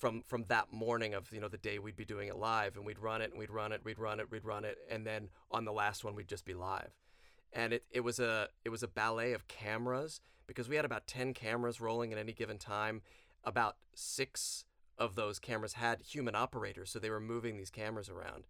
from 0.00 0.22
from 0.26 0.44
that 0.48 0.72
morning 0.72 1.12
of 1.12 1.30
you 1.30 1.40
know 1.40 1.48
the 1.48 1.58
day 1.58 1.78
we'd 1.78 1.96
be 1.96 2.04
doing 2.04 2.28
it 2.28 2.36
live, 2.36 2.76
and 2.76 2.86
we'd 2.86 2.98
run 2.98 3.20
it 3.20 3.30
and 3.30 3.38
we'd 3.38 3.50
run 3.50 3.72
it, 3.72 3.84
we'd 3.84 3.98
run 3.98 4.18
it, 4.20 4.30
we'd 4.30 4.44
run 4.44 4.64
it, 4.64 4.78
and 4.90 5.06
then 5.06 5.28
on 5.50 5.64
the 5.64 5.72
last 5.72 6.04
one 6.04 6.14
we'd 6.14 6.28
just 6.28 6.44
be 6.44 6.54
live, 6.54 6.90
and 7.52 7.72
it, 7.72 7.84
it 7.90 8.00
was 8.00 8.18
a 8.18 8.48
it 8.64 8.70
was 8.70 8.82
a 8.82 8.88
ballet 8.88 9.32
of 9.32 9.48
cameras 9.48 10.20
because 10.46 10.68
we 10.68 10.76
had 10.76 10.84
about 10.84 11.06
ten 11.06 11.34
cameras 11.34 11.80
rolling 11.80 12.12
at 12.12 12.18
any 12.18 12.32
given 12.32 12.58
time, 12.58 13.02
about 13.44 13.76
six 13.94 14.64
of 14.98 15.14
those 15.14 15.38
cameras 15.38 15.74
had 15.74 16.02
human 16.02 16.34
operators, 16.34 16.90
so 16.90 16.98
they 16.98 17.10
were 17.10 17.20
moving 17.20 17.56
these 17.56 17.70
cameras 17.70 18.10
around, 18.10 18.44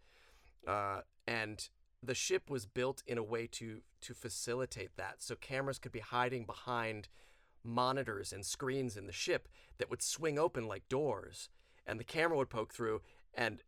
uh, 0.67 1.03
and 1.27 1.69
the 2.03 2.15
ship 2.15 2.49
was 2.49 2.67
built 2.67 3.03
in 3.07 3.19
a 3.19 3.23
way 3.23 3.47
to 3.47 3.83
to 4.01 4.15
facilitate 4.15 4.97
that 4.97 5.17
so 5.19 5.35
cameras 5.37 5.79
could 5.79 5.93
be 5.93 6.01
hiding 6.01 6.45
behind 6.45 7.09
monitors 7.63 8.33
and 8.33 8.45
screens 8.45 8.97
in 8.97 9.07
the 9.07 9.13
ship 9.13 9.49
that 9.79 9.91
would 9.91 10.03
swing 10.03 10.39
open 10.39 10.67
like 10.67 10.89
doors 10.89 11.51
and 11.87 12.01
the 12.01 12.05
camera 12.05 12.37
would 12.37 12.49
poke 12.49 12.73
through 12.73 13.03
and 13.35 13.63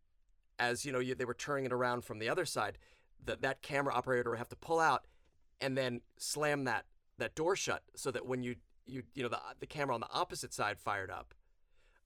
as 0.59 0.85
you 0.85 0.93
know 0.93 0.99
you, 0.99 1.15
they 1.15 1.25
were 1.25 1.35
turning 1.35 1.67
it 1.67 1.73
around 1.73 2.05
from 2.05 2.19
the 2.19 2.29
other 2.29 2.47
side 2.47 2.79
that 3.25 3.43
that 3.43 3.63
camera 3.63 3.95
operator 3.95 4.31
would 4.31 4.39
have 4.39 4.49
to 4.49 4.57
pull 4.57 4.81
out 4.81 5.05
and 5.63 5.79
then 5.79 6.01
slam 6.19 6.65
that 6.65 6.85
that 7.19 7.35
door 7.35 7.57
shut 7.57 7.83
so 7.95 8.11
that 8.11 8.27
when 8.27 8.43
you 8.43 8.57
you 8.87 9.05
you 9.15 9.23
know 9.23 9.29
the 9.29 9.39
the 9.61 9.67
camera 9.67 9.95
on 9.95 10.01
the 10.01 10.11
opposite 10.13 10.53
side 10.53 10.79
fired 10.79 11.11
up, 11.11 11.35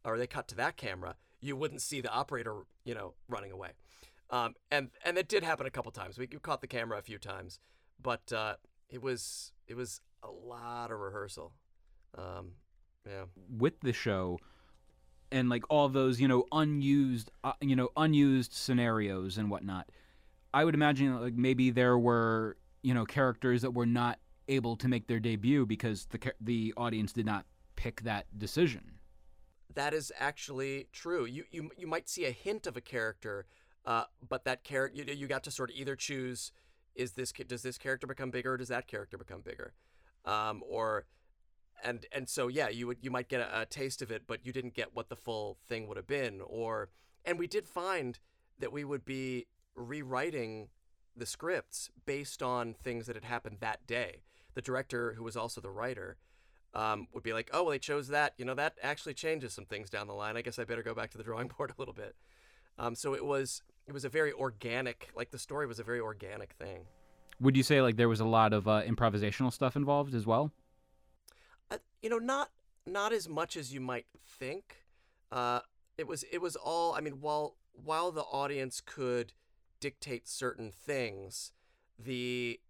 or 0.04 0.18
they 0.18 0.26
cut 0.26 0.46
to 0.48 0.54
that 0.56 0.76
camera, 0.76 1.16
you 1.40 1.56
wouldn't 1.56 1.82
see 1.82 2.00
the 2.00 2.10
operator 2.10 2.62
you 2.84 2.94
know 2.94 3.14
running 3.28 3.50
away. 3.50 3.70
Um, 4.30 4.54
and 4.70 4.90
and 5.04 5.18
it 5.18 5.28
did 5.28 5.42
happen 5.42 5.66
a 5.66 5.70
couple 5.70 5.90
times. 5.92 6.18
We 6.18 6.26
caught 6.26 6.60
the 6.60 6.66
camera 6.66 6.98
a 6.98 7.02
few 7.02 7.18
times, 7.18 7.58
but 8.00 8.32
uh, 8.32 8.56
it 8.90 9.02
was 9.02 9.52
it 9.66 9.74
was 9.74 10.00
a 10.22 10.30
lot 10.30 10.90
of 10.90 11.00
rehearsal. 11.00 11.52
Um, 12.16 12.52
yeah. 13.06 13.24
with 13.56 13.80
the 13.82 13.92
show 13.92 14.38
and 15.30 15.48
like 15.48 15.64
all 15.68 15.88
those 15.88 16.20
you 16.20 16.28
know 16.28 16.44
unused 16.52 17.30
uh, 17.44 17.52
you 17.60 17.76
know 17.76 17.90
unused 17.96 18.52
scenarios 18.52 19.38
and 19.38 19.50
whatnot 19.50 19.88
i 20.54 20.64
would 20.64 20.74
imagine 20.74 21.20
like 21.20 21.34
maybe 21.34 21.70
there 21.70 21.98
were 21.98 22.56
you 22.86 22.94
know 22.94 23.04
characters 23.04 23.62
that 23.62 23.72
were 23.72 23.90
not 24.02 24.20
able 24.46 24.76
to 24.76 24.86
make 24.86 25.08
their 25.08 25.18
debut 25.18 25.66
because 25.66 26.06
the 26.12 26.20
the 26.40 26.72
audience 26.76 27.12
did 27.12 27.26
not 27.26 27.44
pick 27.74 28.02
that 28.02 28.26
decision 28.38 28.84
That 29.74 29.92
is 29.92 30.12
actually 30.18 30.86
true. 30.92 31.24
You 31.26 31.44
you 31.50 31.70
you 31.76 31.88
might 31.88 32.08
see 32.08 32.24
a 32.26 32.30
hint 32.30 32.66
of 32.66 32.76
a 32.76 32.80
character, 32.80 33.46
uh, 33.84 34.04
but 34.26 34.44
that 34.44 34.62
character 34.62 35.02
you, 35.02 35.14
you 35.14 35.26
got 35.26 35.42
to 35.44 35.50
sort 35.50 35.70
of 35.70 35.76
either 35.76 35.96
choose 35.96 36.52
is 36.94 37.12
this 37.12 37.32
does 37.32 37.62
this 37.62 37.76
character 37.76 38.06
become 38.06 38.30
bigger 38.30 38.52
or 38.52 38.56
does 38.56 38.68
that 38.68 38.86
character 38.86 39.18
become 39.18 39.42
bigger, 39.42 39.74
um, 40.24 40.62
or 40.76 41.06
and 41.84 42.06
and 42.12 42.28
so 42.28 42.48
yeah 42.48 42.68
you 42.70 42.86
would 42.86 42.98
you 43.02 43.10
might 43.10 43.28
get 43.28 43.40
a, 43.40 43.62
a 43.62 43.66
taste 43.66 44.00
of 44.00 44.10
it, 44.12 44.22
but 44.26 44.46
you 44.46 44.52
didn't 44.52 44.74
get 44.74 44.94
what 44.94 45.08
the 45.08 45.16
full 45.16 45.58
thing 45.68 45.88
would 45.88 45.98
have 45.98 46.06
been. 46.06 46.40
Or 46.40 46.88
and 47.24 47.38
we 47.38 47.48
did 47.48 47.66
find 47.68 48.18
that 48.60 48.72
we 48.72 48.84
would 48.84 49.04
be 49.04 49.46
rewriting 49.74 50.68
the 51.16 51.26
scripts 51.26 51.90
based 52.04 52.42
on 52.42 52.74
things 52.74 53.06
that 53.06 53.16
had 53.16 53.24
happened 53.24 53.58
that 53.60 53.86
day. 53.86 54.22
The 54.54 54.62
director, 54.62 55.14
who 55.14 55.24
was 55.24 55.36
also 55.36 55.60
the 55.60 55.70
writer, 55.70 56.16
um, 56.74 57.08
would 57.12 57.22
be 57.22 57.32
like, 57.32 57.50
"Oh, 57.52 57.62
well, 57.64 57.70
they 57.72 57.78
chose 57.78 58.08
that. 58.08 58.34
You 58.38 58.44
know, 58.44 58.54
that 58.54 58.74
actually 58.82 59.14
changes 59.14 59.52
some 59.52 59.64
things 59.66 59.90
down 59.90 60.06
the 60.06 60.14
line. 60.14 60.36
I 60.36 60.42
guess 60.42 60.58
I 60.58 60.64
better 60.64 60.82
go 60.82 60.94
back 60.94 61.10
to 61.10 61.18
the 61.18 61.24
drawing 61.24 61.48
board 61.56 61.70
a 61.70 61.74
little 61.78 61.94
bit." 61.94 62.16
Um, 62.78 62.94
so 62.94 63.14
it 63.14 63.24
was 63.24 63.62
it 63.86 63.92
was 63.92 64.04
a 64.04 64.08
very 64.08 64.32
organic, 64.32 65.10
like 65.14 65.30
the 65.30 65.38
story 65.38 65.66
was 65.66 65.78
a 65.78 65.84
very 65.84 66.00
organic 66.00 66.52
thing. 66.54 66.86
would 67.40 67.56
you 67.56 67.62
say 67.62 67.80
like 67.82 67.96
there 67.96 68.08
was 68.08 68.20
a 68.20 68.24
lot 68.24 68.52
of 68.52 68.66
uh, 68.66 68.82
improvisational 68.82 69.52
stuff 69.52 69.76
involved 69.76 70.14
as 70.14 70.26
well 70.26 70.50
Uh, 71.70 71.78
you 72.02 72.08
know, 72.10 72.18
not 72.18 72.50
not 72.86 73.12
as 73.12 73.28
much 73.28 73.56
as 73.56 73.72
you 73.74 73.80
might 73.80 74.06
think. 74.26 74.84
Uh, 75.32 75.60
it 75.98 76.06
was 76.06 76.24
it 76.32 76.40
was 76.40 76.56
all. 76.56 76.94
I 76.94 77.00
mean, 77.00 77.20
while 77.20 77.56
while 77.72 78.10
the 78.12 78.22
audience 78.22 78.80
could 78.80 79.32
dictate 79.80 80.28
certain 80.28 80.70
things, 80.70 81.52
the 81.98 82.60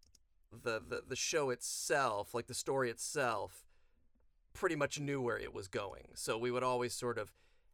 the 0.52 0.80
the, 0.86 1.02
the 1.08 1.16
show 1.16 1.50
itself, 1.50 2.34
like 2.34 2.46
the 2.46 2.54
story 2.54 2.90
itself, 2.90 3.64
pretty 4.54 4.76
much 4.76 5.00
knew 5.00 5.20
where 5.20 5.38
it 5.38 5.54
was 5.54 5.68
going. 5.68 6.08
So 6.14 6.38
we 6.38 6.50
would 6.50 6.62
always 6.62 6.94
sort 6.94 7.18
of 7.18 7.32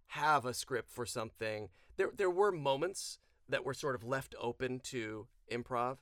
have 0.09 0.45
a 0.45 0.55
script 0.55 0.91
for 0.91 1.07
something. 1.07 1.69
There 1.97 2.11
there 2.15 2.31
were 2.31 2.53
moments 2.53 3.19
that 3.49 3.65
were 3.65 3.75
sort 3.75 3.95
of 3.95 4.05
left 4.05 4.35
open 4.41 4.81
to 4.81 5.27
improv, 5.51 5.99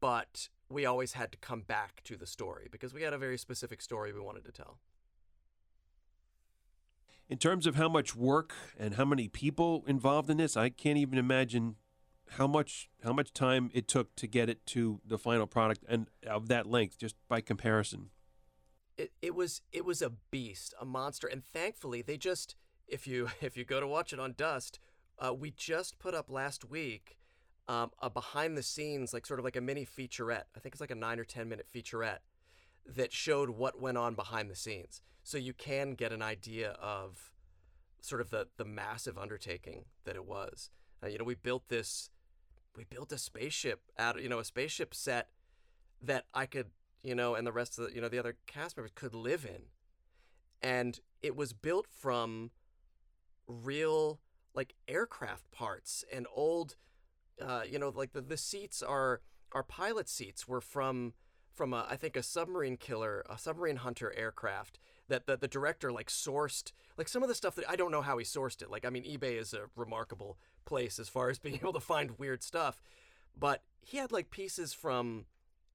but 0.00 0.48
we 0.68 0.86
always 0.86 1.12
had 1.12 1.32
to 1.32 1.38
come 1.38 1.62
back 1.62 2.02
to 2.04 2.16
the 2.16 2.26
story 2.26 2.68
because 2.70 2.94
we 2.94 3.02
had 3.02 3.12
a 3.12 3.18
very 3.18 3.38
specific 3.38 3.80
story 3.80 4.12
we 4.12 4.20
wanted 4.20 4.44
to 4.44 4.52
tell. 4.52 4.78
In 7.28 7.38
terms 7.38 7.66
of 7.66 7.76
how 7.76 7.88
much 7.88 8.14
work 8.14 8.52
and 8.78 8.94
how 8.94 9.04
many 9.04 9.28
people 9.28 9.84
involved 9.86 10.28
in 10.28 10.36
this, 10.36 10.56
I 10.56 10.68
can't 10.68 10.98
even 10.98 11.18
imagine 11.18 11.76
how 12.38 12.46
much 12.46 12.88
how 13.04 13.12
much 13.12 13.32
time 13.32 13.70
it 13.74 13.88
took 13.88 14.14
to 14.16 14.26
get 14.26 14.48
it 14.48 14.64
to 14.66 15.00
the 15.04 15.18
final 15.18 15.46
product 15.46 15.84
and 15.88 16.06
of 16.26 16.48
that 16.48 16.66
length, 16.66 16.98
just 16.98 17.16
by 17.28 17.40
comparison. 17.40 18.10
it, 18.96 19.12
it 19.20 19.34
was 19.34 19.62
it 19.72 19.84
was 19.84 20.02
a 20.02 20.10
beast, 20.30 20.74
a 20.80 20.84
monster, 20.84 21.26
and 21.26 21.44
thankfully 21.44 22.02
they 22.02 22.16
just 22.16 22.56
if 22.86 23.06
you 23.06 23.28
if 23.40 23.56
you 23.56 23.64
go 23.64 23.80
to 23.80 23.86
watch 23.86 24.12
it 24.12 24.20
on 24.20 24.34
Dust, 24.36 24.78
uh, 25.18 25.32
we 25.34 25.50
just 25.50 25.98
put 25.98 26.14
up 26.14 26.30
last 26.30 26.68
week 26.68 27.16
um, 27.68 27.90
a 28.00 28.10
behind 28.10 28.56
the 28.56 28.62
scenes 28.62 29.12
like 29.12 29.26
sort 29.26 29.40
of 29.40 29.44
like 29.44 29.56
a 29.56 29.60
mini 29.60 29.86
featurette. 29.86 30.44
I 30.56 30.60
think 30.60 30.74
it's 30.74 30.80
like 30.80 30.90
a 30.90 30.96
nine 30.96 31.18
or 31.18 31.24
ten 31.24 31.48
minute 31.48 31.66
featurette 31.72 32.18
that 32.86 33.12
showed 33.12 33.50
what 33.50 33.80
went 33.80 33.98
on 33.98 34.14
behind 34.14 34.50
the 34.50 34.56
scenes, 34.56 35.02
so 35.22 35.38
you 35.38 35.52
can 35.52 35.94
get 35.94 36.12
an 36.12 36.22
idea 36.22 36.70
of 36.80 37.32
sort 38.00 38.20
of 38.20 38.30
the 38.30 38.48
the 38.56 38.64
massive 38.64 39.18
undertaking 39.18 39.84
that 40.04 40.16
it 40.16 40.26
was. 40.26 40.70
Uh, 41.02 41.08
you 41.08 41.18
know, 41.18 41.24
we 41.24 41.34
built 41.34 41.68
this 41.68 42.10
we 42.76 42.84
built 42.84 43.12
a 43.12 43.18
spaceship 43.18 43.80
out 43.98 44.20
you 44.22 44.28
know 44.28 44.38
a 44.38 44.44
spaceship 44.44 44.94
set 44.94 45.28
that 46.00 46.24
I 46.34 46.46
could 46.46 46.70
you 47.02 47.14
know 47.14 47.34
and 47.34 47.46
the 47.46 47.52
rest 47.52 47.78
of 47.78 47.86
the 47.86 47.94
you 47.94 48.00
know 48.00 48.08
the 48.08 48.18
other 48.18 48.36
cast 48.46 48.76
members 48.76 48.92
could 48.94 49.14
live 49.14 49.44
in. 49.44 49.62
And 50.64 51.00
it 51.22 51.34
was 51.34 51.52
built 51.52 51.86
from 51.90 52.52
real 53.48 54.20
like 54.54 54.74
aircraft 54.86 55.50
parts 55.50 56.04
and 56.12 56.26
old 56.34 56.76
uh, 57.40 57.62
you 57.68 57.78
know 57.78 57.92
like 57.94 58.12
the, 58.12 58.20
the 58.20 58.36
seats 58.36 58.82
are 58.82 59.20
our 59.52 59.62
pilot 59.62 60.08
seats 60.08 60.46
were 60.46 60.60
from 60.60 61.14
from 61.52 61.74
a, 61.74 61.86
I 61.88 61.96
think 61.96 62.16
a 62.16 62.22
submarine 62.22 62.76
killer 62.76 63.24
a 63.28 63.38
submarine 63.38 63.76
hunter 63.76 64.12
aircraft 64.16 64.78
that 65.12 65.26
the, 65.26 65.36
the 65.36 65.46
director 65.48 65.92
like 65.92 66.08
sourced 66.08 66.72
like 66.96 67.06
some 67.06 67.22
of 67.22 67.28
the 67.28 67.34
stuff 67.34 67.54
that 67.56 67.68
I 67.68 67.76
don't 67.76 67.90
know 67.90 68.00
how 68.00 68.16
he 68.16 68.24
sourced 68.24 68.62
it. 68.62 68.70
Like 68.70 68.86
I 68.86 68.90
mean 68.90 69.04
eBay 69.04 69.38
is 69.38 69.52
a 69.52 69.68
remarkable 69.76 70.38
place 70.64 70.98
as 70.98 71.08
far 71.08 71.28
as 71.28 71.38
being 71.46 71.56
able 71.56 71.74
to 71.74 71.80
find 71.80 72.18
weird 72.18 72.42
stuff. 72.42 72.82
But 73.38 73.62
he 73.82 73.98
had 73.98 74.10
like 74.10 74.30
pieces 74.30 74.72
from 74.72 75.26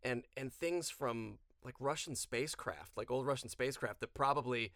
and 0.03 0.23
and 0.35 0.51
things 0.51 0.89
from 0.89 1.37
like 1.63 1.75
Russian 1.79 2.15
spacecraft 2.15 2.97
like 2.97 3.11
old 3.11 3.27
Russian 3.27 3.49
spacecraft 3.49 3.99
that 3.99 4.15
probably 4.15 4.73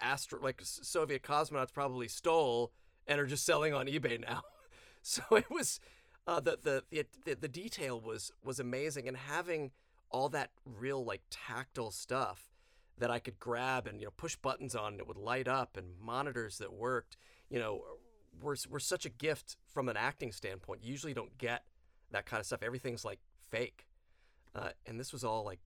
astro 0.00 0.40
like 0.40 0.60
Soviet 0.62 1.22
cosmonauts 1.22 1.72
probably 1.72 2.06
stole 2.06 2.72
and 3.06 3.20
are 3.20 3.26
just 3.26 3.44
selling 3.44 3.74
on 3.74 3.86
eBay 3.86 4.20
now. 4.20 4.42
So 5.00 5.22
it 5.30 5.48
was 5.48 5.80
uh, 6.26 6.40
the, 6.40 6.58
the 6.60 6.84
the 6.90 7.06
the 7.24 7.34
the 7.36 7.48
detail 7.48 8.00
was 8.00 8.32
was 8.44 8.58
amazing. 8.60 9.06
And 9.06 9.16
having 9.16 9.70
all 10.10 10.28
that 10.30 10.50
real 10.66 11.02
like 11.04 11.22
tactile 11.30 11.92
stuff 11.92 12.57
that 12.98 13.10
I 13.10 13.18
could 13.18 13.38
grab 13.38 13.86
and 13.86 14.00
you 14.00 14.06
know 14.06 14.12
push 14.16 14.36
buttons 14.36 14.74
on 14.74 14.92
and 14.92 15.00
it 15.00 15.06
would 15.06 15.16
light 15.16 15.48
up 15.48 15.76
and 15.76 15.86
monitors 16.00 16.58
that 16.58 16.72
worked 16.72 17.16
you 17.50 17.58
know 17.58 17.82
were 18.40 18.56
were 18.68 18.80
such 18.80 19.04
a 19.04 19.08
gift 19.08 19.56
from 19.72 19.88
an 19.88 19.96
acting 19.96 20.32
standpoint. 20.32 20.82
You 20.82 20.90
usually 20.90 21.14
don't 21.14 21.36
get 21.38 21.64
that 22.10 22.26
kind 22.26 22.40
of 22.40 22.46
stuff. 22.46 22.62
Everything's 22.62 23.04
like 23.04 23.20
fake. 23.50 23.86
Uh, 24.54 24.70
and 24.86 24.98
this 24.98 25.12
was 25.12 25.24
all 25.24 25.44
like 25.44 25.60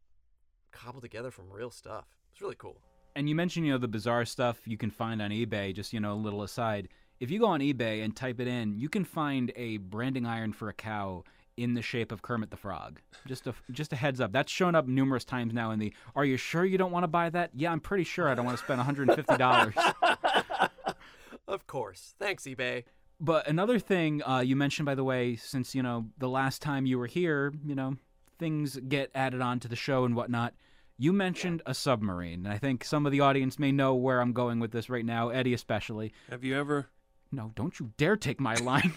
cobbled 0.71 1.03
together 1.03 1.31
from 1.31 1.51
real 1.51 1.71
stuff. 1.71 2.07
It's 2.33 2.41
really 2.41 2.57
cool. 2.57 2.79
And 3.15 3.29
you 3.29 3.35
mentioned 3.35 3.67
you 3.67 3.73
know 3.73 3.79
the 3.79 3.89
bizarre 3.89 4.25
stuff 4.25 4.61
you 4.65 4.77
can 4.77 4.91
find 4.91 5.21
on 5.21 5.31
ebay 5.31 5.75
just 5.75 5.93
you 5.93 6.01
know 6.01 6.15
a 6.15 6.15
little 6.15 6.43
aside. 6.43 6.89
If 7.21 7.31
you 7.31 7.39
go 7.39 7.47
on 7.47 7.61
ebay 7.61 8.05
and 8.05 8.17
type 8.17 8.41
it 8.41 8.49
in 8.49 8.79
you 8.79 8.89
can 8.89 9.05
find 9.05 9.53
a 9.55 9.77
branding 9.77 10.27
iron 10.27 10.53
for 10.53 10.69
a 10.69 10.73
cow 10.73 11.25
in 11.57 11.75
the 11.75 11.83
shape 11.83 12.13
of 12.13 12.23
kermit 12.23 12.51
the 12.51 12.57
frog. 12.57 13.01
Just 13.27 13.47
a 13.47 13.55
just 13.71 13.93
a 13.93 13.97
heads 13.97 14.21
up. 14.21 14.33
That's 14.33 14.51
shown 14.51 14.75
up 14.75 14.87
numerous 14.87 15.25
times 15.25 15.53
now 15.53 15.71
in 15.71 15.79
the 15.79 15.93
are 16.17 16.25
you 16.25 16.37
sure 16.37 16.65
you 16.65 16.79
don't 16.79 16.93
want 16.93 17.05
to 17.05 17.09
buy 17.09 17.31
that? 17.31 17.51
Yeah 17.55 17.73
i'm 17.73 17.81
pretty 17.81 18.05
sure 18.05 18.29
i 18.29 18.35
don't 18.35 18.45
want 18.45 18.59
to 18.59 18.65
spend 18.65 18.81
$150 18.81 20.71
of 21.49 21.67
course. 21.67 22.15
Thanks 22.19 22.45
ebay. 22.45 22.85
But 23.21 23.47
another 23.47 23.79
thing 23.79 24.23
uh, 24.25 24.41
you 24.41 24.57
mentioned 24.57 24.87
by 24.87 24.95
the 24.95 25.05
way 25.05 25.37
since 25.37 25.75
you 25.75 25.83
know 25.83 26.07
the 26.19 26.29
last 26.29 26.63
time 26.63 26.87
you 26.87 26.99
were 26.99 27.07
here 27.07 27.53
you 27.65 27.75
know 27.75 27.97
things 28.39 28.77
get 28.89 29.11
added 29.15 29.41
on 29.41 29.61
to 29.61 29.69
the 29.69 29.77
show 29.77 30.05
and 30.05 30.17
whatnot. 30.17 30.55
You 30.99 31.13
mentioned 31.13 31.63
a 31.67 31.75
submarine 31.75 32.47
and 32.47 32.55
i 32.55 32.59
think 32.59 32.85
some 32.85 33.07
of 33.07 33.13
the 33.13 33.21
audience 33.21 33.59
may 33.59 33.73
know 33.73 33.95
where 33.95 34.21
i'm 34.21 34.33
going 34.33 34.59
with 34.61 34.73
this 34.73 34.89
right 34.89 35.05
now 35.05 35.29
eddie 35.29 35.55
especially. 35.55 36.13
Have 36.31 36.45
you 36.45 36.57
ever? 36.59 36.89
no, 37.33 37.51
don't 37.55 37.81
you 37.81 37.93
dare 37.97 38.17
take 38.17 38.39
my 38.41 38.55
line. 38.71 38.93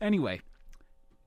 anyway, 0.00 0.40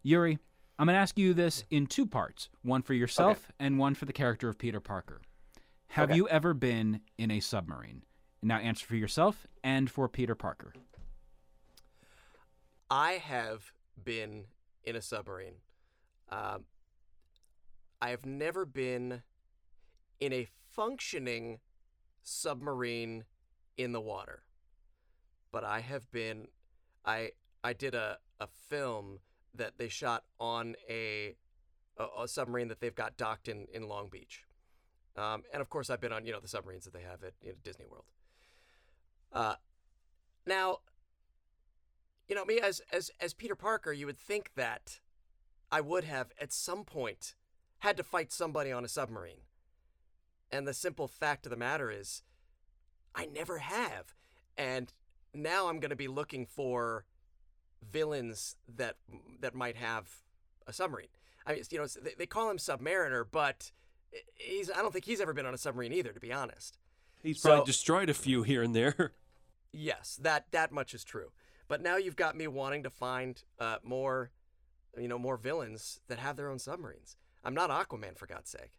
Yuri, 0.03 0.37
I'm 0.81 0.87
going 0.87 0.95
to 0.95 0.99
ask 0.99 1.15
you 1.19 1.35
this 1.35 1.63
in 1.69 1.85
two 1.85 2.07
parts 2.07 2.49
one 2.63 2.81
for 2.81 2.95
yourself 2.95 3.51
and 3.59 3.77
one 3.77 3.93
for 3.93 4.05
the 4.05 4.13
character 4.13 4.49
of 4.49 4.57
Peter 4.57 4.79
Parker. 4.79 5.21
Have 5.89 6.09
Okay. 6.09 6.17
you 6.17 6.27
ever 6.27 6.55
been 6.55 7.01
in 7.19 7.29
a 7.29 7.39
submarine? 7.39 8.01
Now 8.41 8.57
answer 8.57 8.87
for 8.87 8.95
yourself 8.95 9.45
and 9.63 9.91
for 9.91 10.09
Peter 10.09 10.33
Parker. 10.33 10.73
I 12.89 13.11
have 13.11 13.73
been 14.03 14.45
in 14.83 14.95
a 14.95 15.03
submarine. 15.03 15.53
Um, 16.29 16.65
I 18.01 18.09
have 18.09 18.25
never 18.25 18.65
been 18.65 19.21
in 20.19 20.33
a 20.33 20.47
functioning 20.71 21.59
submarine 22.23 23.25
in 23.77 23.91
the 23.91 24.01
water, 24.01 24.41
but 25.51 25.63
I 25.63 25.81
have 25.81 26.11
been. 26.11 26.47
I 27.05 27.33
I 27.63 27.73
did 27.73 27.93
a, 27.93 28.17
a 28.39 28.47
film 28.47 29.19
that 29.55 29.77
they 29.77 29.89
shot 29.89 30.23
on 30.39 30.75
a, 30.89 31.35
a 31.97 32.23
a 32.23 32.27
submarine 32.27 32.67
that 32.69 32.79
they've 32.79 32.95
got 32.95 33.17
docked 33.17 33.47
in 33.47 33.67
in 33.73 33.87
Long 33.87 34.09
Beach, 34.09 34.45
um, 35.17 35.43
and 35.53 35.61
of 35.61 35.69
course 35.69 35.89
I've 35.89 36.01
been 36.01 36.13
on 36.13 36.25
you 36.25 36.31
know 36.31 36.39
the 36.39 36.47
submarines 36.47 36.85
that 36.85 36.93
they 36.93 37.01
have 37.01 37.23
at 37.23 37.33
you 37.41 37.49
know, 37.49 37.55
Disney 37.63 37.85
World. 37.85 38.05
Uh, 39.33 39.55
now 40.45 40.79
you 42.27 42.35
know 42.35 42.45
me 42.45 42.59
as 42.59 42.81
as 42.91 43.11
as 43.19 43.33
Peter 43.33 43.55
Parker, 43.55 43.91
you 43.91 44.05
would 44.05 44.19
think 44.19 44.51
that 44.55 44.99
I 45.71 45.81
would 45.81 46.03
have 46.03 46.31
at 46.39 46.51
some 46.51 46.83
point 46.83 47.35
had 47.79 47.97
to 47.97 48.03
fight 48.03 48.31
somebody 48.31 48.71
on 48.71 48.85
a 48.85 48.87
submarine. 48.87 49.41
And 50.51 50.67
the 50.67 50.73
simple 50.73 51.07
fact 51.07 51.45
of 51.45 51.49
the 51.49 51.57
matter 51.57 51.89
is, 51.89 52.23
I 53.15 53.25
never 53.25 53.59
have. 53.59 54.13
And 54.57 54.93
now 55.33 55.67
I'm 55.67 55.79
going 55.79 55.91
to 55.91 55.95
be 55.95 56.09
looking 56.09 56.45
for 56.45 57.05
villains 57.89 58.55
that 58.75 58.97
that 59.39 59.55
might 59.55 59.75
have 59.75 60.09
a 60.67 60.73
submarine. 60.73 61.07
I 61.45 61.53
mean, 61.53 61.63
you 61.71 61.79
know, 61.79 61.87
they, 61.87 62.13
they 62.17 62.25
call 62.25 62.49
him 62.51 62.57
Submariner, 62.57 63.25
but 63.29 63.71
he's 64.35 64.69
I 64.69 64.77
don't 64.77 64.91
think 64.93 65.05
he's 65.05 65.19
ever 65.21 65.33
been 65.33 65.45
on 65.45 65.53
a 65.53 65.57
submarine 65.57 65.93
either, 65.93 66.11
to 66.13 66.19
be 66.19 66.31
honest. 66.33 66.77
He's 67.23 67.41
So- 67.41 67.49
probably 67.49 67.65
destroyed 67.65 68.09
a 68.09 68.13
few 68.13 68.43
here 68.43 68.61
and 68.63 68.75
there. 68.75 69.13
Yes, 69.73 70.19
that 70.21 70.47
that 70.51 70.73
much 70.73 70.93
is 70.93 71.05
true. 71.05 71.31
But 71.69 71.81
now 71.81 71.95
you've 71.95 72.17
got 72.17 72.35
me 72.35 72.45
wanting 72.45 72.83
to 72.83 72.89
find 72.89 73.41
uh, 73.57 73.77
more, 73.83 74.31
you 74.97 75.07
know, 75.07 75.17
more 75.17 75.37
villains 75.37 76.01
that 76.09 76.19
have 76.19 76.35
their 76.35 76.49
own 76.49 76.59
submarines. 76.59 77.15
I'm 77.41 77.53
not 77.53 77.69
Aquaman 77.69 78.17
for 78.17 78.27
God's 78.27 78.49
sake. 78.49 78.71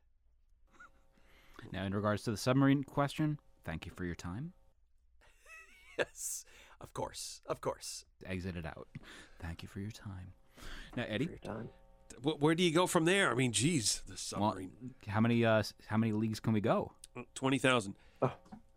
Now, 1.73 1.85
in 1.85 1.95
regards 1.95 2.25
to 2.25 2.31
the 2.31 2.37
submarine 2.37 2.85
question, 2.85 3.39
thank 3.65 3.87
you 3.87 3.93
for 3.97 4.05
your 4.05 4.15
time. 4.15 4.53
Yes, 5.99 6.45
of 6.83 6.93
course, 6.95 7.41
of 7.47 7.61
course. 7.61 8.05
Exit 8.27 8.57
it 8.57 8.67
out. 8.67 8.89
Thank 9.41 9.63
you 9.63 9.69
for 9.69 9.81
your 9.81 9.91
time. 9.91 10.33
Now, 10.97 11.05
Eddie, 11.09 11.27
For 11.27 11.31
your 11.33 11.39
time. 11.55 11.69
Wh- 12.23 12.41
Where 12.43 12.55
do 12.55 12.63
you 12.63 12.73
go 12.73 12.87
from 12.87 13.05
there? 13.05 13.31
I 13.31 13.35
mean, 13.35 13.53
geez, 13.53 14.03
the 14.07 14.13
well, 14.39 14.51
submarine. 14.53 14.95
how 15.09 15.21
many 15.21 15.45
uh, 15.45 15.63
how 15.87 15.97
many 15.97 16.13
leagues 16.13 16.41
can 16.41 16.53
we 16.53 16.61
go? 16.61 16.93
Twenty 17.35 17.59
thousand. 17.59 17.95
Oh. 18.21 18.33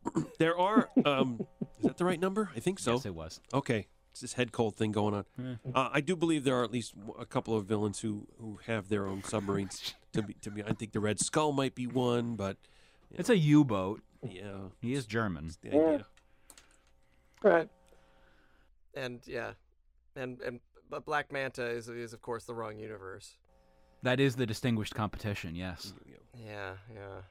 There 0.38 0.56
are. 0.58 0.90
Um, 1.04 1.46
is 1.80 1.86
that 1.88 1.98
the 1.98 2.06
right 2.06 2.20
number? 2.20 2.52
I 2.56 2.60
think 2.60 2.78
so. 2.80 2.94
Yes, 2.94 3.06
it 3.08 3.16
was. 3.16 3.40
Okay, 3.54 3.88
it's 4.12 4.22
this 4.22 4.34
head 4.34 4.52
cold 4.52 4.76
thing 4.76 4.92
going 4.92 5.16
on. 5.16 5.60
Uh, 5.74 5.90
I 5.92 6.00
do 6.02 6.16
believe 6.16 6.44
there 6.44 6.56
are 6.60 6.64
at 6.64 6.72
least 6.72 6.94
a 7.20 7.26
couple 7.26 7.58
of 7.58 7.66
villains 7.66 8.00
who, 8.02 8.28
who 8.40 8.60
have 8.68 8.88
their 8.90 9.08
own 9.08 9.24
submarines. 9.24 9.96
to 10.14 10.22
be, 10.22 10.36
to 10.42 10.52
be, 10.52 10.64
I 10.64 10.74
think 10.74 10.92
the 10.92 11.00
Red 11.00 11.20
Skull 11.20 11.54
might 11.54 11.74
be 11.74 11.88
one, 11.88 12.36
but 12.36 12.58
It's 13.12 13.30
a 13.32 13.38
U-boat. 13.38 14.02
yeah, 14.22 14.70
He 14.80 14.94
is 14.94 15.08
German. 15.08 15.50
the 15.64 15.70
idea. 15.70 16.06
Right. 17.42 17.70
And 18.96 19.22
yeah, 19.26 19.52
and 20.16 20.42
and 20.42 20.60
but 20.90 21.06
Black 21.06 21.32
Manta 21.32 21.66
is 21.66 21.90
is 21.90 22.14
of 22.14 22.22
course 22.22 22.46
the 22.46 22.54
wrong 22.54 22.78
universe. 22.78 23.38
That 24.04 24.20
is 24.20 24.36
the 24.36 24.46
distinguished 24.46 24.94
competition. 24.94 25.56
Yes. 25.56 25.94
Yeah, 26.34 26.74
yeah. 26.94 27.22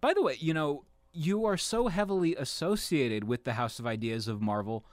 By 0.00 0.14
the 0.14 0.22
way, 0.22 0.36
you 0.38 0.52
know, 0.52 0.84
you 1.12 1.44
are 1.44 1.56
so 1.56 1.88
heavily 1.88 2.34
associated 2.36 3.24
with 3.24 3.44
the 3.44 3.54
House 3.54 3.78
of 3.78 3.86
Ideas 3.86 4.28
of 4.28 4.42
Marvel. 4.42 4.84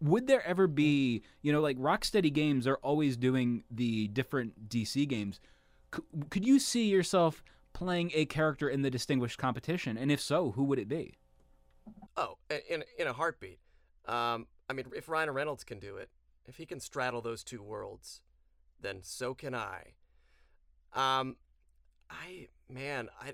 Would 0.00 0.26
there 0.26 0.46
ever 0.46 0.66
be, 0.66 1.22
you 1.42 1.52
know, 1.52 1.60
like 1.60 1.78
Rocksteady 1.78 2.32
Games 2.32 2.66
are 2.66 2.76
always 2.76 3.16
doing 3.16 3.64
the 3.70 4.08
different 4.08 4.68
DC 4.68 5.08
games. 5.08 5.40
C- 5.94 6.02
could 6.30 6.46
you 6.46 6.58
see 6.58 6.88
yourself 6.88 7.42
playing 7.72 8.12
a 8.14 8.26
character 8.26 8.68
in 8.68 8.82
the 8.82 8.90
distinguished 8.90 9.38
competition? 9.38 9.96
And 9.96 10.12
if 10.12 10.20
so, 10.20 10.52
who 10.52 10.64
would 10.64 10.78
it 10.78 10.88
be? 10.88 11.14
Oh, 12.16 12.36
in 12.50 12.84
in 12.98 13.06
a 13.06 13.12
heartbeat. 13.12 13.58
Um, 14.06 14.46
I 14.68 14.72
mean, 14.72 14.86
if 14.94 15.08
Ryan 15.08 15.30
Reynolds 15.30 15.64
can 15.64 15.78
do 15.78 15.96
it, 15.96 16.10
if 16.46 16.56
he 16.56 16.66
can 16.66 16.80
straddle 16.80 17.20
those 17.20 17.42
two 17.44 17.62
worlds, 17.62 18.22
then 18.80 19.00
so 19.02 19.34
can 19.34 19.54
I. 19.54 19.94
Um, 20.92 21.36
I 22.10 22.48
man, 22.68 23.08
I, 23.20 23.28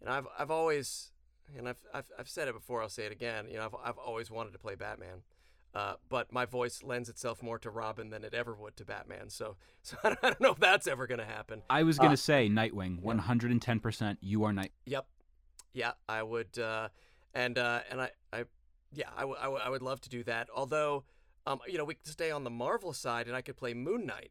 you 0.00 0.06
know, 0.06 0.12
I've 0.12 0.26
I've 0.38 0.50
always, 0.50 1.12
and 1.56 1.68
I've 1.68 1.84
I've 1.92 2.10
I've 2.18 2.28
said 2.28 2.48
it 2.48 2.54
before. 2.54 2.82
I'll 2.82 2.88
say 2.88 3.04
it 3.04 3.12
again. 3.12 3.48
You 3.48 3.58
know, 3.58 3.64
I've 3.66 3.74
I've 3.84 3.98
always 3.98 4.30
wanted 4.30 4.52
to 4.52 4.58
play 4.58 4.74
Batman. 4.74 5.22
Uh, 5.74 5.94
but 6.08 6.32
my 6.32 6.46
voice 6.46 6.82
lends 6.82 7.08
itself 7.08 7.42
more 7.42 7.58
to 7.58 7.70
Robin 7.70 8.08
than 8.08 8.24
it 8.24 8.32
ever 8.32 8.54
would 8.54 8.76
to 8.76 8.84
Batman. 8.84 9.28
So, 9.28 9.56
so 9.82 9.96
I 10.02 10.08
don't, 10.08 10.18
I 10.22 10.26
don't 10.28 10.40
know 10.40 10.52
if 10.52 10.58
that's 10.58 10.86
ever 10.86 11.06
going 11.06 11.20
to 11.20 11.26
happen. 11.26 11.62
I 11.68 11.82
was 11.82 11.98
going 11.98 12.10
to 12.10 12.16
say 12.16 12.48
Nightwing, 12.48 13.02
110%. 13.02 14.16
You 14.20 14.44
are 14.44 14.52
Night. 14.52 14.72
Yep. 14.86 15.06
Yeah, 15.74 15.92
I 16.08 16.22
would, 16.22 16.58
uh, 16.58 16.88
and 17.34 17.58
uh, 17.58 17.80
and 17.90 18.00
I, 18.00 18.10
I, 18.32 18.44
yeah, 18.92 19.08
I, 19.16 19.20
w- 19.20 19.36
I, 19.38 19.44
w- 19.44 19.62
I 19.64 19.68
would 19.70 19.82
love 19.82 20.00
to 20.02 20.08
do 20.08 20.22
that. 20.24 20.48
Although, 20.54 21.04
um, 21.46 21.60
you 21.66 21.78
know, 21.78 21.84
we 21.84 21.94
could 21.94 22.06
stay 22.06 22.30
on 22.30 22.44
the 22.44 22.50
Marvel 22.50 22.92
side, 22.92 23.26
and 23.26 23.36
I 23.36 23.40
could 23.42 23.56
play 23.56 23.74
Moon 23.74 24.06
Knight, 24.06 24.30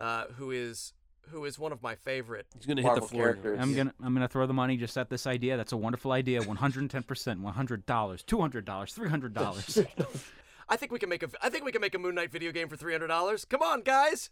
uh, 0.00 0.24
who 0.36 0.50
is 0.50 0.92
who 1.30 1.44
is 1.44 1.58
one 1.58 1.72
of 1.72 1.82
my 1.82 1.96
favorite. 1.96 2.46
He's 2.56 2.66
gonna 2.66 2.82
hit 2.82 2.86
the 2.86 3.00
Marvel 3.00 3.08
floor. 3.08 3.24
characters. 3.24 3.58
I'm 3.60 3.74
gonna 3.74 3.92
I'm 4.02 4.14
gonna 4.14 4.28
throw 4.28 4.46
the 4.46 4.54
money 4.54 4.76
just 4.76 4.96
at 4.96 5.10
this 5.10 5.26
idea. 5.26 5.56
That's 5.56 5.72
a 5.72 5.76
wonderful 5.76 6.12
idea. 6.12 6.40
110 6.42 7.02
percent, 7.02 7.40
100 7.40 7.86
dollars, 7.86 8.22
200 8.22 8.64
dollars, 8.64 8.92
300 8.92 9.34
dollars. 9.34 9.78
I 10.68 10.76
think 10.76 10.90
we 10.92 10.98
can 10.98 11.08
make 11.08 11.22
a. 11.22 11.28
I 11.42 11.48
think 11.48 11.64
we 11.64 11.72
can 11.72 11.80
make 11.80 11.94
a 11.94 11.98
Moon 11.98 12.14
Knight 12.14 12.30
video 12.32 12.52
game 12.52 12.68
for 12.68 12.76
three 12.76 12.92
hundred 12.92 13.06
dollars. 13.08 13.44
Come 13.44 13.62
on, 13.62 13.82
guys! 13.82 14.30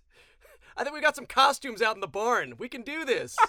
I 0.77 0.83
think 0.83 0.95
we 0.95 1.01
got 1.01 1.15
some 1.17 1.27
costumes 1.27 1.81
out 1.81 1.95
in 1.95 2.01
the 2.01 2.09
barn. 2.09 2.55
We 2.59 2.69
can 2.69 2.83
do 2.83 3.05
this. 3.05 3.37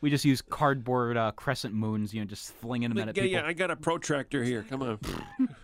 we 0.00 0.10
just 0.10 0.24
use 0.24 0.40
cardboard 0.42 1.16
uh, 1.16 1.32
crescent 1.32 1.74
moons, 1.74 2.12
you 2.14 2.20
know, 2.20 2.26
just 2.26 2.52
flinging 2.54 2.90
them 2.90 2.98
Like, 2.98 3.08
at 3.08 3.16
yeah, 3.16 3.22
people. 3.22 3.40
yeah, 3.40 3.46
I 3.46 3.52
got 3.52 3.70
a 3.70 3.76
protractor 3.76 4.42
here. 4.44 4.64
Come 4.68 4.82
on. 4.82 4.98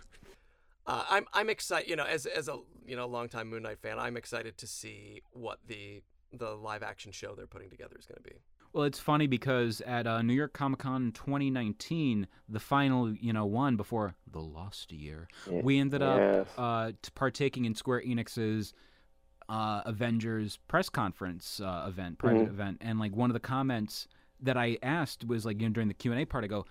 Uh, 0.87 1.03
I'm 1.09 1.25
I'm 1.33 1.49
excited. 1.49 1.89
You 1.89 1.95
know, 1.95 2.03
as 2.03 2.27
as 2.27 2.47
a 2.47 2.59
you 2.85 2.95
know 2.95 3.07
longtime 3.07 3.49
Moon 3.49 3.63
Knight 3.63 3.79
fan, 3.79 3.97
I'm 3.97 4.15
excited 4.15 4.55
to 4.59 4.67
see 4.67 5.23
what 5.31 5.57
the 5.65 6.03
the 6.31 6.51
live 6.51 6.83
action 6.83 7.11
show 7.11 7.33
they're 7.33 7.47
putting 7.47 7.71
together 7.71 7.95
is 7.97 8.05
going 8.05 8.17
to 8.17 8.29
be. 8.29 8.35
Well, 8.71 8.83
it's 8.83 8.99
funny 8.99 9.25
because 9.25 9.81
at 9.81 10.05
uh, 10.05 10.21
New 10.21 10.33
York 10.35 10.53
Comic 10.53 10.79
Con 10.79 11.11
2019, 11.13 12.27
the 12.49 12.59
final, 12.59 13.11
you 13.15 13.33
know, 13.33 13.45
one 13.45 13.77
before 13.77 14.13
the 14.31 14.41
lost 14.41 14.91
year, 14.91 15.27
Yeah. 15.49 15.61
we 15.63 15.79
ended 15.79 16.03
up 16.03 16.19
Yes. 16.19 16.47
uh, 16.57 16.91
partaking 17.15 17.65
in 17.65 17.73
Square 17.73 18.01
Enix's 18.01 18.73
uh, 19.49 19.81
Avengers 19.85 20.59
press 20.67 20.89
conference 20.89 21.59
uh, 21.61 21.85
event, 21.87 22.17
private 22.19 22.47
Mhm. 22.47 22.49
event, 22.49 22.77
and 22.81 22.99
like 22.99 23.15
one 23.15 23.29
of 23.31 23.33
the 23.33 23.39
comments 23.39 24.07
that 24.41 24.57
I 24.57 24.77
asked 24.83 25.25
was 25.25 25.45
like, 25.45 25.59
you 25.61 25.67
know, 25.67 25.73
during 25.73 25.87
the 25.87 25.93
Q 25.93 26.11
and 26.11 26.21
A 26.21 26.25
part, 26.25 26.43
I 26.43 26.47
go, 26.47 26.65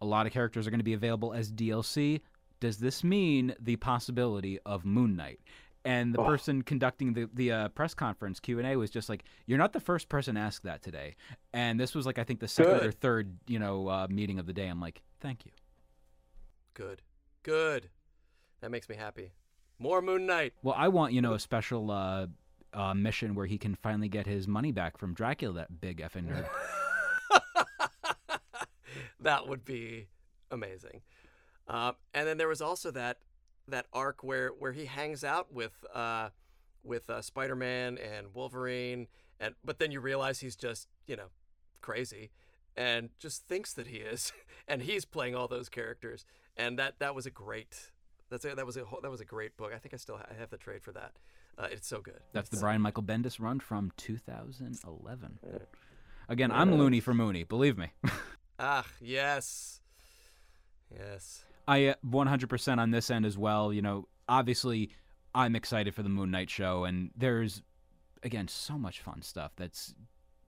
a 0.00 0.06
lot 0.06 0.26
of 0.26 0.32
characters 0.32 0.66
are 0.66 0.70
going 0.70 0.80
to 0.80 0.84
be 0.84 0.94
available 0.94 1.32
as 1.32 1.50
DLC. 1.52 2.20
Does 2.60 2.78
this 2.78 3.02
mean 3.04 3.54
the 3.60 3.76
possibility 3.76 4.58
of 4.66 4.84
Moon 4.84 5.16
Knight? 5.16 5.40
And 5.84 6.12
the 6.14 6.20
Oh. 6.20 6.24
person 6.26 6.62
conducting 6.62 7.12
the 7.14 7.28
the 7.32 7.52
uh, 7.52 7.68
press 7.68 7.94
conference 7.94 8.40
Q 8.40 8.58
and 8.58 8.66
A 8.66 8.76
was 8.76 8.90
just 8.90 9.08
like, 9.08 9.24
"You're 9.46 9.58
not 9.58 9.72
the 9.72 9.80
first 9.80 10.08
person 10.08 10.34
to 10.34 10.40
ask 10.40 10.62
that 10.62 10.82
today." 10.82 11.14
And 11.52 11.78
this 11.78 11.94
was 11.94 12.04
like 12.04 12.18
I 12.18 12.24
think 12.24 12.40
the 12.40 12.48
second 12.48 12.84
or 12.84 12.90
third, 12.92 13.36
you 13.46 13.58
know, 13.58 13.88
uh, 13.88 14.06
meeting 14.10 14.38
of 14.38 14.46
the 14.46 14.52
day. 14.52 14.66
I'm 14.66 14.80
like, 14.80 15.02
"Thank 15.20 15.46
you." 15.46 15.52
Good, 16.74 17.00
good. 17.42 17.88
That 18.60 18.70
makes 18.70 18.88
me 18.88 18.96
happy. 18.96 19.32
More 19.78 20.02
Moon 20.02 20.26
Knight. 20.26 20.52
Well, 20.62 20.74
I 20.76 20.88
want 20.88 21.12
you 21.12 21.22
know 21.22 21.34
a 21.34 21.38
special 21.38 21.90
uh, 21.90 22.26
uh, 22.74 22.92
mission 22.94 23.34
where 23.34 23.46
he 23.46 23.56
can 23.56 23.74
finally 23.76 24.08
get 24.08 24.26
his 24.26 24.46
money 24.48 24.72
back 24.72 24.98
from 24.98 25.14
Dracula, 25.14 25.54
that 25.54 25.80
big 25.80 25.98
effing 26.00 26.26
nerd. 26.28 26.46
that 29.20 29.48
would 29.48 29.64
be 29.64 30.06
amazing. 30.50 31.02
Um, 31.66 31.94
and 32.14 32.26
then 32.26 32.38
there 32.38 32.48
was 32.48 32.60
also 32.62 32.90
that 32.92 33.18
that 33.68 33.86
arc 33.92 34.24
where 34.24 34.48
where 34.58 34.72
he 34.72 34.86
hangs 34.86 35.22
out 35.24 35.52
with 35.52 35.84
uh, 35.94 36.30
with 36.82 37.10
uh, 37.10 37.20
Spider 37.20 37.54
Man 37.56 37.98
and 37.98 38.28
Wolverine, 38.34 39.08
and 39.38 39.54
but 39.64 39.78
then 39.78 39.90
you 39.92 40.00
realize 40.00 40.40
he's 40.40 40.56
just 40.56 40.88
you 41.06 41.16
know 41.16 41.28
crazy 41.80 42.30
and 42.76 43.10
just 43.18 43.46
thinks 43.48 43.72
that 43.74 43.88
he 43.88 43.96
is, 43.98 44.32
and 44.68 44.82
he's 44.82 45.04
playing 45.04 45.34
all 45.34 45.48
those 45.48 45.68
characters, 45.68 46.24
and 46.56 46.78
that 46.78 46.98
that 47.00 47.14
was 47.14 47.26
a 47.26 47.30
great. 47.30 47.90
That's 48.30 48.44
a, 48.44 48.54
that 48.54 48.66
was 48.66 48.76
a 48.76 48.84
that 49.02 49.10
was 49.10 49.20
a 49.20 49.24
great 49.24 49.56
book. 49.56 49.72
I 49.74 49.78
think 49.78 49.94
I 49.94 49.96
still 49.96 50.16
ha- 50.16 50.26
I 50.30 50.38
have 50.38 50.50
the 50.50 50.58
trade 50.58 50.82
for 50.82 50.92
that. 50.92 51.12
Uh, 51.58 51.66
it's 51.70 51.88
so 51.88 52.00
good. 52.00 52.20
That's 52.32 52.48
the 52.50 52.54
It's- 52.54 52.62
Brian 52.62 52.80
Michael 52.80 53.02
Bendis 53.02 53.40
run 53.40 53.58
from 53.58 53.90
2011. 53.96 55.38
Again, 56.28 56.52
I'm 56.52 56.74
loony 56.76 57.00
for 57.00 57.14
Mooney, 57.14 57.42
believe 57.44 57.76
me. 57.78 57.92
Ah, 58.58 58.84
yes, 59.00 59.80
yes. 60.90 61.44
I 61.66 61.86
uh, 61.86 61.94
100% 62.06 62.78
on 62.78 62.90
this 62.90 63.10
end 63.10 63.26
as 63.26 63.36
well. 63.38 63.72
You 63.72 63.82
know, 63.82 64.08
obviously, 64.28 64.90
I'm 65.34 65.54
excited 65.54 65.94
for 65.94 66.02
the 66.02 66.08
Moon 66.08 66.30
Knight 66.30 66.50
show, 66.50 66.84
and 66.84 67.10
there's 67.16 67.62
again 68.22 68.48
so 68.48 68.76
much 68.76 69.00
fun 69.00 69.22
stuff 69.22 69.52
that's 69.56 69.94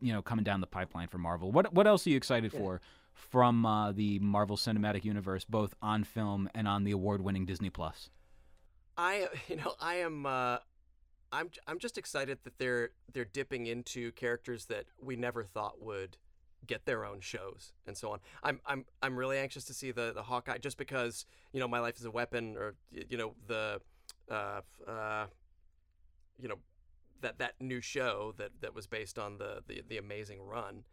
you 0.01 0.13
know 0.13 0.23
coming 0.23 0.45
down 0.45 0.61
the 0.61 0.67
pipeline 0.67 1.09
for 1.09 1.19
Marvel. 1.19 1.53
What 1.53 1.73
what 1.73 1.87
else 1.87 2.07
are 2.07 2.11
you 2.11 2.17
excited 2.17 2.53
for 2.53 2.81
from 3.13 3.67
uh, 3.67 3.93
the 3.93 4.19
Marvel 4.19 4.57
Cinematic 4.57 5.05
Universe, 5.05 5.45
both 5.45 5.75
on 5.83 6.05
film 6.05 6.49
and 6.55 6.67
on 6.67 6.85
the 6.85 6.91
award-winning 6.91 7.47
Disney 7.47 7.71
Plus? 7.71 8.11
I 8.97 9.29
you 9.49 9.57
know 9.57 9.75
I 9.81 9.97
am 9.97 10.27
uh, 10.27 10.59
I'm 11.33 11.51
I'm 11.67 11.79
just 11.79 11.99
excited 11.99 12.39
that 12.45 12.59
they're 12.59 12.91
they're 13.13 13.25
dipping 13.25 13.67
into 13.67 14.13
characters 14.13 14.65
that 14.67 14.87
we 15.01 15.17
never 15.17 15.45
thought 15.45 15.81
would 15.83 16.17
get 16.67 16.85
their 16.85 17.05
own 17.05 17.21
shows 17.21 17.73
and 17.87 17.97
so 17.97 18.13
on. 18.13 18.21
I'm 18.43 18.61
I'm 18.67 18.85
I'm 19.03 19.17
really 19.17 19.39
anxious 19.39 19.65
to 19.65 19.75
see 19.75 19.91
the 19.91 20.13
the 20.15 20.23
Hawkeye 20.23 20.59
just 20.59 20.77
because 20.77 21.27
you 21.53 21.61
know 21.61 21.69
my 21.69 21.81
life 21.81 21.99
is 21.99 22.05
a 22.05 22.11
weapon 22.11 22.57
or 22.57 22.75
you 22.91 23.17
know 23.17 23.35
the 23.47 23.81
uh 24.31 24.61
uh 24.87 25.27
you 26.39 26.49
know 26.49 26.57
that 27.21 27.39
that 27.39 27.55
new 27.61 27.81
show 27.81 28.35
that 28.39 28.51
that 28.61 28.75
was 28.75 28.87
based 28.87 29.19
on 29.19 29.39
the 29.39 29.63
the, 29.67 29.83
the 29.89 29.99
amazing 29.99 30.41
run. 30.43 30.85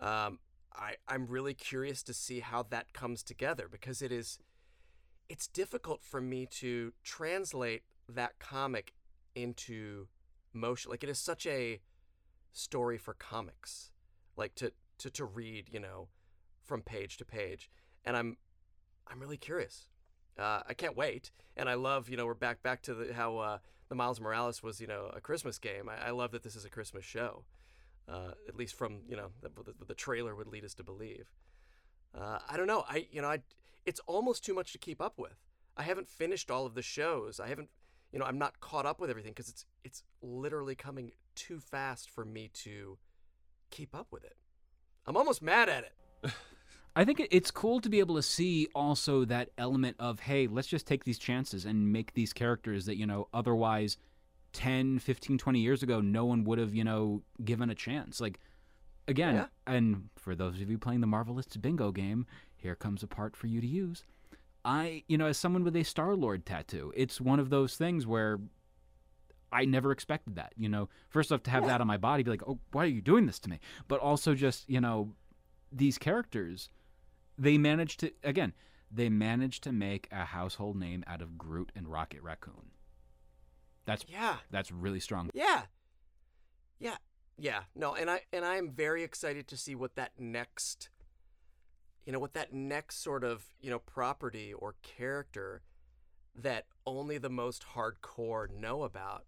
Um, 0.00 0.38
I 0.74 0.94
I'm 1.08 1.26
really 1.26 1.54
curious 1.54 2.02
to 2.04 2.14
see 2.14 2.40
how 2.40 2.62
that 2.64 2.92
comes 2.92 3.22
together 3.22 3.68
because 3.70 4.02
it 4.02 4.12
is 4.12 4.38
it's 5.28 5.46
difficult 5.46 6.02
for 6.02 6.20
me 6.20 6.46
to 6.46 6.92
translate 7.04 7.82
that 8.08 8.38
comic 8.38 8.92
into 9.34 10.08
motion. 10.52 10.90
Like 10.90 11.04
it 11.04 11.08
is 11.08 11.18
such 11.18 11.46
a 11.46 11.80
story 12.52 12.98
for 12.98 13.14
comics. 13.14 13.90
Like 14.36 14.54
to 14.56 14.72
to 15.00 15.10
to 15.10 15.24
read, 15.24 15.68
you 15.72 15.80
know, 15.80 16.08
from 16.62 16.82
page 16.82 17.16
to 17.18 17.24
page, 17.24 17.70
and 18.04 18.16
I'm 18.16 18.36
I'm 19.06 19.20
really 19.20 19.36
curious. 19.36 19.88
Uh, 20.38 20.62
I 20.66 20.74
can't 20.74 20.96
wait, 20.96 21.30
and 21.56 21.68
I 21.68 21.74
love 21.74 22.08
you 22.08 22.16
know 22.16 22.26
we're 22.26 22.34
back 22.34 22.62
back 22.62 22.82
to 22.82 22.94
the, 22.94 23.12
how 23.12 23.38
uh, 23.38 23.58
the 23.88 23.94
Miles 23.94 24.20
Morales 24.20 24.62
was 24.62 24.80
you 24.80 24.86
know 24.86 25.10
a 25.14 25.20
Christmas 25.20 25.58
game. 25.58 25.88
I, 25.88 26.08
I 26.08 26.10
love 26.10 26.30
that 26.32 26.42
this 26.42 26.56
is 26.56 26.64
a 26.64 26.70
Christmas 26.70 27.04
show, 27.04 27.44
uh, 28.08 28.32
at 28.48 28.56
least 28.56 28.74
from 28.74 29.00
you 29.08 29.16
know 29.16 29.28
the, 29.42 29.48
the, 29.48 29.84
the 29.86 29.94
trailer 29.94 30.34
would 30.34 30.46
lead 30.46 30.64
us 30.64 30.74
to 30.74 30.84
believe. 30.84 31.30
Uh, 32.16 32.38
I 32.48 32.56
don't 32.56 32.66
know. 32.66 32.84
I 32.88 33.06
you 33.10 33.20
know 33.20 33.28
I 33.28 33.40
it's 33.84 34.00
almost 34.06 34.44
too 34.44 34.54
much 34.54 34.72
to 34.72 34.78
keep 34.78 35.00
up 35.00 35.18
with. 35.18 35.44
I 35.76 35.82
haven't 35.82 36.08
finished 36.08 36.50
all 36.50 36.66
of 36.66 36.74
the 36.74 36.82
shows. 36.82 37.40
I 37.40 37.48
haven't 37.48 37.68
you 38.12 38.18
know 38.18 38.24
I'm 38.24 38.38
not 38.38 38.60
caught 38.60 38.86
up 38.86 39.00
with 39.00 39.10
everything 39.10 39.32
because 39.32 39.48
it's 39.48 39.64
it's 39.84 40.04
literally 40.22 40.74
coming 40.74 41.12
too 41.34 41.60
fast 41.60 42.08
for 42.08 42.24
me 42.24 42.50
to 42.54 42.98
keep 43.70 43.94
up 43.94 44.08
with 44.10 44.24
it. 44.24 44.36
I'm 45.06 45.16
almost 45.16 45.42
mad 45.42 45.68
at 45.68 45.84
it. 45.84 46.32
I 46.96 47.04
think 47.04 47.26
it's 47.30 47.50
cool 47.50 47.80
to 47.80 47.88
be 47.88 48.00
able 48.00 48.16
to 48.16 48.22
see 48.22 48.68
also 48.74 49.24
that 49.26 49.50
element 49.56 49.96
of, 49.98 50.20
hey, 50.20 50.46
let's 50.48 50.68
just 50.68 50.86
take 50.86 51.04
these 51.04 51.18
chances 51.18 51.64
and 51.64 51.92
make 51.92 52.14
these 52.14 52.32
characters 52.32 52.86
that, 52.86 52.96
you 52.96 53.06
know, 53.06 53.28
otherwise 53.32 53.96
10, 54.52 54.98
15, 54.98 55.38
20 55.38 55.60
years 55.60 55.82
ago, 55.82 56.00
no 56.00 56.24
one 56.24 56.42
would 56.44 56.58
have, 56.58 56.74
you 56.74 56.82
know, 56.84 57.22
given 57.44 57.70
a 57.70 57.74
chance. 57.74 58.20
Like, 58.20 58.40
again, 59.06 59.34
Yeah. 59.36 59.46
and 59.66 60.08
for 60.16 60.34
those 60.34 60.60
of 60.60 60.68
you 60.68 60.78
playing 60.78 61.00
the 61.00 61.06
Marvelists 61.06 61.60
bingo 61.60 61.92
game, 61.92 62.26
here 62.56 62.74
comes 62.74 63.02
a 63.02 63.06
part 63.06 63.36
for 63.36 63.46
you 63.46 63.60
to 63.60 63.66
use. 63.66 64.04
I, 64.64 65.04
you 65.06 65.16
know, 65.16 65.26
as 65.26 65.38
someone 65.38 65.64
with 65.64 65.76
a 65.76 65.84
Star 65.84 66.14
Lord 66.16 66.44
tattoo, 66.44 66.92
it's 66.96 67.20
one 67.20 67.38
of 67.38 67.50
those 67.50 67.76
things 67.76 68.06
where 68.06 68.40
I 69.52 69.64
never 69.64 69.92
expected 69.92 70.36
that. 70.36 70.52
You 70.56 70.68
know, 70.68 70.88
first 71.08 71.32
off, 71.32 71.42
to 71.44 71.50
have 71.50 71.66
that 71.66 71.80
on 71.80 71.86
my 71.86 71.96
body, 71.96 72.22
be 72.22 72.30
like, 72.30 72.42
oh, 72.46 72.58
why 72.72 72.84
are 72.84 72.88
you 72.88 73.00
doing 73.00 73.26
this 73.26 73.38
to 73.40 73.50
me? 73.50 73.58
But 73.88 74.00
also 74.00 74.34
just, 74.34 74.68
you 74.68 74.80
know, 74.80 75.14
these 75.72 75.98
characters, 75.98 76.68
they 77.38 77.58
managed 77.58 78.00
to, 78.00 78.12
again, 78.22 78.52
they 78.90 79.08
managed 79.08 79.62
to 79.64 79.72
make 79.72 80.08
a 80.10 80.24
household 80.24 80.76
name 80.76 81.04
out 81.06 81.22
of 81.22 81.38
Groot 81.38 81.70
and 81.74 81.88
Rocket 81.88 82.22
Raccoon. 82.22 82.72
That's 83.86 84.04
Yeah. 84.08 84.36
that's 84.50 84.70
really 84.70 85.00
strong. 85.00 85.30
Yeah. 85.34 85.62
Yeah. 86.78 86.96
Yeah. 87.38 87.62
No, 87.74 87.94
and 87.94 88.10
I 88.10 88.22
and 88.32 88.44
I 88.44 88.56
am 88.56 88.70
very 88.70 89.02
excited 89.02 89.48
to 89.48 89.56
see 89.56 89.74
what 89.74 89.96
that 89.96 90.12
next 90.18 90.90
you 92.06 92.12
know, 92.12 92.18
what 92.18 92.34
that 92.34 92.52
next 92.52 93.02
sort 93.02 93.22
of, 93.22 93.44
you 93.60 93.70
know, 93.70 93.78
property 93.78 94.52
or 94.52 94.74
character 94.82 95.62
that 96.34 96.66
only 96.86 97.18
the 97.18 97.28
most 97.28 97.64
hardcore 97.74 98.48
know 98.50 98.82
about 98.82 99.24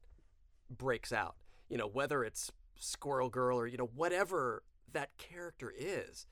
breaks 0.70 1.12
out. 1.12 1.36
You 1.68 1.78
know, 1.78 1.86
whether 1.86 2.24
it's 2.24 2.50
Squirrel 2.76 3.30
Girl 3.30 3.58
or, 3.58 3.66
you 3.66 3.76
know, 3.76 3.90
whatever 3.94 4.62
that 4.92 5.16
character 5.16 5.72
is. 5.76 6.26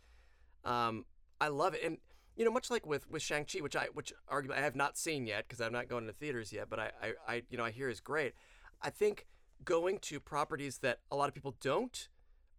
Um, 0.64 1.06
I 1.40 1.48
love 1.48 1.74
it. 1.74 1.82
And 1.84 1.98
you 2.36 2.44
know, 2.44 2.50
much 2.50 2.70
like 2.70 2.86
with 2.86 3.10
with 3.10 3.22
Shang 3.22 3.44
Chi, 3.44 3.60
which 3.60 3.76
I 3.76 3.88
which 3.92 4.12
arguably 4.30 4.56
I 4.56 4.60
have 4.60 4.76
not 4.76 4.96
seen 4.96 5.26
yet 5.26 5.46
because 5.46 5.60
I'm 5.60 5.72
not 5.72 5.88
going 5.88 6.06
to 6.06 6.12
theaters 6.12 6.52
yet, 6.52 6.70
but 6.70 6.78
I, 6.78 6.90
I 7.02 7.12
I 7.28 7.42
you 7.50 7.58
know 7.58 7.64
I 7.64 7.70
hear 7.70 7.88
is 7.88 8.00
great. 8.00 8.34
I 8.82 8.90
think 8.90 9.26
going 9.64 9.98
to 9.98 10.20
properties 10.20 10.78
that 10.78 11.00
a 11.10 11.16
lot 11.16 11.28
of 11.28 11.34
people 11.34 11.54
don't 11.60 12.08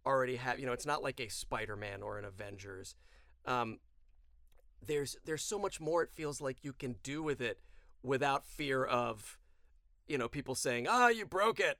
already 0.06 0.36
have, 0.36 0.58
you 0.58 0.66
know, 0.66 0.72
it's 0.72 0.86
not 0.86 1.02
like 1.02 1.20
a 1.20 1.28
Spider-Man 1.28 2.02
or 2.02 2.18
an 2.18 2.24
Avengers. 2.24 2.94
Um, 3.46 3.78
there's 4.84 5.16
there's 5.24 5.42
so 5.42 5.58
much 5.58 5.80
more. 5.80 6.02
It 6.02 6.10
feels 6.10 6.40
like 6.40 6.58
you 6.62 6.72
can 6.72 6.96
do 7.02 7.22
with 7.22 7.40
it 7.40 7.60
without 8.02 8.44
fear 8.44 8.84
of, 8.84 9.38
you 10.06 10.18
know, 10.18 10.28
people 10.28 10.54
saying, 10.54 10.86
"Ah, 10.88 11.08
you 11.08 11.26
broke 11.26 11.60
it." 11.60 11.78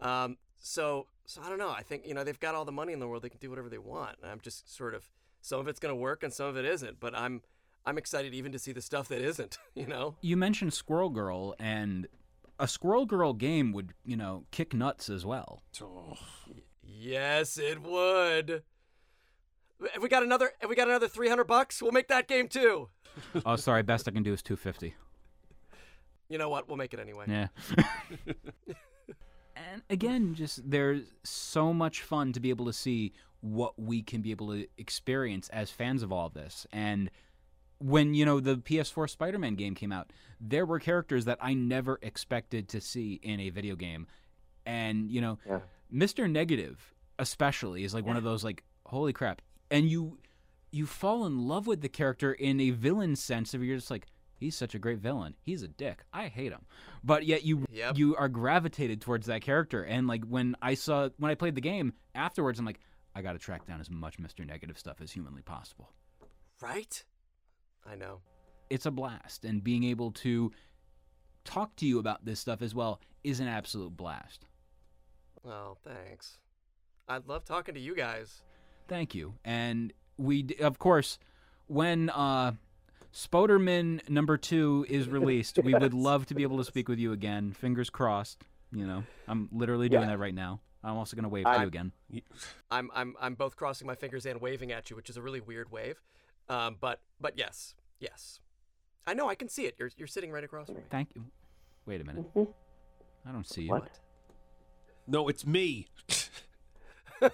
Um, 0.00 0.36
so 0.60 1.06
so 1.26 1.42
I 1.42 1.48
don't 1.48 1.58
know. 1.58 1.70
I 1.70 1.82
think 1.82 2.06
you 2.06 2.14
know 2.14 2.24
they've 2.24 2.40
got 2.40 2.54
all 2.54 2.64
the 2.64 2.72
money 2.72 2.92
in 2.92 3.00
the 3.00 3.08
world. 3.08 3.22
They 3.22 3.28
can 3.28 3.40
do 3.40 3.50
whatever 3.50 3.68
they 3.68 3.78
want. 3.78 4.16
And 4.22 4.30
I'm 4.30 4.40
just 4.40 4.74
sort 4.74 4.94
of 4.94 5.10
some 5.40 5.60
of 5.60 5.68
it's 5.68 5.78
going 5.80 5.92
to 5.92 5.96
work 6.00 6.22
and 6.22 6.32
some 6.32 6.46
of 6.46 6.56
it 6.56 6.64
isn't. 6.64 7.00
But 7.00 7.14
I'm 7.14 7.42
I'm 7.84 7.98
excited 7.98 8.34
even 8.34 8.52
to 8.52 8.58
see 8.58 8.72
the 8.72 8.82
stuff 8.82 9.08
that 9.08 9.20
isn't. 9.22 9.58
You 9.74 9.86
know. 9.86 10.16
You 10.20 10.36
mentioned 10.36 10.72
Squirrel 10.74 11.10
Girl, 11.10 11.54
and 11.60 12.08
a 12.58 12.66
Squirrel 12.66 13.06
Girl 13.06 13.32
game 13.32 13.72
would, 13.72 13.92
you 14.04 14.16
know, 14.16 14.44
kick 14.50 14.74
nuts 14.74 15.08
as 15.08 15.24
well. 15.24 15.62
Yes, 16.82 17.58
it 17.58 17.80
would. 17.80 18.64
If 19.80 20.02
we 20.02 20.08
got 20.08 20.24
another, 20.24 20.50
if 20.60 20.68
we 20.68 20.74
got 20.74 20.88
another 20.88 21.06
three 21.06 21.28
hundred 21.28 21.44
bucks, 21.44 21.80
we'll 21.80 21.92
make 21.92 22.08
that 22.08 22.26
game 22.26 22.48
too. 22.48 22.88
oh, 23.46 23.54
sorry, 23.54 23.84
best 23.84 24.08
I 24.08 24.10
can 24.10 24.24
do 24.24 24.32
is 24.32 24.42
two 24.42 24.56
fifty. 24.56 24.94
You 26.28 26.38
know 26.38 26.48
what? 26.48 26.68
We'll 26.68 26.76
make 26.76 26.92
it 26.94 27.00
anyway. 27.00 27.24
Yeah. 27.28 27.48
and 29.56 29.82
again, 29.90 30.34
just 30.34 30.68
there's 30.70 31.02
so 31.24 31.72
much 31.72 32.02
fun 32.02 32.32
to 32.34 32.40
be 32.40 32.50
able 32.50 32.66
to 32.66 32.72
see 32.72 33.12
what 33.40 33.78
we 33.80 34.02
can 34.02 34.20
be 34.20 34.30
able 34.30 34.48
to 34.48 34.66
experience 34.76 35.48
as 35.50 35.70
fans 35.70 36.02
of 36.02 36.12
all 36.12 36.28
this. 36.28 36.66
And 36.72 37.10
when, 37.78 38.14
you 38.14 38.24
know, 38.24 38.40
the 38.40 38.56
PS4 38.56 39.08
Spider 39.08 39.38
Man 39.38 39.54
game 39.54 39.74
came 39.74 39.92
out, 39.92 40.12
there 40.40 40.66
were 40.66 40.80
characters 40.80 41.24
that 41.26 41.38
I 41.40 41.54
never 41.54 41.98
expected 42.02 42.68
to 42.70 42.80
see 42.80 43.20
in 43.22 43.40
a 43.40 43.50
video 43.50 43.76
game. 43.76 44.06
And, 44.66 45.10
you 45.10 45.20
know, 45.20 45.38
Yeah. 45.46 45.60
Mr. 45.92 46.30
Negative, 46.30 46.92
especially, 47.18 47.84
is 47.84 47.94
like 47.94 48.04
one 48.04 48.16
of 48.18 48.24
those, 48.24 48.44
like, 48.44 48.64
holy 48.86 49.12
crap. 49.12 49.40
And 49.70 49.88
you. 49.90 50.18
You 50.70 50.84
fall 50.84 51.24
in 51.24 51.48
love 51.48 51.66
with 51.66 51.80
the 51.80 51.88
character 51.88 52.30
in 52.30 52.60
a 52.60 52.68
villain 52.72 53.16
sense 53.16 53.54
of 53.54 53.64
you're 53.64 53.78
just 53.78 53.90
like, 53.90 54.04
he's 54.38 54.56
such 54.56 54.74
a 54.74 54.78
great 54.78 54.98
villain. 54.98 55.34
He's 55.42 55.62
a 55.62 55.68
dick. 55.68 56.04
I 56.12 56.28
hate 56.28 56.52
him. 56.52 56.64
But 57.04 57.26
yet 57.26 57.44
you 57.44 57.64
Yep. 57.70 57.98
you 57.98 58.16
are 58.16 58.28
gravitated 58.28 59.00
towards 59.00 59.26
that 59.26 59.42
character. 59.42 59.82
And 59.84 60.06
like 60.06 60.24
when 60.24 60.56
I 60.62 60.74
saw 60.74 61.10
when 61.18 61.30
I 61.30 61.34
played 61.34 61.54
the 61.54 61.60
game 61.60 61.92
afterwards, 62.14 62.58
I'm 62.58 62.64
like, 62.64 62.80
I 63.14 63.22
got 63.22 63.32
to 63.32 63.38
track 63.38 63.66
down 63.66 63.80
as 63.80 63.90
much 63.90 64.18
Mr. 64.18 64.46
Negative 64.46 64.78
stuff 64.78 65.00
as 65.00 65.10
humanly 65.12 65.42
possible. 65.42 65.92
Right? 66.60 67.04
I 67.86 67.94
know. 67.96 68.20
It's 68.70 68.86
a 68.86 68.90
blast, 68.90 69.44
and 69.44 69.64
being 69.64 69.84
able 69.84 70.10
to 70.12 70.52
talk 71.44 71.74
to 71.76 71.86
you 71.86 71.98
about 71.98 72.24
this 72.24 72.38
stuff 72.38 72.60
as 72.60 72.74
well 72.74 73.00
is 73.24 73.40
an 73.40 73.48
absolute 73.48 73.96
blast. 73.96 74.44
Oh, 75.46 75.76
thanks. 75.84 76.38
I 77.08 77.18
love 77.26 77.44
talking 77.44 77.74
to 77.74 77.80
you 77.80 77.94
guys. 77.94 78.42
Thank 78.88 79.14
you. 79.14 79.34
And 79.44 79.92
we, 80.18 80.54
of 80.60 80.78
course, 80.78 81.18
when 81.66 82.10
uh, 82.10 82.52
Spoderman 83.12 84.08
number 84.08 84.36
two 84.36 84.86
is 84.88 85.08
released, 85.18 85.58
we 85.62 85.74
would 85.74 85.94
love 85.94 86.26
to 86.26 86.34
be 86.34 86.42
able 86.42 86.58
to 86.58 86.64
speak 86.64 86.88
with 86.88 86.98
you 86.98 87.12
again. 87.12 87.52
Fingers 87.52 87.90
crossed. 87.90 88.44
You 88.72 88.86
know, 88.86 89.04
I'm 89.26 89.48
literally 89.50 89.88
doing 89.88 90.02
Yeah. 90.02 90.08
that 90.10 90.18
right 90.18 90.34
now. 90.34 90.60
I'm 90.84 90.96
also 90.96 91.16
going 91.16 91.22
to 91.24 91.28
wave 91.30 91.46
I- 91.46 91.56
to 91.56 91.60
you 91.62 91.66
again. 91.68 91.92
I'm 92.70 92.90
I'm 92.94 93.14
I'm 93.20 93.34
both 93.34 93.56
crossing 93.56 93.86
my 93.86 93.94
fingers 93.94 94.26
and 94.26 94.40
waving 94.40 94.72
at 94.72 94.90
you, 94.90 94.96
which 94.96 95.08
is 95.10 95.16
a 95.16 95.22
really 95.22 95.40
weird 95.40 95.72
wave. 95.72 96.00
Um, 96.48 96.76
but 96.80 97.00
but 97.20 97.36
yes, 97.38 97.74
yes. 97.98 98.40
I 99.06 99.14
know 99.14 99.28
I 99.28 99.34
can 99.34 99.48
see 99.48 99.64
it. 99.66 99.74
You're 99.78 99.90
you're 99.96 100.06
sitting 100.06 100.30
right 100.30 100.44
across 100.44 100.66
from 100.66 100.76
me. 100.76 100.82
Thank 100.90 101.14
you. 101.14 101.24
Wait 101.86 102.00
a 102.00 102.04
minute. 102.04 102.26
I 103.26 103.32
don't 103.32 103.46
see 103.46 103.62
you. 103.62 103.70
What? 103.70 103.88
No, 105.06 105.28
it's 105.28 105.46
me. 105.46 105.86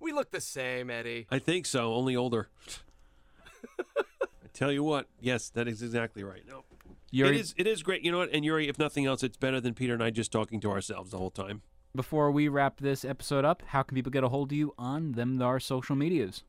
we 0.00 0.12
look 0.12 0.30
the 0.30 0.40
same, 0.40 0.88
Eddie. 0.88 1.26
I 1.30 1.40
think 1.40 1.66
so, 1.66 1.94
only 1.94 2.14
older. 2.16 2.48
I 4.54 4.58
tell 4.58 4.72
you 4.72 4.82
what, 4.84 5.06
yes, 5.20 5.48
that 5.50 5.66
is 5.68 5.82
exactly 5.82 6.22
right. 6.22 6.42
No. 6.46 6.64
Yuri, 7.10 7.36
It 7.36 7.40
is 7.40 7.54
it 7.56 7.66
is 7.66 7.82
great. 7.82 8.02
You 8.02 8.12
know 8.12 8.18
what? 8.18 8.30
And 8.32 8.44
Yuri, 8.44 8.68
if 8.68 8.78
nothing 8.78 9.06
else, 9.06 9.22
it's 9.22 9.36
better 9.36 9.60
than 9.60 9.74
Peter 9.74 9.92
and 9.94 10.02
I 10.02 10.10
just 10.10 10.32
talking 10.32 10.60
to 10.60 10.70
ourselves 10.70 11.10
the 11.10 11.18
whole 11.18 11.30
time. 11.30 11.62
before 11.94 12.30
we 12.30 12.48
wrap 12.48 12.78
this 12.80 13.04
episode 13.04 13.44
up, 13.44 13.62
how 13.66 13.82
can 13.82 13.94
people 13.94 14.10
get 14.10 14.24
a 14.24 14.28
hold 14.28 14.50
of 14.50 14.56
you 14.56 14.72
on 14.78 15.12
them 15.12 15.40
our 15.42 15.60
social 15.60 15.94
medias? 15.94 16.42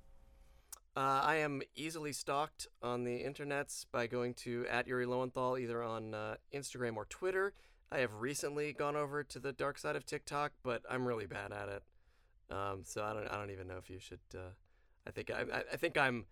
Uh, 0.95 1.21
I 1.23 1.35
am 1.37 1.61
easily 1.75 2.13
stalked 2.13 2.67
on 2.81 3.03
the 3.03 3.23
internets 3.23 3.85
by 3.91 4.05
going 4.07 4.35
to 4.35 4.65
at 4.69 4.87
Yuri 4.87 5.05
Lowenthal 5.05 5.57
either 5.57 5.81
on 5.83 6.13
uh, 6.13 6.35
Instagram 6.53 6.95
or 6.95 7.05
Twitter. 7.05 7.53
I 7.91 7.99
have 7.99 8.13
recently 8.21 8.73
gone 8.73 8.95
over 8.95 9.23
to 9.23 9.39
the 9.39 9.51
dark 9.51 9.77
side 9.79 9.95
of 9.95 10.05
TikTok, 10.05 10.51
but 10.63 10.83
I'm 10.89 11.05
really 11.05 11.25
bad 11.25 11.51
at 11.51 11.67
it. 11.67 11.83
Um, 12.51 12.81
so 12.83 13.03
I 13.03 13.13
don't 13.13 13.27
I 13.27 13.37
don't 13.37 13.49
even 13.49 13.67
know 13.67 13.77
if 13.77 13.89
you 13.89 13.99
should. 13.99 14.19
Uh, 14.33 14.51
I 15.07 15.11
think 15.11 15.31
I, 15.31 15.41
I 15.51 15.63
I 15.73 15.75
think 15.77 15.97
I'm 15.97 16.25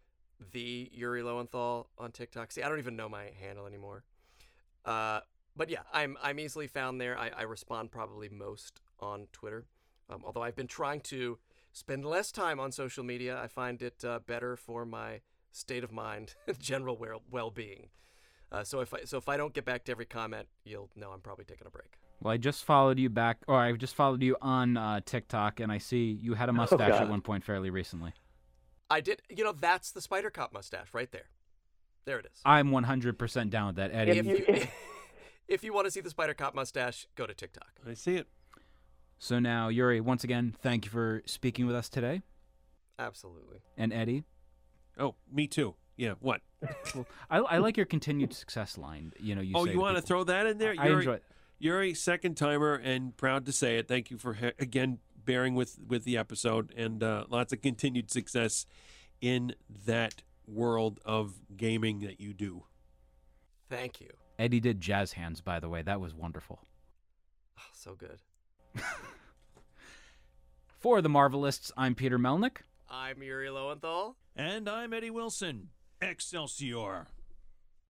the 0.51 0.89
Yuri 0.93 1.23
Lowenthal 1.23 1.87
on 1.97 2.11
TikTok. 2.11 2.51
See, 2.51 2.63
I 2.63 2.69
don't 2.69 2.79
even 2.79 2.95
know 2.95 3.09
my 3.09 3.31
handle 3.39 3.65
anymore. 3.65 4.03
Uh, 4.85 5.21
but 5.55 5.69
yeah, 5.69 5.81
I'm 5.93 6.17
I'm 6.21 6.39
easily 6.39 6.67
found 6.67 6.99
there. 6.99 7.17
I, 7.17 7.29
I 7.37 7.41
respond 7.43 7.91
probably 7.91 8.29
most 8.29 8.81
on 8.99 9.27
Twitter, 9.31 9.65
um, 10.09 10.21
although 10.25 10.41
I've 10.41 10.55
been 10.55 10.67
trying 10.67 11.01
to 11.01 11.37
spend 11.71 12.05
less 12.05 12.31
time 12.31 12.59
on 12.59 12.71
social 12.71 13.03
media. 13.03 13.39
I 13.41 13.47
find 13.47 13.81
it 13.81 14.03
uh, 14.03 14.19
better 14.25 14.55
for 14.55 14.85
my 14.85 15.21
state 15.51 15.83
of 15.83 15.91
mind, 15.91 16.35
general 16.59 16.97
well 16.97 17.21
well 17.29 17.51
being. 17.51 17.89
Uh, 18.51 18.63
so 18.63 18.79
if 18.79 18.93
I 18.93 19.03
so 19.03 19.17
if 19.17 19.29
I 19.29 19.37
don't 19.37 19.53
get 19.53 19.65
back 19.65 19.85
to 19.85 19.91
every 19.91 20.05
comment, 20.05 20.47
you'll 20.65 20.89
know 20.95 21.11
I'm 21.11 21.21
probably 21.21 21.45
taking 21.45 21.67
a 21.67 21.69
break. 21.69 21.97
Well, 22.21 22.33
I 22.33 22.37
just 22.37 22.63
followed 22.63 22.99
you 22.99 23.09
back, 23.09 23.39
or 23.47 23.59
I've 23.59 23.79
just 23.79 23.95
followed 23.95 24.21
you 24.21 24.37
on 24.41 24.77
uh, 24.77 25.01
TikTok, 25.03 25.59
and 25.59 25.71
I 25.71 25.79
see 25.79 26.17
you 26.21 26.35
had 26.35 26.49
a 26.49 26.53
mustache 26.53 27.01
at 27.01 27.09
one 27.09 27.21
point 27.21 27.43
fairly 27.43 27.69
recently. 27.69 28.13
I 28.91 29.01
did, 29.01 29.21
you 29.29 29.43
know, 29.43 29.53
that's 29.53 29.91
the 29.91 30.01
Spider 30.01 30.29
Cop 30.29 30.53
mustache 30.53 30.87
right 30.93 31.11
there. 31.11 31.29
There 32.05 32.19
it 32.19 32.25
is. 32.25 32.41
I'm 32.43 32.71
100% 32.71 33.49
down 33.49 33.67
with 33.67 33.75
that, 33.77 33.91
Eddie. 33.93 34.19
if 34.19 34.25
you 34.25 34.67
if 35.47 35.63
you 35.63 35.73
want 35.73 35.85
to 35.85 35.91
see 35.91 36.01
the 36.01 36.09
Spider 36.09 36.33
Cop 36.33 36.53
mustache, 36.53 37.07
go 37.15 37.25
to 37.25 37.33
TikTok. 37.33 37.69
I 37.89 37.93
see 37.93 38.15
it. 38.15 38.27
So 39.17 39.39
now, 39.39 39.69
Yuri, 39.69 40.01
once 40.01 40.23
again, 40.23 40.55
thank 40.61 40.85
you 40.85 40.91
for 40.91 41.21
speaking 41.25 41.67
with 41.67 41.75
us 41.75 41.89
today. 41.89 42.21
Absolutely. 42.99 43.59
And 43.77 43.93
Eddie, 43.93 44.23
Oh, 44.99 45.15
me 45.31 45.47
too. 45.47 45.75
Yeah. 45.95 46.13
What? 46.19 46.41
well, 46.95 47.07
I, 47.29 47.37
I 47.37 47.57
like 47.59 47.77
your 47.77 47.85
continued 47.85 48.33
success 48.33 48.77
line. 48.77 49.13
You 49.19 49.35
know, 49.35 49.41
you 49.41 49.53
oh, 49.55 49.65
say 49.65 49.71
you 49.73 49.79
want 49.79 49.95
to 49.95 50.01
people. 50.01 50.07
throw 50.07 50.23
that 50.25 50.47
in 50.47 50.57
there? 50.57 50.75
I 50.77 50.87
You're- 50.87 50.99
enjoy 50.99 51.13
it. 51.13 51.23
You're 51.59 51.83
a 51.83 51.93
second 51.93 52.37
timer 52.37 52.73
and 52.73 53.15
proud 53.15 53.45
to 53.45 53.51
say 53.51 53.77
it. 53.77 53.87
Thank 53.87 54.09
you 54.09 54.17
for 54.17 54.33
ha- 54.33 54.53
again 54.57 54.97
bearing 55.26 55.55
with 55.55 55.78
with 55.86 56.03
the 56.03 56.17
episode 56.17 56.74
and 56.76 57.03
uh, 57.03 57.26
lots 57.30 57.53
of 57.53 57.61
continued 57.61 58.11
success 58.11 58.65
in 59.22 59.55
that 59.86 60.24
world 60.47 60.99
of 61.05 61.34
gaming 61.55 61.99
that 62.01 62.19
you 62.19 62.34
do. 62.34 62.63
Thank 63.69 64.01
you. 64.01 64.09
Eddie 64.38 64.59
did 64.59 64.82
jazz 64.82 65.13
hands, 65.13 65.39
by 65.41 65.59
the 65.59 65.69
way. 65.69 65.82
That 65.82 66.01
was 66.01 66.13
wonderful. 66.13 66.59
Oh, 67.59 67.61
so 67.74 67.95
good. 67.95 68.19
For 70.80 71.01
the 71.01 71.09
Marvelists, 71.09 71.72
I'm 71.78 71.93
Peter 71.93 72.17
Melnick. 72.17 72.57
I'm 72.89 73.22
Yuri 73.22 73.49
Lowenthal. 73.49 74.17
And 74.36 74.67
I'm 74.67 74.93
Eddie 74.93 75.11
Wilson. 75.11 75.69
Excelsior. 76.01 77.07